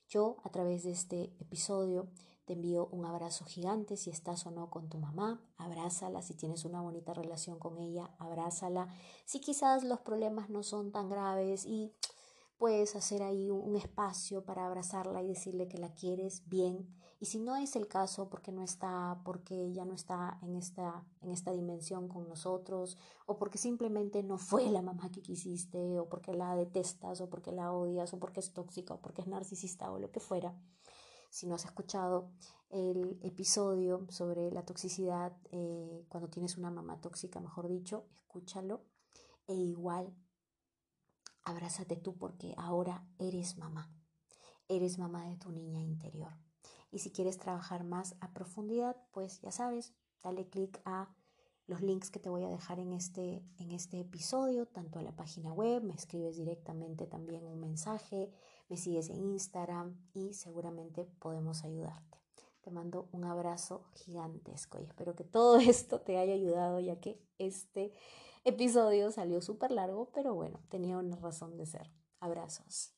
yo 0.09 0.39
a 0.43 0.51
través 0.51 0.83
de 0.83 0.91
este 0.91 1.35
episodio 1.39 2.09
te 2.45 2.55
envío 2.55 2.87
un 2.87 3.05
abrazo 3.05 3.45
gigante 3.45 3.97
si 3.97 4.09
estás 4.11 4.47
o 4.47 4.51
no 4.51 4.71
con 4.71 4.89
tu 4.89 4.99
mamá, 4.99 5.41
abrázala, 5.59 6.23
si 6.23 6.35
tienes 6.35 6.65
una 6.65 6.81
bonita 6.81 7.13
relación 7.13 7.59
con 7.59 7.79
ella, 7.79 8.11
abrázala. 8.19 8.89
Si 9.27 9.41
quizás 9.41 9.85
los 9.85 10.01
problemas 10.01 10.49
no 10.49 10.63
son 10.63 10.91
tan 10.91 11.11
graves 11.11 11.67
y 11.67 11.93
puedes 12.57 12.97
hacer 12.97 13.23
ahí 13.23 13.51
un 13.51 13.77
espacio 13.77 14.45
para 14.45 14.67
abrazarla 14.67 15.23
y 15.23 15.29
decirle 15.29 15.69
que 15.69 15.79
la 15.79 15.95
quieres 15.95 16.49
bien. 16.49 16.89
Y 17.21 17.27
si 17.27 17.41
no 17.41 17.57
es 17.57 17.75
el 17.75 17.89
caso, 17.89 18.29
porque 18.29 18.53
no 18.53 18.63
está, 18.63 19.21
porque 19.25 19.73
ya 19.73 19.85
no 19.85 19.93
está 19.93 20.39
en 20.41 20.55
esta, 20.55 21.05
en 21.21 21.33
esta 21.33 21.51
dimensión 21.51 22.07
con 22.07 22.29
nosotros, 22.29 22.97
o 23.27 23.39
porque 23.39 23.59
simplemente 23.59 24.23
no 24.23 24.39
fue 24.39 24.71
la 24.71 24.83
mamá 24.83 25.11
que 25.11 25.21
quisiste, 25.21 25.99
o 25.99 26.09
porque 26.09 26.33
la 26.35 26.55
detestas, 26.55 27.21
o 27.21 27.29
porque 27.29 27.51
la 27.51 27.73
odias, 27.73 28.15
o 28.15 28.21
porque 28.21 28.39
es 28.39 28.53
tóxica, 28.53 28.95
o 28.95 29.01
porque 29.01 29.23
es 29.23 29.27
narcisista, 29.27 29.91
o 29.91 29.99
lo 29.99 30.13
que 30.13 30.21
fuera. 30.21 30.55
Si 31.31 31.47
no 31.47 31.57
has 31.57 31.65
escuchado 31.65 32.31
el 32.71 33.19
episodio 33.23 34.07
sobre 34.11 34.53
la 34.53 34.65
toxicidad, 34.65 35.37
eh, 35.51 36.07
cuando 36.09 36.29
tienes 36.29 36.57
una 36.57 36.71
mamá 36.71 37.01
tóxica, 37.01 37.41
mejor 37.41 37.69
dicho, 37.69 38.07
escúchalo. 38.15 38.85
E 39.49 39.55
igual 39.55 40.15
abrázate 41.43 41.97
tú 41.97 42.17
porque 42.17 42.55
ahora 42.57 43.07
eres 43.19 43.57
mamá. 43.57 43.91
Eres 44.69 44.99
mamá 44.99 45.27
de 45.27 45.37
tu 45.37 45.51
niña 45.51 45.81
interior. 45.81 46.48
Y 46.91 47.01
si 47.01 47.11
quieres 47.11 47.39
trabajar 47.39 47.85
más 47.85 48.17
a 48.21 48.33
profundidad, 48.33 48.97
pues 49.13 49.41
ya 49.41 49.53
sabes, 49.53 49.95
dale 50.23 50.49
clic 50.49 50.81
a 50.85 51.15
los 51.69 51.83
links 51.83 52.11
que 52.11 52.19
te 52.19 52.31
voy 52.31 52.45
a 52.45 52.49
dejar 52.49 52.81
en 52.81 52.95
este, 52.95 53.45
en 53.59 53.71
este 53.73 54.01
episodio, 54.01 54.67
tanto 54.67 54.99
a 54.99 55.03
la 55.03 55.15
página 55.15 55.53
web, 55.53 55.83
me 55.83 55.95
escribes 55.95 56.37
directamente 56.39 57.07
también 57.07 57.47
un 57.47 57.61
mensaje, 57.61 58.33
me 58.69 58.79
sigues 58.79 59.11
en 59.11 59.23
Instagram 59.23 59.95
y 60.15 60.33
seguramente 60.33 61.05
podemos 61.05 61.65
ayudarte. 61.65 62.19
Te 62.63 62.71
mando 62.71 63.09
un 63.13 63.25
abrazo 63.25 63.85
gigantesco 63.95 64.81
y 64.81 64.85
espero 64.85 65.15
que 65.15 65.25
todo 65.25 65.59
esto 65.61 66.01
te 66.01 66.17
haya 66.17 66.33
ayudado 66.33 66.81
ya 66.81 66.99
que 67.01 67.23
este 67.37 67.93
episodio 68.45 69.11
salió 69.11 69.43
súper 69.43 69.71
largo, 69.71 70.11
pero 70.13 70.35
bueno, 70.35 70.61
tenía 70.71 70.97
una 70.97 71.17
razón 71.17 71.59
de 71.59 71.67
ser. 71.67 71.91
Abrazos. 72.19 72.98